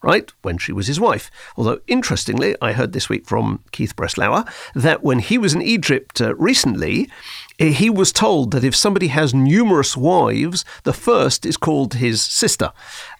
right, 0.05 0.31
when 0.43 0.59
she 0.59 0.71
was 0.71 0.87
his 0.87 1.01
wife. 1.01 1.31
Although, 1.57 1.81
interestingly, 1.87 2.55
I 2.61 2.73
heard 2.73 2.93
this 2.93 3.09
week 3.09 3.27
from 3.27 3.65
Keith 3.73 3.97
Breslauer 3.97 4.47
that 4.75 5.03
when 5.03 5.19
he 5.19 5.39
was 5.39 5.55
in 5.55 5.63
Egypt 5.63 6.21
uh, 6.21 6.35
recently, 6.37 7.11
he 7.59 7.89
was 7.89 8.13
told 8.13 8.51
that 8.51 8.65
if 8.65 8.75
somebody 8.75 9.09
has 9.09 9.33
numerous 9.33 9.97
wives, 9.97 10.65
the 10.83 10.93
first 10.93 11.47
is 11.47 11.57
called 11.57 11.95
his 11.95 12.23
sister. 12.23 12.73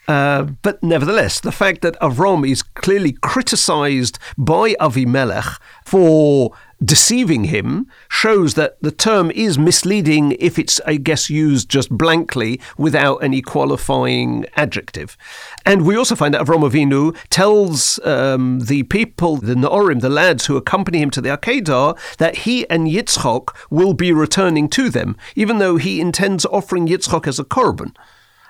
Uh, 0.09 0.43
but 0.63 0.83
nevertheless, 0.83 1.41
the 1.41 1.53
fact 1.53 1.81
that 1.83 1.99
Avram 2.01 2.49
is 2.49 2.63
clearly 2.63 3.13
criticized 3.23 4.19
by 4.37 4.75
Avimelech 4.81 5.59
for 5.85 6.53
deceiving 6.85 7.45
him 7.45 7.87
shows 8.09 8.55
that 8.55 8.77
the 8.83 8.91
term 8.91 9.31
is 9.31 9.59
misleading 9.59 10.33
if 10.39 10.59
it's, 10.59 10.81
I 10.87 10.97
guess, 10.97 11.31
used 11.31 11.69
just 11.69 11.91
blankly 11.91 12.61
without 12.77 13.17
any 13.19 13.41
qualifying 13.43 14.47
adjective. 14.57 15.17
And 15.65 15.87
we 15.87 15.97
also 15.97 16.15
find 16.15 16.35
that 16.35 16.43
Avram 16.43 16.69
Avinu 16.69 17.17
tells 17.31 17.99
um, 18.05 18.61
the 18.61 18.83
people, 18.85 19.37
the 19.37 19.55
Naorim, 19.55 20.01
the 20.01 20.09
lads 20.09 20.47
who 20.47 20.57
accompany 20.57 20.99
him 20.99 21.11
to 21.11 21.21
the 21.21 21.31
Akedah, 21.31 21.99
that 22.19 22.39
he 22.39 22.69
and 22.69 22.89
Yitzchok 22.89 23.55
will 23.71 23.95
be 23.95 24.13
returning 24.13 24.69
to 24.71 24.91
them, 24.91 25.17
even 25.35 25.59
though 25.59 25.77
he 25.77 26.01
intends 26.01 26.45
offering 26.47 26.87
Yitzchok 26.87 27.27
as 27.27 27.39
a 27.39 27.45
korban. 27.45 27.95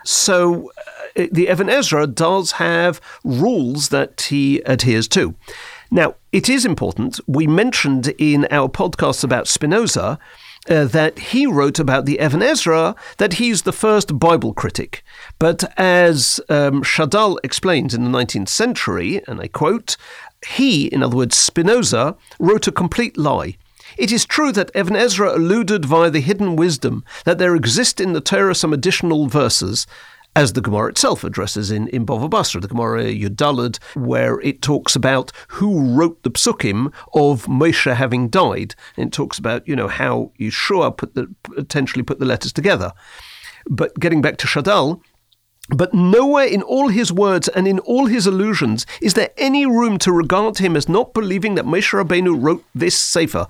So 0.04 0.70
uh, 1.16 1.26
the 1.32 1.48
Even 1.48 1.68
Ezra 1.70 2.06
does 2.06 2.52
have 2.52 3.00
rules 3.24 3.88
that 3.88 4.20
he 4.22 4.60
adheres 4.66 5.08
to. 5.08 5.34
Now, 5.90 6.14
it 6.32 6.48
is 6.48 6.64
important. 6.64 7.20
We 7.26 7.46
mentioned 7.46 8.08
in 8.18 8.46
our 8.50 8.68
podcast 8.68 9.22
about 9.22 9.48
Spinoza 9.48 10.18
uh, 10.68 10.84
that 10.86 11.18
he 11.18 11.46
wrote 11.46 11.78
about 11.78 12.06
the 12.06 12.18
Even 12.20 12.42
Ezra 12.42 12.94
that 13.18 13.34
he's 13.34 13.62
the 13.62 13.72
first 13.72 14.18
Bible 14.18 14.54
critic. 14.54 15.04
But 15.38 15.64
as 15.78 16.40
um, 16.48 16.82
Shadal 16.82 17.36
explains 17.44 17.94
in 17.94 18.04
the 18.04 18.10
19th 18.10 18.48
century, 18.48 19.22
and 19.26 19.40
I 19.40 19.48
quote, 19.48 19.96
he, 20.46 20.86
in 20.86 21.02
other 21.02 21.16
words, 21.16 21.36
Spinoza, 21.36 22.16
wrote 22.38 22.66
a 22.66 22.72
complete 22.72 23.16
lie. 23.16 23.56
It 23.96 24.10
is 24.10 24.26
true 24.26 24.52
that 24.52 24.70
Even 24.74 24.96
Ezra 24.96 25.36
alluded 25.36 25.84
via 25.84 26.10
the 26.10 26.20
hidden 26.20 26.56
wisdom 26.56 27.04
that 27.24 27.38
there 27.38 27.54
exist 27.54 28.00
in 28.00 28.12
the 28.12 28.20
Torah 28.20 28.54
some 28.54 28.72
additional 28.72 29.28
verses, 29.28 29.86
as 30.36 30.52
the 30.52 30.60
Gemara 30.60 30.90
itself 30.90 31.22
addresses 31.24 31.70
in, 31.70 31.88
in 31.88 32.04
Bava 32.04 32.28
Basra, 32.28 32.60
the 32.60 32.68
Gemara 32.68 33.04
Yudalad, 33.04 33.78
where 33.94 34.40
it 34.40 34.62
talks 34.62 34.96
about 34.96 35.30
who 35.48 35.94
wrote 35.94 36.22
the 36.22 36.30
psukim 36.30 36.92
of 37.14 37.46
Moshe 37.46 37.94
having 37.94 38.28
died. 38.28 38.74
And 38.96 39.08
it 39.08 39.12
talks 39.12 39.38
about, 39.38 39.66
you 39.68 39.76
know, 39.76 39.88
how 39.88 40.32
Yehoshua 40.40 40.96
put 40.96 41.14
the, 41.14 41.32
potentially 41.42 42.02
put 42.02 42.18
the 42.18 42.26
letters 42.26 42.52
together. 42.52 42.92
But 43.66 43.98
getting 43.98 44.20
back 44.20 44.36
to 44.38 44.46
Shadal, 44.46 45.00
but 45.70 45.94
nowhere 45.94 46.46
in 46.46 46.62
all 46.62 46.88
his 46.88 47.10
words 47.10 47.48
and 47.48 47.66
in 47.66 47.78
all 47.80 48.06
his 48.06 48.26
allusions 48.26 48.84
is 49.00 49.14
there 49.14 49.30
any 49.38 49.64
room 49.64 49.96
to 49.98 50.12
regard 50.12 50.58
him 50.58 50.76
as 50.76 50.90
not 50.90 51.14
believing 51.14 51.54
that 51.54 51.64
Moshe 51.64 51.92
Rabbeinu 51.92 52.42
wrote 52.42 52.64
this 52.74 52.98
Sefer. 52.98 53.46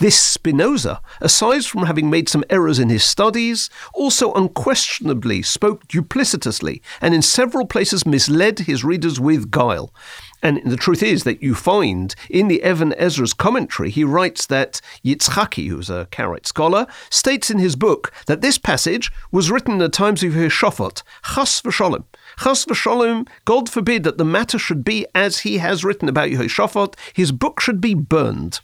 This 0.00 0.20
Spinoza, 0.20 1.00
aside 1.20 1.64
from 1.64 1.84
having 1.84 2.10
made 2.10 2.28
some 2.28 2.42
errors 2.50 2.80
in 2.80 2.88
his 2.88 3.04
studies, 3.04 3.70
also 3.94 4.32
unquestionably 4.32 5.40
spoke 5.40 5.86
duplicitously 5.86 6.80
and 7.00 7.14
in 7.14 7.22
several 7.22 7.64
places 7.64 8.04
misled 8.04 8.58
his 8.58 8.82
readers 8.82 9.20
with 9.20 9.52
guile. 9.52 9.94
And 10.42 10.60
the 10.64 10.76
truth 10.76 11.00
is 11.00 11.22
that 11.22 11.44
you 11.44 11.54
find 11.54 12.12
in 12.28 12.48
the 12.48 12.60
Even 12.68 12.92
Ezra's 12.98 13.32
commentary, 13.32 13.88
he 13.88 14.02
writes 14.02 14.46
that 14.46 14.80
Yitzchaki, 15.04 15.68
who's 15.68 15.88
a 15.88 16.08
Karaite 16.10 16.48
scholar, 16.48 16.88
states 17.08 17.48
in 17.48 17.60
his 17.60 17.76
book 17.76 18.12
that 18.26 18.40
this 18.40 18.58
passage 18.58 19.12
was 19.30 19.50
written 19.50 19.74
in 19.74 19.78
the 19.78 19.88
times 19.88 20.24
of 20.24 20.32
Yehoshaphat, 20.32 21.02
Chas 21.34 21.62
v'sholem. 21.62 22.04
Chas 22.40 22.64
v'sholem, 22.64 23.28
God 23.44 23.70
forbid 23.70 24.02
that 24.02 24.18
the 24.18 24.24
matter 24.24 24.58
should 24.58 24.84
be 24.84 25.06
as 25.14 25.40
he 25.40 25.58
has 25.58 25.84
written 25.84 26.08
about 26.08 26.30
Yehoshaphat, 26.30 26.94
his 27.14 27.30
book 27.30 27.60
should 27.60 27.80
be 27.80 27.94
burned. 27.94 28.58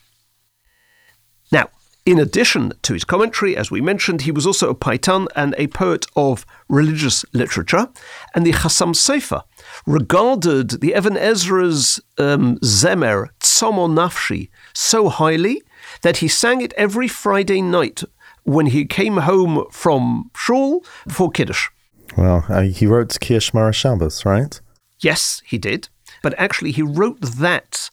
Now, 1.53 1.69
in 2.07 2.19
addition 2.19 2.73
to 2.83 2.95
his 2.95 3.05
commentary, 3.05 3.57
as 3.57 3.71
we 3.71 3.81
mentioned, 3.81 4.23
he 4.23 4.33
was 4.33 4.47
also 4.47 4.71
a 4.71 4.75
paitan 4.75 5.27
and 5.37 5.55
a 5.59 5.67
poet 5.67 6.07
of 6.17 6.47
religious 6.69 7.25
literature. 7.33 7.89
And 8.35 8.47
the 8.47 8.53
Chassam 8.53 8.95
Sofer 8.95 9.43
regarded 9.87 10.81
the 10.81 10.95
Even 10.97 11.17
Ezra's 11.17 12.01
um, 12.19 12.57
Zemer, 12.59 13.29
Tzomo 13.41 13.89
Nafshi, 13.89 14.49
so 14.73 15.09
highly 15.09 15.63
that 16.03 16.19
he 16.19 16.29
sang 16.29 16.61
it 16.63 16.73
every 16.77 17.09
Friday 17.09 17.61
night 17.61 18.03
when 18.45 18.67
he 18.67 18.85
came 18.87 19.19
home 19.19 19.67
from 19.71 20.31
shul 20.35 20.83
for 21.09 21.31
Kiddush. 21.31 21.69
Well, 22.17 22.45
uh, 22.49 22.63
he 22.63 22.87
wrote 22.87 23.19
Ki 23.21 23.35
Eshmer 23.35 23.73
Shabbos, 23.73 24.25
right? 24.25 24.61
Yes, 25.01 25.43
he 25.45 25.59
did. 25.59 25.89
But 26.23 26.35
actually, 26.39 26.73
he 26.73 26.83
wrote 26.83 27.21
that 27.21 27.91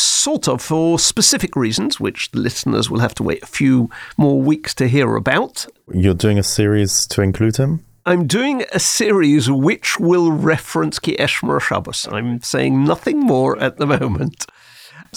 sort 0.00 0.48
of 0.48 0.62
for 0.62 0.98
specific 0.98 1.56
reasons, 1.56 1.98
which 2.00 2.30
the 2.30 2.40
listeners 2.40 2.90
will 2.90 3.00
have 3.00 3.14
to 3.16 3.22
wait 3.22 3.42
a 3.42 3.46
few 3.46 3.90
more 4.16 4.40
weeks 4.40 4.74
to 4.74 4.88
hear 4.88 5.16
about. 5.16 5.66
You're 5.92 6.14
doing 6.14 6.38
a 6.38 6.42
series 6.42 7.06
to 7.08 7.22
include 7.22 7.56
him? 7.56 7.84
I'm 8.04 8.28
doing 8.28 8.64
a 8.72 8.78
series 8.78 9.50
which 9.50 9.98
will 9.98 10.30
reference 10.30 11.00
Ki 11.00 11.16
Eshmer 11.16 11.60
Shabbos. 11.60 12.06
I'm 12.10 12.40
saying 12.40 12.84
nothing 12.84 13.18
more 13.18 13.58
at 13.58 13.78
the 13.78 13.86
moment. 13.86 14.46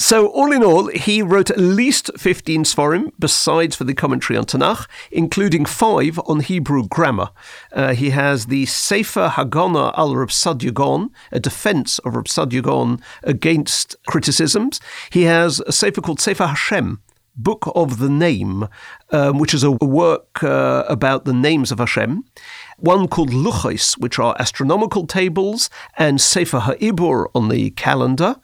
So, 0.01 0.27
all 0.27 0.53
in 0.53 0.63
all, 0.63 0.87
he 0.87 1.21
wrote 1.21 1.51
at 1.51 1.59
least 1.59 2.09
15 2.17 2.63
Sforim, 2.63 3.11
besides 3.19 3.75
for 3.75 3.83
the 3.83 3.93
commentary 3.93 4.37
on 4.37 4.45
Tanakh, 4.45 4.87
including 5.11 5.65
five 5.65 6.17
on 6.25 6.39
Hebrew 6.39 6.87
grammar. 6.87 7.31
Uh, 7.73 7.93
he 7.93 8.11
has 8.11 8.45
the 8.45 8.65
Sefer 8.65 9.27
Hagana 9.27 9.93
al 9.97 10.15
Reb 10.15 10.29
Sadia 10.29 11.09
a 11.33 11.39
defense 11.41 11.99
of 11.99 12.15
Reb 12.15 12.27
Sadia 12.27 13.01
against 13.23 13.97
criticisms. 14.07 14.79
He 15.09 15.23
has 15.23 15.59
a 15.67 15.73
Sefer 15.73 15.99
called 15.99 16.21
Sefer 16.21 16.47
Hashem, 16.47 17.01
Book 17.35 17.69
of 17.75 17.99
the 17.99 18.09
Name, 18.09 18.69
um, 19.11 19.37
which 19.37 19.53
is 19.53 19.63
a 19.63 19.71
work 19.71 20.41
uh, 20.41 20.85
about 20.87 21.25
the 21.25 21.33
names 21.33 21.73
of 21.73 21.79
Hashem. 21.79 22.23
One 22.77 23.09
called 23.09 23.31
Luchos, 23.31 23.97
which 23.97 24.17
are 24.17 24.33
astronomical 24.39 25.05
tables, 25.05 25.69
and 25.97 26.21
Sefer 26.21 26.59
Ha'ibur 26.59 27.27
on 27.35 27.49
the 27.49 27.71
calendar. 27.71 28.37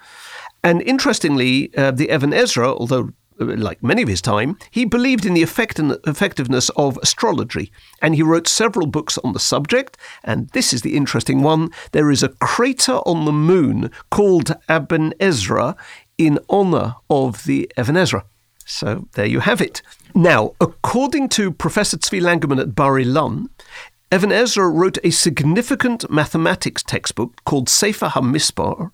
And 0.66 0.82
interestingly, 0.82 1.72
uh, 1.78 1.92
the 1.92 2.10
Even 2.12 2.34
Ezra, 2.34 2.74
although 2.74 3.12
uh, 3.40 3.46
like 3.46 3.84
many 3.84 4.02
of 4.02 4.10
his 4.10 4.20
time, 4.20 4.58
he 4.72 4.84
believed 4.84 5.24
in 5.24 5.36
the 5.36 5.44
effect 5.44 5.80
effectiveness 5.80 6.70
of 6.70 6.98
astrology, 7.04 7.72
and 8.02 8.16
he 8.16 8.24
wrote 8.24 8.48
several 8.48 8.88
books 8.88 9.20
on 9.20 9.34
the 9.34 9.40
subject. 9.40 9.96
And 10.24 10.50
this 10.50 10.74
is 10.74 10.82
the 10.82 10.96
interesting 10.96 11.44
one. 11.44 11.70
There 11.92 12.10
is 12.10 12.24
a 12.24 12.30
crater 12.30 12.98
on 13.06 13.26
the 13.26 13.32
moon 13.32 13.92
called 14.10 14.56
Aben 14.68 15.14
Ezra 15.20 15.76
in 16.18 16.40
honor 16.50 16.96
of 17.12 17.44
the 17.44 17.72
Even 17.78 17.96
Ezra. 17.96 18.26
So 18.66 19.08
there 19.14 19.28
you 19.28 19.42
have 19.42 19.62
it. 19.62 19.84
Now, 20.16 20.54
according 20.60 21.30
to 21.38 21.52
Professor 21.52 21.98
Tzvi 21.98 22.20
Langermann 22.20 22.60
at 22.60 22.74
Bar 22.74 22.94
Ilan, 22.94 23.50
Even 24.12 24.32
Ezra 24.32 24.68
wrote 24.68 24.98
a 25.04 25.12
significant 25.12 26.10
mathematics 26.10 26.82
textbook 26.82 27.44
called 27.46 27.70
Sefer 27.70 28.08
HaMispar, 28.08 28.90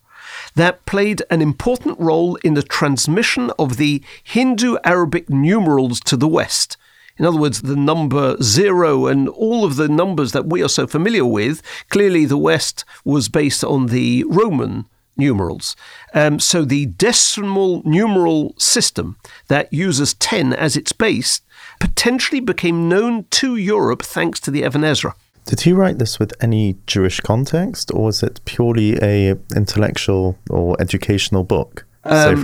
that 0.56 0.86
played 0.86 1.22
an 1.30 1.42
important 1.42 2.00
role 2.00 2.36
in 2.38 2.54
the 2.54 2.64
transmission 2.64 3.52
of 3.58 3.78
the 3.78 4.02
Hindu 4.24 4.78
Arabic 4.84 5.30
numerals 5.30 6.00
to 6.02 6.18
the 6.18 6.28
West. 6.28 6.78
In 7.18 7.26
other 7.26 7.38
words, 7.38 7.62
the 7.62 7.76
number 7.76 8.36
zero 8.42 9.06
and 9.06 9.30
all 9.30 9.64
of 9.64 9.76
the 9.76 9.88
numbers 9.88 10.32
that 10.32 10.48
we 10.48 10.64
are 10.64 10.70
so 10.70 10.88
familiar 10.88 11.26
with, 11.26 11.62
clearly 11.90 12.26
the 12.26 12.38
West 12.38 12.84
was 13.06 13.30
based 13.30 13.64
on 13.64 13.88
the 13.88 14.24
Roman 14.28 14.86
numerals. 15.18 15.76
Um, 16.14 16.40
so 16.40 16.64
the 16.64 16.88
decimal 16.88 17.82
numeral 17.86 18.56
system 18.58 19.18
that 19.48 19.72
uses 19.72 20.14
10 20.16 20.54
as 20.54 20.76
its 20.76 20.94
base 20.94 21.42
potentially 21.80 22.40
became 22.40 22.90
known 22.90 23.26
to 23.32 23.56
Europe 23.56 24.02
thanks 24.02 24.40
to 24.42 24.52
the 24.52 24.64
Even 24.64 24.84
Ezra. 24.84 25.16
Did 25.46 25.62
he 25.62 25.74
write 25.74 26.00
this 26.00 26.20
with 26.20 26.34
any 26.42 26.78
Jewish 26.88 27.20
context, 27.20 27.92
or 27.94 28.06
was 28.06 28.24
it 28.24 28.40
purely 28.46 28.98
a 29.02 29.36
intellectual 29.56 30.38
or 30.50 30.76
educational 30.80 31.44
book? 31.44 31.86
Um, 32.04 32.36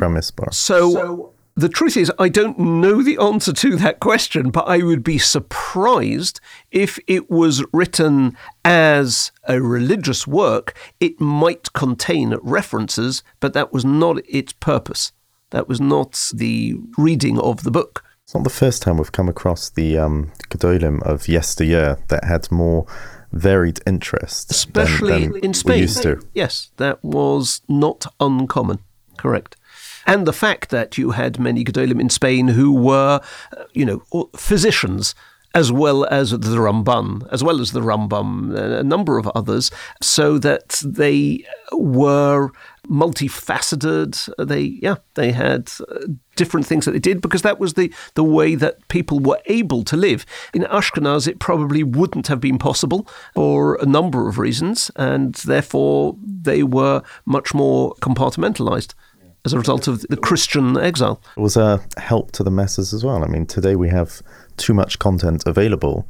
so, 0.51 0.91
so 0.91 1.33
The 1.57 1.69
truth 1.69 1.97
is, 1.97 2.11
I 2.19 2.29
don't 2.29 2.59
know 2.59 3.01
the 3.01 3.17
answer 3.17 3.51
to 3.51 3.75
that 3.77 3.99
question, 3.99 4.51
but 4.51 4.67
I 4.67 4.83
would 4.83 5.03
be 5.03 5.17
surprised 5.17 6.39
if 6.71 6.99
it 7.07 7.31
was 7.31 7.65
written 7.73 8.37
as 8.63 9.31
a 9.47 9.59
religious 9.59 10.27
work. 10.27 10.77
It 10.99 11.19
might 11.19 11.73
contain 11.73 12.37
references, 12.43 13.23
but 13.39 13.53
that 13.53 13.73
was 13.73 13.83
not 13.83 14.19
its 14.29 14.53
purpose. 14.53 15.13
That 15.49 15.67
was 15.67 15.81
not 15.81 16.29
the 16.31 16.75
reading 16.95 17.39
of 17.39 17.63
the 17.63 17.71
book. 17.71 18.03
It's 18.27 18.33
not 18.33 18.43
the 18.43 18.49
first 18.49 18.81
time 18.81 18.97
we've 18.97 19.13
come 19.13 19.29
across 19.29 19.69
the 19.69 19.97
um, 19.97 20.33
Gedolim 20.49 21.01
of 21.03 21.29
yesteryear 21.29 21.97
that 22.09 22.25
had 22.25 22.51
more 22.51 22.85
varied 23.31 23.79
interests, 23.87 24.51
especially 24.51 25.21
than, 25.21 25.31
than 25.31 25.45
in 25.45 25.53
Spain. 25.53 25.79
Used 25.79 26.03
to. 26.03 26.21
Yes, 26.33 26.69
that 26.75 27.01
was 27.01 27.61
not 27.69 28.05
uncommon. 28.19 28.79
Correct. 29.15 29.55
And 30.05 30.27
the 30.27 30.33
fact 30.33 30.71
that 30.71 30.97
you 30.97 31.11
had 31.11 31.39
many 31.39 31.63
Gedolim 31.63 32.01
in 32.01 32.09
Spain 32.09 32.49
who 32.49 32.73
were, 32.73 33.21
uh, 33.55 33.63
you 33.71 33.85
know, 33.85 34.29
physicians 34.35 35.15
as 35.55 35.71
well 35.71 36.05
as 36.07 36.31
the 36.31 36.37
Ramban, 36.37 37.25
as 37.31 37.45
well 37.45 37.61
as 37.61 37.71
the 37.71 37.79
Rambam, 37.79 38.53
a 38.53 38.83
number 38.83 39.17
of 39.17 39.27
others, 39.35 39.71
so 40.01 40.37
that 40.39 40.81
they 40.83 41.45
were 41.71 42.49
multifaceted. 42.89 44.29
They, 44.45 44.61
yeah, 44.61 44.95
they 45.15 45.31
had 45.31 45.71
uh, 45.89 46.07
different 46.35 46.65
things 46.65 46.85
that 46.85 46.91
they 46.91 46.99
did 46.99 47.21
because 47.21 47.41
that 47.41 47.59
was 47.59 47.73
the, 47.73 47.93
the 48.15 48.23
way 48.23 48.55
that 48.55 48.87
people 48.87 49.19
were 49.19 49.39
able 49.45 49.83
to 49.85 49.97
live. 49.97 50.25
In 50.53 50.63
Ashkenaz, 50.63 51.27
it 51.27 51.39
probably 51.39 51.83
wouldn't 51.83 52.27
have 52.27 52.41
been 52.41 52.57
possible 52.57 53.07
for 53.33 53.75
a 53.75 53.85
number 53.85 54.27
of 54.27 54.37
reasons, 54.37 54.91
and 54.95 55.35
therefore 55.35 56.17
they 56.23 56.63
were 56.63 57.01
much 57.25 57.53
more 57.53 57.93
compartmentalized 57.95 58.93
as 59.45 59.53
a 59.53 59.57
result 59.57 59.87
of 59.87 60.01
the 60.09 60.17
Christian 60.17 60.77
exile. 60.77 61.21
It 61.37 61.39
was 61.39 61.55
a 61.55 61.81
help 61.97 62.31
to 62.33 62.43
the 62.43 62.51
masses 62.51 62.93
as 62.93 63.05
well. 63.05 63.23
I 63.23 63.27
mean, 63.27 63.45
today 63.45 63.75
we 63.77 63.89
have 63.89 64.21
too 64.57 64.73
much 64.73 64.99
content 64.99 65.43
available 65.45 66.05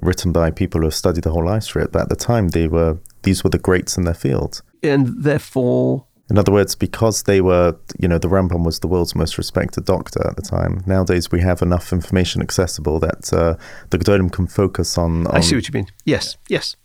written 0.00 0.32
by 0.32 0.50
people 0.50 0.80
who 0.80 0.86
have 0.86 0.94
studied 0.94 1.24
the 1.24 1.30
whole 1.30 1.48
it, 1.52 1.92
but 1.92 2.02
at 2.02 2.08
the 2.08 2.16
time 2.16 2.48
they 2.48 2.66
were 2.66 2.98
these 3.22 3.44
were 3.44 3.50
the 3.50 3.58
greats 3.58 3.96
in 3.96 4.04
their 4.04 4.14
field. 4.14 4.62
And 4.82 5.22
therefore 5.22 6.06
in 6.30 6.38
other 6.38 6.52
words, 6.52 6.74
because 6.74 7.24
they 7.24 7.40
were, 7.40 7.76
you 7.98 8.06
know, 8.06 8.18
the 8.18 8.28
Rambam 8.28 8.64
was 8.64 8.78
the 8.78 8.88
world's 8.88 9.14
most 9.14 9.36
respected 9.36 9.84
doctor 9.84 10.26
at 10.26 10.36
the 10.36 10.42
time. 10.42 10.82
Nowadays, 10.86 11.30
we 11.30 11.40
have 11.40 11.60
enough 11.60 11.92
information 11.92 12.40
accessible 12.40 13.00
that 13.00 13.32
uh, 13.32 13.56
the 13.90 13.98
Gedolim 13.98 14.30
can 14.30 14.46
focus 14.46 14.96
on, 14.96 15.26
on, 15.26 15.36
I 15.36 15.40
see 15.40 15.56
what 15.56 15.68
you 15.68 15.72
mean. 15.74 15.88
Yes, 16.04 16.36
yes. 16.48 16.76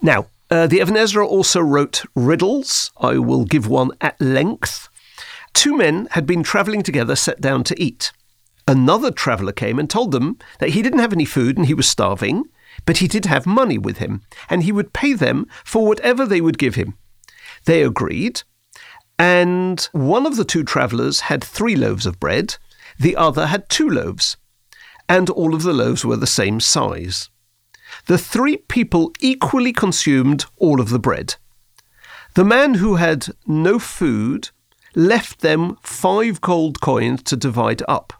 Now, 0.00 0.26
uh, 0.50 0.66
the 0.66 0.80
Even 0.80 0.96
Ezra 0.96 1.26
also 1.26 1.60
wrote 1.60 2.04
riddles. 2.14 2.92
I 2.98 3.18
will 3.18 3.44
give 3.44 3.68
one 3.68 3.90
at 4.00 4.18
length. 4.20 4.88
Two 5.52 5.76
men 5.76 6.06
had 6.12 6.24
been 6.24 6.42
travelling 6.42 6.82
together, 6.82 7.16
sat 7.16 7.40
down 7.40 7.64
to 7.64 7.82
eat. 7.82 8.12
Another 8.66 9.10
traveller 9.10 9.52
came 9.52 9.78
and 9.78 9.90
told 9.90 10.12
them 10.12 10.38
that 10.60 10.70
he 10.70 10.82
didn't 10.82 11.00
have 11.00 11.12
any 11.12 11.24
food 11.24 11.56
and 11.56 11.66
he 11.66 11.74
was 11.74 11.88
starving, 11.88 12.44
but 12.86 12.98
he 12.98 13.08
did 13.08 13.24
have 13.24 13.46
money 13.46 13.78
with 13.78 13.98
him, 13.98 14.22
and 14.48 14.62
he 14.62 14.72
would 14.72 14.92
pay 14.92 15.14
them 15.14 15.46
for 15.64 15.86
whatever 15.86 16.24
they 16.24 16.40
would 16.40 16.58
give 16.58 16.76
him. 16.76 16.96
They 17.64 17.82
agreed, 17.82 18.42
and 19.18 19.80
one 19.92 20.26
of 20.26 20.36
the 20.36 20.44
two 20.44 20.62
travellers 20.62 21.20
had 21.20 21.42
three 21.42 21.74
loaves 21.74 22.06
of 22.06 22.20
bread, 22.20 22.56
the 22.98 23.16
other 23.16 23.46
had 23.46 23.68
two 23.68 23.88
loaves, 23.88 24.36
and 25.08 25.28
all 25.30 25.54
of 25.54 25.62
the 25.62 25.72
loaves 25.72 26.04
were 26.04 26.16
the 26.16 26.26
same 26.26 26.60
size. 26.60 27.28
The 28.06 28.18
three 28.18 28.58
people 28.58 29.12
equally 29.20 29.72
consumed 29.72 30.44
all 30.56 30.80
of 30.80 30.90
the 30.90 30.98
bread. 30.98 31.36
The 32.34 32.44
man 32.44 32.74
who 32.74 32.96
had 32.96 33.28
no 33.46 33.78
food 33.78 34.50
left 34.94 35.40
them 35.40 35.76
five 35.82 36.40
gold 36.40 36.80
coins 36.80 37.22
to 37.24 37.36
divide 37.36 37.82
up. 37.88 38.12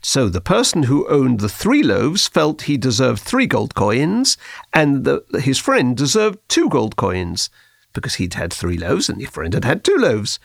So 0.00 0.28
the 0.28 0.40
person 0.40 0.84
who 0.84 1.08
owned 1.08 1.40
the 1.40 1.48
three 1.48 1.82
loaves 1.82 2.26
felt 2.26 2.62
he 2.62 2.76
deserved 2.76 3.20
three 3.22 3.46
gold 3.46 3.74
coins, 3.74 4.38
and 4.72 5.04
the, 5.04 5.24
his 5.40 5.58
friend 5.58 5.96
deserved 5.96 6.38
two 6.48 6.68
gold 6.68 6.96
coins 6.96 7.50
because 7.94 8.16
he'd 8.16 8.34
had 8.34 8.52
three 8.52 8.76
loaves 8.76 9.08
and 9.08 9.20
his 9.20 9.30
friend 9.30 9.54
had 9.54 9.64
had 9.64 9.82
two 9.82 9.96
loaves. 9.96 10.38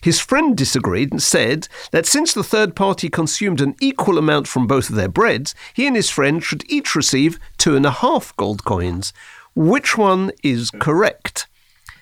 His 0.00 0.20
friend 0.20 0.56
disagreed 0.56 1.10
and 1.10 1.22
said 1.22 1.68
that 1.90 2.06
since 2.06 2.34
the 2.34 2.44
third 2.44 2.76
party 2.76 3.08
consumed 3.08 3.60
an 3.60 3.74
equal 3.80 4.18
amount 4.18 4.46
from 4.46 4.66
both 4.66 4.90
of 4.90 4.96
their 4.96 5.08
breads, 5.08 5.54
he 5.74 5.86
and 5.86 5.96
his 5.96 6.10
friend 6.10 6.44
should 6.44 6.70
each 6.70 6.94
receive 6.94 7.40
two 7.56 7.76
and 7.76 7.86
a 7.86 7.90
half 7.90 8.36
gold 8.36 8.64
coins. 8.64 9.12
Which 9.54 9.96
one 9.96 10.32
is 10.42 10.70
correct? 10.70 11.46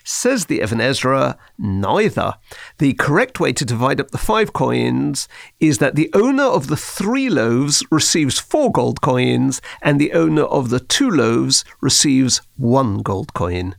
Says 0.07 0.47
the 0.47 0.61
Even 0.61 0.83
Ezra, 0.83 1.39
neither. 1.57 2.35
The 2.77 2.93
correct 2.93 3.41
way 3.41 3.55
to 3.55 3.65
divide 3.65 4.01
up 4.01 4.11
the 4.11 4.19
five 4.19 4.53
coins 4.53 5.29
is 5.61 5.79
that 5.79 5.95
the 5.95 6.11
owner 6.13 6.43
of 6.43 6.67
the 6.67 6.77
three 6.77 7.31
loaves 7.31 7.83
receives 7.91 8.39
four 8.39 8.71
gold 8.71 9.01
coins, 9.01 9.63
and 9.81 9.99
the 9.99 10.13
owner 10.13 10.43
of 10.43 10.69
the 10.69 10.81
two 10.81 11.11
loaves 11.11 11.65
receives 11.81 12.43
one 12.57 12.99
gold 12.99 13.33
coin. 13.33 13.77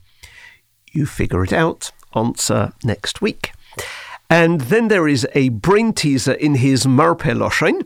You 0.95 1.05
figure 1.05 1.43
it 1.43 1.51
out. 1.51 1.91
Answer 2.15 2.71
next 2.83 3.21
week. 3.21 3.51
And 4.29 4.61
then 4.61 4.87
there 4.87 5.09
is 5.09 5.27
a 5.35 5.49
brain 5.49 5.91
teaser 5.91 6.31
in 6.31 6.55
his 6.55 6.85
Loshen. 6.85 7.85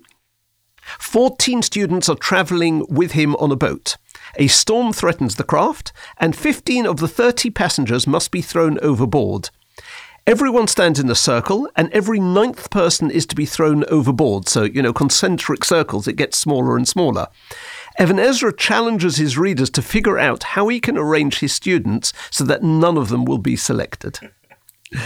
Fourteen 1.00 1.64
students 1.64 2.08
are 2.08 2.16
travelling 2.16 2.86
with 2.88 3.14
him 3.14 3.36
on 3.38 3.52
a 3.52 3.56
boat. 3.56 3.98
A 4.36 4.48
storm 4.48 4.94
threatens 4.94 5.36
the 5.36 5.44
craft, 5.44 5.92
and 6.20 6.36
15 6.36 6.86
of 6.86 6.98
the 6.98 7.08
30 7.08 7.50
passengers 7.50 8.06
must 8.06 8.30
be 8.30 8.44
thrown 8.44 8.78
overboard. 8.80 9.50
Everyone 10.28 10.68
stands 10.68 11.00
in 11.00 11.10
a 11.10 11.16
circle, 11.16 11.68
and 11.76 11.92
every 11.92 12.20
ninth 12.20 12.70
person 12.70 13.10
is 13.10 13.26
to 13.26 13.36
be 13.36 13.48
thrown 13.48 13.84
overboard. 13.86 14.48
So, 14.48 14.64
you 14.64 14.84
know, 14.84 14.94
concentric 14.94 15.66
circles, 15.66 16.08
it 16.08 16.16
gets 16.16 16.38
smaller 16.38 16.78
and 16.78 16.88
smaller. 16.88 17.28
Even 18.00 18.18
Ezra 18.18 18.56
challenges 18.56 19.18
his 19.18 19.38
readers 19.38 19.70
to 19.72 19.82
figure 19.82 20.18
out 20.18 20.44
how 20.44 20.70
he 20.70 20.80
can 20.80 20.98
arrange 20.98 21.40
his 21.40 21.54
students 21.54 22.14
so 22.32 22.46
that 22.46 22.64
none 22.64 22.98
of 22.98 23.10
them 23.10 23.26
will 23.26 23.38
be 23.38 23.56
selected. 23.56 24.20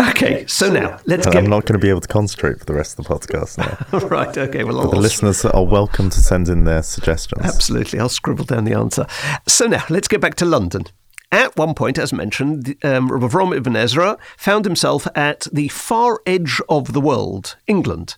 Okay, 0.00 0.46
so 0.46 0.72
now 0.72 0.98
let's 1.04 1.26
get. 1.26 1.36
I'm 1.36 1.50
not 1.50 1.66
going 1.66 1.78
to 1.78 1.84
be 1.84 1.90
able 1.90 2.00
to 2.00 2.08
concentrate 2.08 2.60
for 2.60 2.64
the 2.64 2.72
rest 2.72 2.96
of 2.98 3.04
the 3.04 3.12
podcast 3.12 3.58
now. 3.58 3.98
right. 4.06 4.38
Okay. 4.38 4.62
Well, 4.62 4.88
the 4.88 4.96
listeners 4.96 5.44
are 5.44 5.64
welcome 5.64 6.08
to 6.10 6.20
send 6.20 6.48
in 6.48 6.64
their 6.64 6.82
suggestions. 6.82 7.44
Absolutely. 7.44 7.98
I'll 7.98 8.08
scribble 8.08 8.44
down 8.44 8.64
the 8.64 8.72
answer. 8.72 9.04
So 9.48 9.66
now 9.66 9.84
let's 9.90 10.06
get 10.06 10.20
back 10.20 10.36
to 10.36 10.44
London. 10.44 10.84
At 11.32 11.56
one 11.56 11.74
point, 11.74 11.98
as 11.98 12.12
mentioned, 12.12 12.76
um, 12.82 13.10
Avram 13.10 13.54
Ibn 13.54 13.76
Ezra 13.76 14.16
found 14.36 14.64
himself 14.64 15.06
at 15.14 15.48
the 15.52 15.68
far 15.68 16.20
edge 16.24 16.60
of 16.68 16.92
the 16.92 17.00
world, 17.00 17.56
England. 17.66 18.16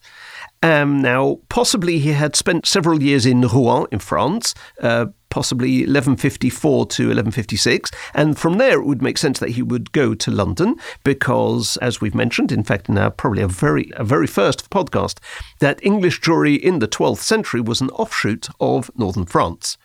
Um, 0.62 1.02
now, 1.02 1.40
possibly 1.48 1.98
he 1.98 2.12
had 2.12 2.36
spent 2.36 2.66
several 2.66 3.02
years 3.02 3.26
in 3.26 3.40
Rouen 3.40 3.86
in 3.90 3.98
France, 3.98 4.54
uh, 4.80 5.06
possibly 5.28 5.80
1154 5.80 6.86
to 6.86 7.02
1156, 7.08 7.90
and 8.14 8.38
from 8.38 8.58
there 8.58 8.78
it 8.80 8.84
would 8.84 9.02
make 9.02 9.18
sense 9.18 9.40
that 9.40 9.50
he 9.50 9.62
would 9.62 9.90
go 9.90 10.14
to 10.14 10.30
London 10.30 10.76
because, 11.02 11.76
as 11.78 12.00
we've 12.00 12.14
mentioned, 12.14 12.52
in 12.52 12.62
fact, 12.62 12.88
in 12.88 12.96
our 12.96 13.10
probably 13.10 13.42
a 13.42 13.48
very 13.48 13.90
a 13.96 14.04
very 14.04 14.28
first 14.28 14.70
podcast, 14.70 15.18
that 15.58 15.84
English 15.84 16.20
Jewry 16.20 16.60
in 16.60 16.78
the 16.78 16.88
12th 16.88 17.18
century 17.18 17.60
was 17.60 17.80
an 17.80 17.90
offshoot 17.90 18.48
of 18.60 18.90
northern 18.96 19.26
France. 19.26 19.78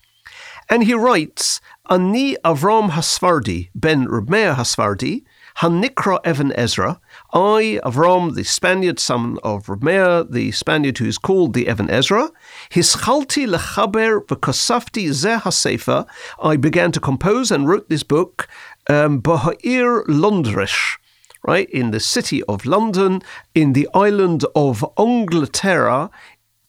And 0.70 0.84
he 0.84 0.94
writes, 0.94 1.60
Ani 1.90 2.36
Avram 2.44 2.90
Hasfardi 2.90 3.70
ben 3.74 4.08
Reb 4.08 4.30
Hasfardi, 4.30 5.24
Hanikra 5.58 6.20
Even 6.28 6.52
Ezra, 6.54 7.00
I, 7.34 7.80
Avram, 7.84 8.36
the 8.36 8.44
Spaniard, 8.44 9.00
son 9.00 9.38
of 9.44 9.66
Rameir, 9.66 10.32
the 10.32 10.52
Spaniard 10.52 10.98
who 10.98 11.06
is 11.06 11.18
called 11.18 11.54
the 11.54 11.68
Even 11.68 11.90
Ezra, 11.90 12.32
Hischalti 12.72 13.46
lechaber 13.46 14.26
v'kosafti 14.26 15.10
zeh 15.10 15.42
hasefer, 15.42 16.08
I 16.42 16.56
began 16.56 16.94
to 16.94 17.02
compose 17.02 17.52
and 17.52 17.68
wrote 17.68 17.90
this 17.90 18.04
book, 18.04 18.48
um, 18.90 19.20
Baha'ir 19.20 20.06
Londrish, 20.06 20.98
right, 21.44 21.70
in 21.70 21.92
the 21.92 22.00
city 22.00 22.44
of 22.44 22.66
London, 22.66 23.22
in 23.54 23.74
the 23.74 23.90
island 23.94 24.46
of 24.56 24.86
Angleterre, 24.98 26.10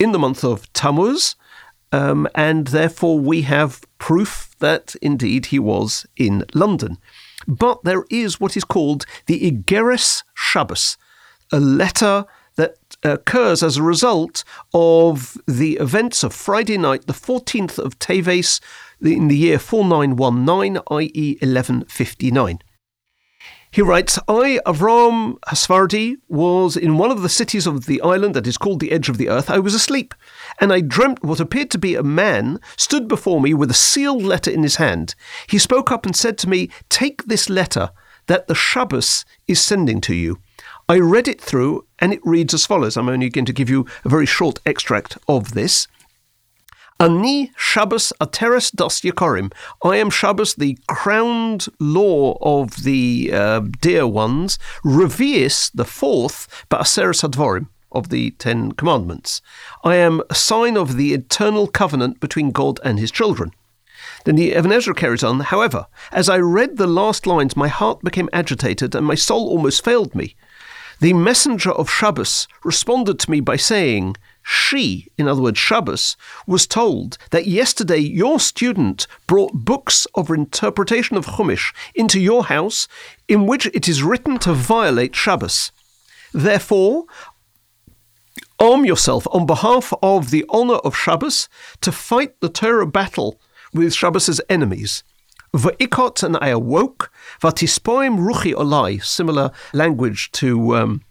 in 0.01 0.11
the 0.11 0.19
month 0.19 0.43
of 0.43 0.73
Tammuz, 0.73 1.37
um, 1.93 2.27
and 2.35 2.69
therefore 2.69 3.19
we 3.21 3.43
have 3.43 3.81
proof 3.99 4.57
that 4.59 4.97
indeed 5.01 5.47
he 5.47 5.61
was 5.61 6.05
in 6.17 6.45
London. 6.53 6.99
But 7.47 7.85
there 7.85 8.05
is 8.11 8.41
what 8.41 8.57
is 8.57 8.65
called 8.65 9.07
the 9.27 9.51
Igeres 9.51 10.23
Shabbos, 10.35 10.97
a 11.53 11.61
letter 11.61 12.27
that 12.57 12.77
occurs 13.05 13.63
as 13.63 13.77
a 13.77 13.83
result 13.83 14.43
of 14.75 15.37
the 15.47 15.77
events 15.77 16.25
of 16.25 16.35
Friday 16.35 16.77
night, 16.77 17.07
the 17.07 17.13
14th 17.13 17.79
of 17.79 17.99
Teves, 18.01 18.61
in 19.01 19.29
the 19.29 19.37
year 19.37 19.59
4919, 19.59 20.83
i.e., 20.91 21.39
1159. 21.41 22.59
He 23.71 23.83
writes, 23.83 24.19
I, 24.29 24.61
Avram 24.65 25.39
Hasfardi, 25.41 26.17
was 26.29 26.77
in 26.77 26.97
one 26.97 27.11
of 27.11 27.21
the 27.21 27.29
cities 27.29 27.67
of 27.67 27.85
the 27.87 28.01
island 28.01 28.35
that 28.35 28.47
is 28.47 28.57
called 28.57 28.81
the 28.81 28.93
edge 28.93 29.09
of 29.09 29.19
the 29.19 29.29
earth. 29.29 29.51
I 29.51 29.59
was 29.59 29.75
asleep, 29.75 30.15
and 30.61 30.73
I 30.73 30.81
dreamt 30.81 31.23
what 31.23 31.41
appeared 31.41 31.71
to 31.73 31.79
be 31.79 31.95
a 31.95 32.03
man 32.03 32.61
stood 32.77 33.09
before 33.09 33.41
me 33.41 33.53
with 33.53 33.71
a 33.71 33.75
sealed 33.75 34.23
letter 34.23 34.51
in 34.51 34.63
his 34.63 34.77
hand. 34.77 35.15
He 35.49 35.59
spoke 35.59 35.93
up 35.93 36.07
and 36.07 36.17
said 36.17 36.39
to 36.39 36.49
me, 36.49 36.71
Take 36.89 37.25
this 37.25 37.51
letter 37.51 37.91
that 38.27 38.47
the 38.47 38.55
Shabbos 38.55 39.25
is 39.47 39.63
sending 39.63 40.01
to 40.03 40.15
you. 40.15 40.39
I 40.89 40.99
read 40.99 41.29
it 41.29 41.41
through, 41.41 41.87
and 41.99 42.15
it 42.15 42.21
reads 42.25 42.55
as 42.55 42.65
follows. 42.65 42.97
I'm 42.97 43.09
only 43.09 43.29
going 43.29 43.45
to 43.45 43.53
give 43.53 43.69
you 43.69 43.87
a 44.05 44.09
very 44.09 44.27
short 44.27 44.61
extract 44.65 45.19
of 45.29 45.53
this. 45.53 45.87
Ani 47.01 47.53
Shabbos 47.57 48.13
Ateres 48.21 48.73
Das 48.73 49.03
Yakorim. 49.03 49.53
I 49.85 49.97
am 49.99 50.11
Shabbos, 50.11 50.57
the 50.57 50.77
crowned 50.89 51.69
law 51.79 52.37
of 52.41 52.83
the 52.83 53.31
uh, 53.33 53.61
dear 53.81 54.05
ones, 54.05 54.59
Revius, 54.85 55.71
the 55.73 55.85
fourth, 55.85 56.67
Ba'aseres 56.69 57.23
Hadvorim, 57.23 57.69
of 57.93 58.09
the 58.09 58.33
Ten 58.33 58.73
Commandments. 58.73 59.41
I 59.85 59.95
am 59.95 60.23
a 60.29 60.35
sign 60.35 60.77
of 60.77 60.97
the 60.97 61.15
eternal 61.15 61.69
covenant 61.69 62.19
between 62.19 62.51
God 62.51 62.81
and 62.83 62.99
his 62.99 63.13
children. 63.13 63.53
Then 64.25 64.35
the 64.35 64.57
Even 64.57 64.73
Ezra 64.73 64.93
carries 64.93 65.23
on, 65.23 65.39
however, 65.39 65.87
as 66.11 66.29
I 66.29 66.39
read 66.39 66.79
the 66.79 66.89
last 66.89 67.29
lines, 67.29 67.57
my 67.57 67.69
heart 67.69 68.01
became 68.01 68.29
agitated 68.33 68.97
and 68.97 69.07
my 69.07 69.15
soul 69.15 69.49
almost 69.49 69.85
failed 69.85 70.17
me. 70.17 70.35
The 71.01 71.13
messenger 71.13 71.71
of 71.71 71.89
Shabbos 71.89 72.49
responded 72.65 73.21
to 73.21 73.31
me 73.31 73.39
by 73.39 73.55
saying, 73.55 74.17
she, 74.51 75.07
in 75.19 75.29
other 75.29 75.43
words, 75.43 75.59
Shabbos, 75.59 76.17
was 76.47 76.67
told 76.67 77.19
that 77.33 77.47
yesterday 77.47 77.99
your 77.99 78.41
student 78.41 79.07
brought 79.27 79.53
books 79.53 80.07
of 80.15 80.31
interpretation 80.31 81.19
of 81.19 81.27
Chumash 81.27 81.75
into 81.95 82.19
your 82.19 82.45
house 82.45 82.89
in 83.29 83.45
which 83.45 83.67
it 83.67 83.87
is 83.87 84.03
written 84.03 84.39
to 84.39 84.55
violate 84.55 85.15
Shabbos. 85.15 85.71
Therefore, 86.33 87.05
arm 88.59 88.87
yourself 88.87 89.27
on 89.33 89.45
behalf 89.45 89.93
of 90.03 90.31
the 90.31 90.47
honor 90.49 90.77
of 90.77 90.97
Shabbos 90.97 91.51
to 91.83 91.93
fight 91.93 92.41
the 92.41 92.49
Torah 92.49 92.87
battle 92.87 93.39
with 93.75 93.93
Shabbos's 93.93 94.41
enemies. 94.49 95.05
Va'ikot, 95.55 96.23
and 96.23 96.39
I 96.41 96.49
awoke, 96.49 97.13
vatispoim 97.43 98.19
ruchi 98.19 98.55
olai, 98.55 99.05
similar 99.05 99.51
language 99.75 100.33
to 100.33 100.75
um, 100.75 101.03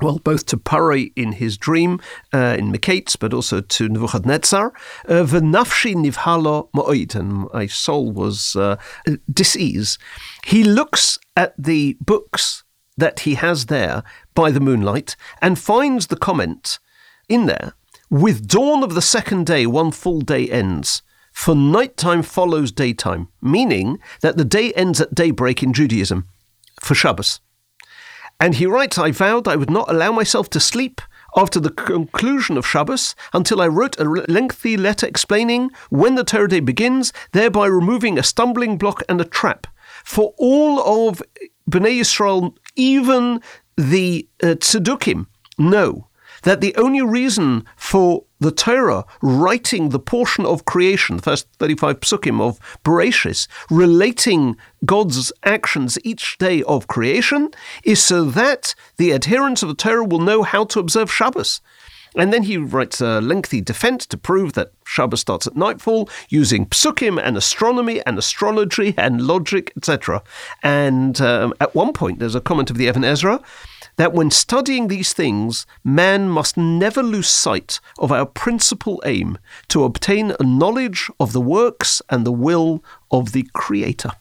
well, 0.00 0.18
both 0.18 0.46
to 0.46 0.56
Pare 0.56 1.08
in 1.16 1.32
his 1.32 1.56
dream 1.56 2.00
uh, 2.32 2.56
in 2.58 2.72
Miketz, 2.72 3.18
but 3.18 3.34
also 3.34 3.60
to 3.60 3.88
Nebuchadnezzar. 3.88 4.72
Uh, 5.08 5.24
V'nafshi 5.24 5.94
nivhalo 5.94 6.70
ma'oid, 6.72 7.14
and 7.14 7.48
my 7.52 7.66
soul 7.66 8.10
was 8.12 8.56
uh, 8.56 8.76
disease. 9.32 9.98
He 10.46 10.64
looks 10.64 11.18
at 11.36 11.54
the 11.58 11.96
books 12.00 12.64
that 12.96 13.20
he 13.20 13.34
has 13.34 13.66
there 13.66 14.02
by 14.34 14.50
the 14.50 14.60
moonlight 14.60 15.16
and 15.40 15.58
finds 15.58 16.08
the 16.08 16.16
comment 16.16 16.78
in 17.28 17.46
there, 17.46 17.74
with 18.10 18.48
dawn 18.48 18.82
of 18.82 18.94
the 18.94 19.02
second 19.02 19.46
day, 19.46 19.66
one 19.66 19.90
full 19.90 20.20
day 20.20 20.48
ends. 20.48 21.02
For 21.32 21.54
nighttime 21.54 22.22
follows 22.22 22.72
daytime, 22.72 23.28
meaning 23.40 23.98
that 24.22 24.36
the 24.36 24.44
day 24.44 24.72
ends 24.72 25.00
at 25.00 25.14
daybreak 25.14 25.62
in 25.62 25.72
Judaism 25.72 26.26
for 26.80 26.94
Shabbos. 26.94 27.40
And 28.40 28.54
he 28.54 28.66
writes, 28.66 28.98
I 28.98 29.10
vowed 29.10 29.48
I 29.48 29.56
would 29.56 29.70
not 29.70 29.90
allow 29.90 30.12
myself 30.12 30.48
to 30.50 30.60
sleep 30.60 31.00
after 31.36 31.60
the 31.60 31.70
conclusion 31.70 32.56
of 32.56 32.66
Shabbos 32.66 33.14
until 33.32 33.60
I 33.60 33.68
wrote 33.68 33.98
a 33.98 34.04
lengthy 34.04 34.76
letter 34.76 35.06
explaining 35.06 35.70
when 35.90 36.14
the 36.14 36.24
Torah 36.24 36.48
day 36.48 36.60
begins, 36.60 37.12
thereby 37.32 37.66
removing 37.66 38.18
a 38.18 38.22
stumbling 38.22 38.78
block 38.78 39.02
and 39.08 39.20
a 39.20 39.24
trap. 39.24 39.66
For 40.04 40.34
all 40.38 41.08
of 41.08 41.22
Bnei 41.68 42.00
Yisrael, 42.00 42.56
even 42.76 43.42
the 43.76 44.28
uh, 44.42 44.46
Tzedukim, 44.54 45.26
know 45.58 46.07
that 46.42 46.60
the 46.60 46.74
only 46.76 47.02
reason 47.02 47.64
for 47.76 48.24
the 48.40 48.52
Torah 48.52 49.04
writing 49.20 49.88
the 49.88 49.98
portion 49.98 50.46
of 50.46 50.64
creation, 50.64 51.16
the 51.16 51.22
first 51.22 51.48
35 51.58 52.00
psukim 52.00 52.40
of 52.40 52.58
Bereshis, 52.84 53.48
relating 53.70 54.56
God's 54.84 55.32
actions 55.44 55.98
each 56.04 56.38
day 56.38 56.62
of 56.62 56.86
creation, 56.86 57.50
is 57.84 58.02
so 58.02 58.24
that 58.24 58.74
the 58.96 59.12
adherents 59.12 59.62
of 59.62 59.68
the 59.68 59.74
Torah 59.74 60.04
will 60.04 60.20
know 60.20 60.42
how 60.42 60.64
to 60.66 60.80
observe 60.80 61.12
Shabbos. 61.12 61.60
And 62.16 62.32
then 62.32 62.44
he 62.44 62.56
writes 62.56 63.00
a 63.00 63.20
lengthy 63.20 63.60
defense 63.60 64.06
to 64.06 64.16
prove 64.16 64.54
that 64.54 64.72
Shabbos 64.84 65.20
starts 65.20 65.46
at 65.46 65.56
nightfall 65.56 66.08
using 66.28 66.66
psukim 66.66 67.20
and 67.22 67.36
astronomy 67.36 68.04
and 68.06 68.18
astrology 68.18 68.94
and 68.96 69.20
logic, 69.20 69.72
etc. 69.76 70.22
And 70.62 71.20
um, 71.20 71.54
at 71.60 71.74
one 71.74 71.92
point, 71.92 72.18
there's 72.18 72.34
a 72.34 72.40
comment 72.40 72.70
of 72.70 72.78
the 72.78 72.86
Even 72.86 73.04
Ezra 73.04 73.40
that 73.98 74.14
when 74.14 74.30
studying 74.30 74.88
these 74.88 75.12
things, 75.12 75.66
man 75.84 76.28
must 76.28 76.56
never 76.56 77.02
lose 77.02 77.28
sight 77.28 77.80
of 77.98 78.10
our 78.10 78.24
principal 78.24 79.02
aim 79.04 79.38
to 79.68 79.84
obtain 79.84 80.34
a 80.40 80.44
knowledge 80.44 81.10
of 81.20 81.32
the 81.32 81.40
works 81.40 82.00
and 82.08 82.24
the 82.24 82.32
will 82.32 82.82
of 83.10 83.32
the 83.32 83.46
Creator. 83.52 84.12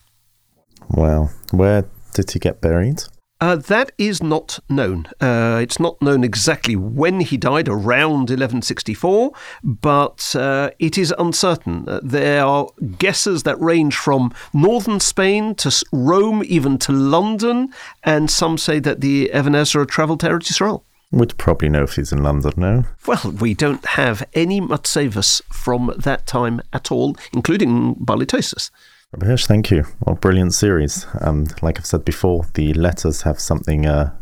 Well, 0.90 1.32
where 1.52 1.86
did 2.14 2.32
he 2.32 2.40
get 2.40 2.60
buried? 2.60 3.04
Uh, 3.40 3.56
that 3.56 3.92
is 3.98 4.24
not 4.24 4.60
known. 4.68 5.06
Uh, 5.22 5.60
it's 5.62 5.80
not 5.80 6.02
known 6.02 6.24
exactly 6.24 6.76
when 6.76 7.20
he 7.20 7.38
died, 7.38 7.70
around 7.70 8.30
1164, 8.30 9.32
but 9.64 10.36
uh, 10.36 10.72
it 10.80 10.98
is 10.98 11.14
uncertain. 11.20 11.88
Uh, 11.88 12.00
there 12.04 12.44
are 12.44 12.68
guesses 12.98 13.44
that 13.44 13.60
range 13.60 13.96
from 13.96 14.34
northern 14.54 15.00
Spain 15.00 15.54
to 15.56 15.86
Rome, 15.92 16.44
even 16.46 16.80
to 16.80 16.92
London, 16.92 17.72
and 18.04 18.32
some 18.32 18.58
say 18.58 18.80
that 18.80 19.02
the 19.02 19.30
Even 19.34 19.54
Ezra 19.54 19.86
travelled 19.86 20.22
to 20.22 20.30
Eretz 20.30 20.50
Israel. 20.50 20.84
We'd 21.12 21.38
probably 21.38 21.70
know 21.70 21.84
if 21.84 21.96
he's 21.96 22.12
in 22.12 22.24
London 22.24 22.54
now. 22.58 22.84
Well, 23.06 23.34
we 23.40 23.54
don't 23.54 23.86
have 23.86 24.28
any 24.34 24.60
Matsevus 24.60 25.42
from 25.54 25.94
that 25.98 26.26
time 26.26 26.62
at 26.74 26.92
all, 26.92 27.16
including 27.34 27.96
Ba'alei 27.96 28.26
Tosfos. 28.26 28.72
Hirsch, 29.14 29.46
thank 29.46 29.72
you. 29.72 29.86
Well, 30.06 30.16
brilliant 30.16 30.54
series. 30.54 31.06
Um, 31.22 31.48
like 31.62 31.80
I've 31.80 31.86
said 31.86 32.04
before, 32.04 32.46
the 32.56 32.74
letters 32.74 33.22
have 33.22 33.40
something 33.40 33.86
uh, 33.86 34.14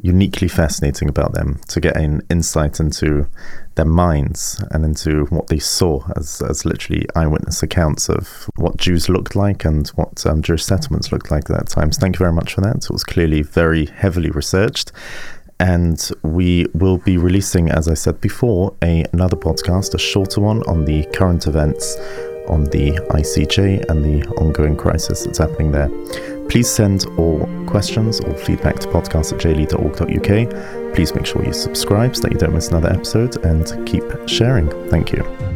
uniquely 0.00 0.46
fascinating 0.46 1.08
about 1.08 1.34
them 1.34 1.60
to 1.68 1.80
get 1.80 1.96
an 1.96 2.22
insight 2.30 2.78
into 2.78 3.26
their 3.74 3.86
minds 3.86 4.62
and 4.70 4.84
into 4.84 5.24
what 5.26 5.48
they 5.48 5.58
saw 5.58 6.04
as, 6.16 6.40
as 6.42 6.64
literally 6.64 7.06
eyewitness 7.16 7.64
accounts 7.64 8.08
of 8.08 8.48
what 8.54 8.76
Jews 8.76 9.08
looked 9.08 9.34
like 9.34 9.64
and 9.64 9.88
what 9.88 10.24
um, 10.24 10.42
Jewish 10.42 10.64
settlements 10.64 11.10
looked 11.10 11.32
like 11.32 11.50
at 11.50 11.56
that 11.56 11.68
time. 11.68 11.90
So 11.90 11.98
thank 11.98 12.14
you 12.14 12.20
very 12.24 12.32
much 12.32 12.54
for 12.54 12.60
that. 12.60 12.76
It 12.76 12.90
was 12.90 13.02
clearly 13.02 13.42
very 13.42 13.86
heavily 13.86 14.30
researched. 14.30 14.92
And 15.58 16.08
we 16.22 16.66
will 16.72 16.98
be 16.98 17.18
releasing, 17.18 17.68
as 17.68 17.88
I 17.88 17.94
said 17.94 18.20
before, 18.20 18.76
a, 18.80 19.04
another 19.12 19.36
podcast, 19.36 19.92
a 19.92 19.98
shorter 19.98 20.40
one 20.40 20.62
on 20.68 20.84
the 20.84 21.04
current 21.06 21.48
events 21.48 21.98
on 22.50 22.64
the 22.64 22.92
ICJ 23.10 23.88
and 23.88 24.04
the 24.04 24.26
ongoing 24.32 24.76
crisis 24.76 25.24
that's 25.24 25.38
happening 25.38 25.72
there. 25.72 25.88
Please 26.48 26.68
send 26.68 27.06
all 27.16 27.48
questions 27.66 28.20
or 28.20 28.34
feedback 28.34 28.78
to 28.80 28.88
podcast 28.88 29.32
at 29.32 29.38
jlead.org.uk. 29.38 30.94
Please 30.94 31.14
make 31.14 31.24
sure 31.24 31.44
you 31.44 31.52
subscribe 31.52 32.16
so 32.16 32.22
that 32.22 32.32
you 32.32 32.38
don't 32.38 32.52
miss 32.52 32.68
another 32.68 32.92
episode 32.92 33.36
and 33.44 33.86
keep 33.86 34.04
sharing. 34.26 34.68
Thank 34.90 35.12
you. 35.12 35.49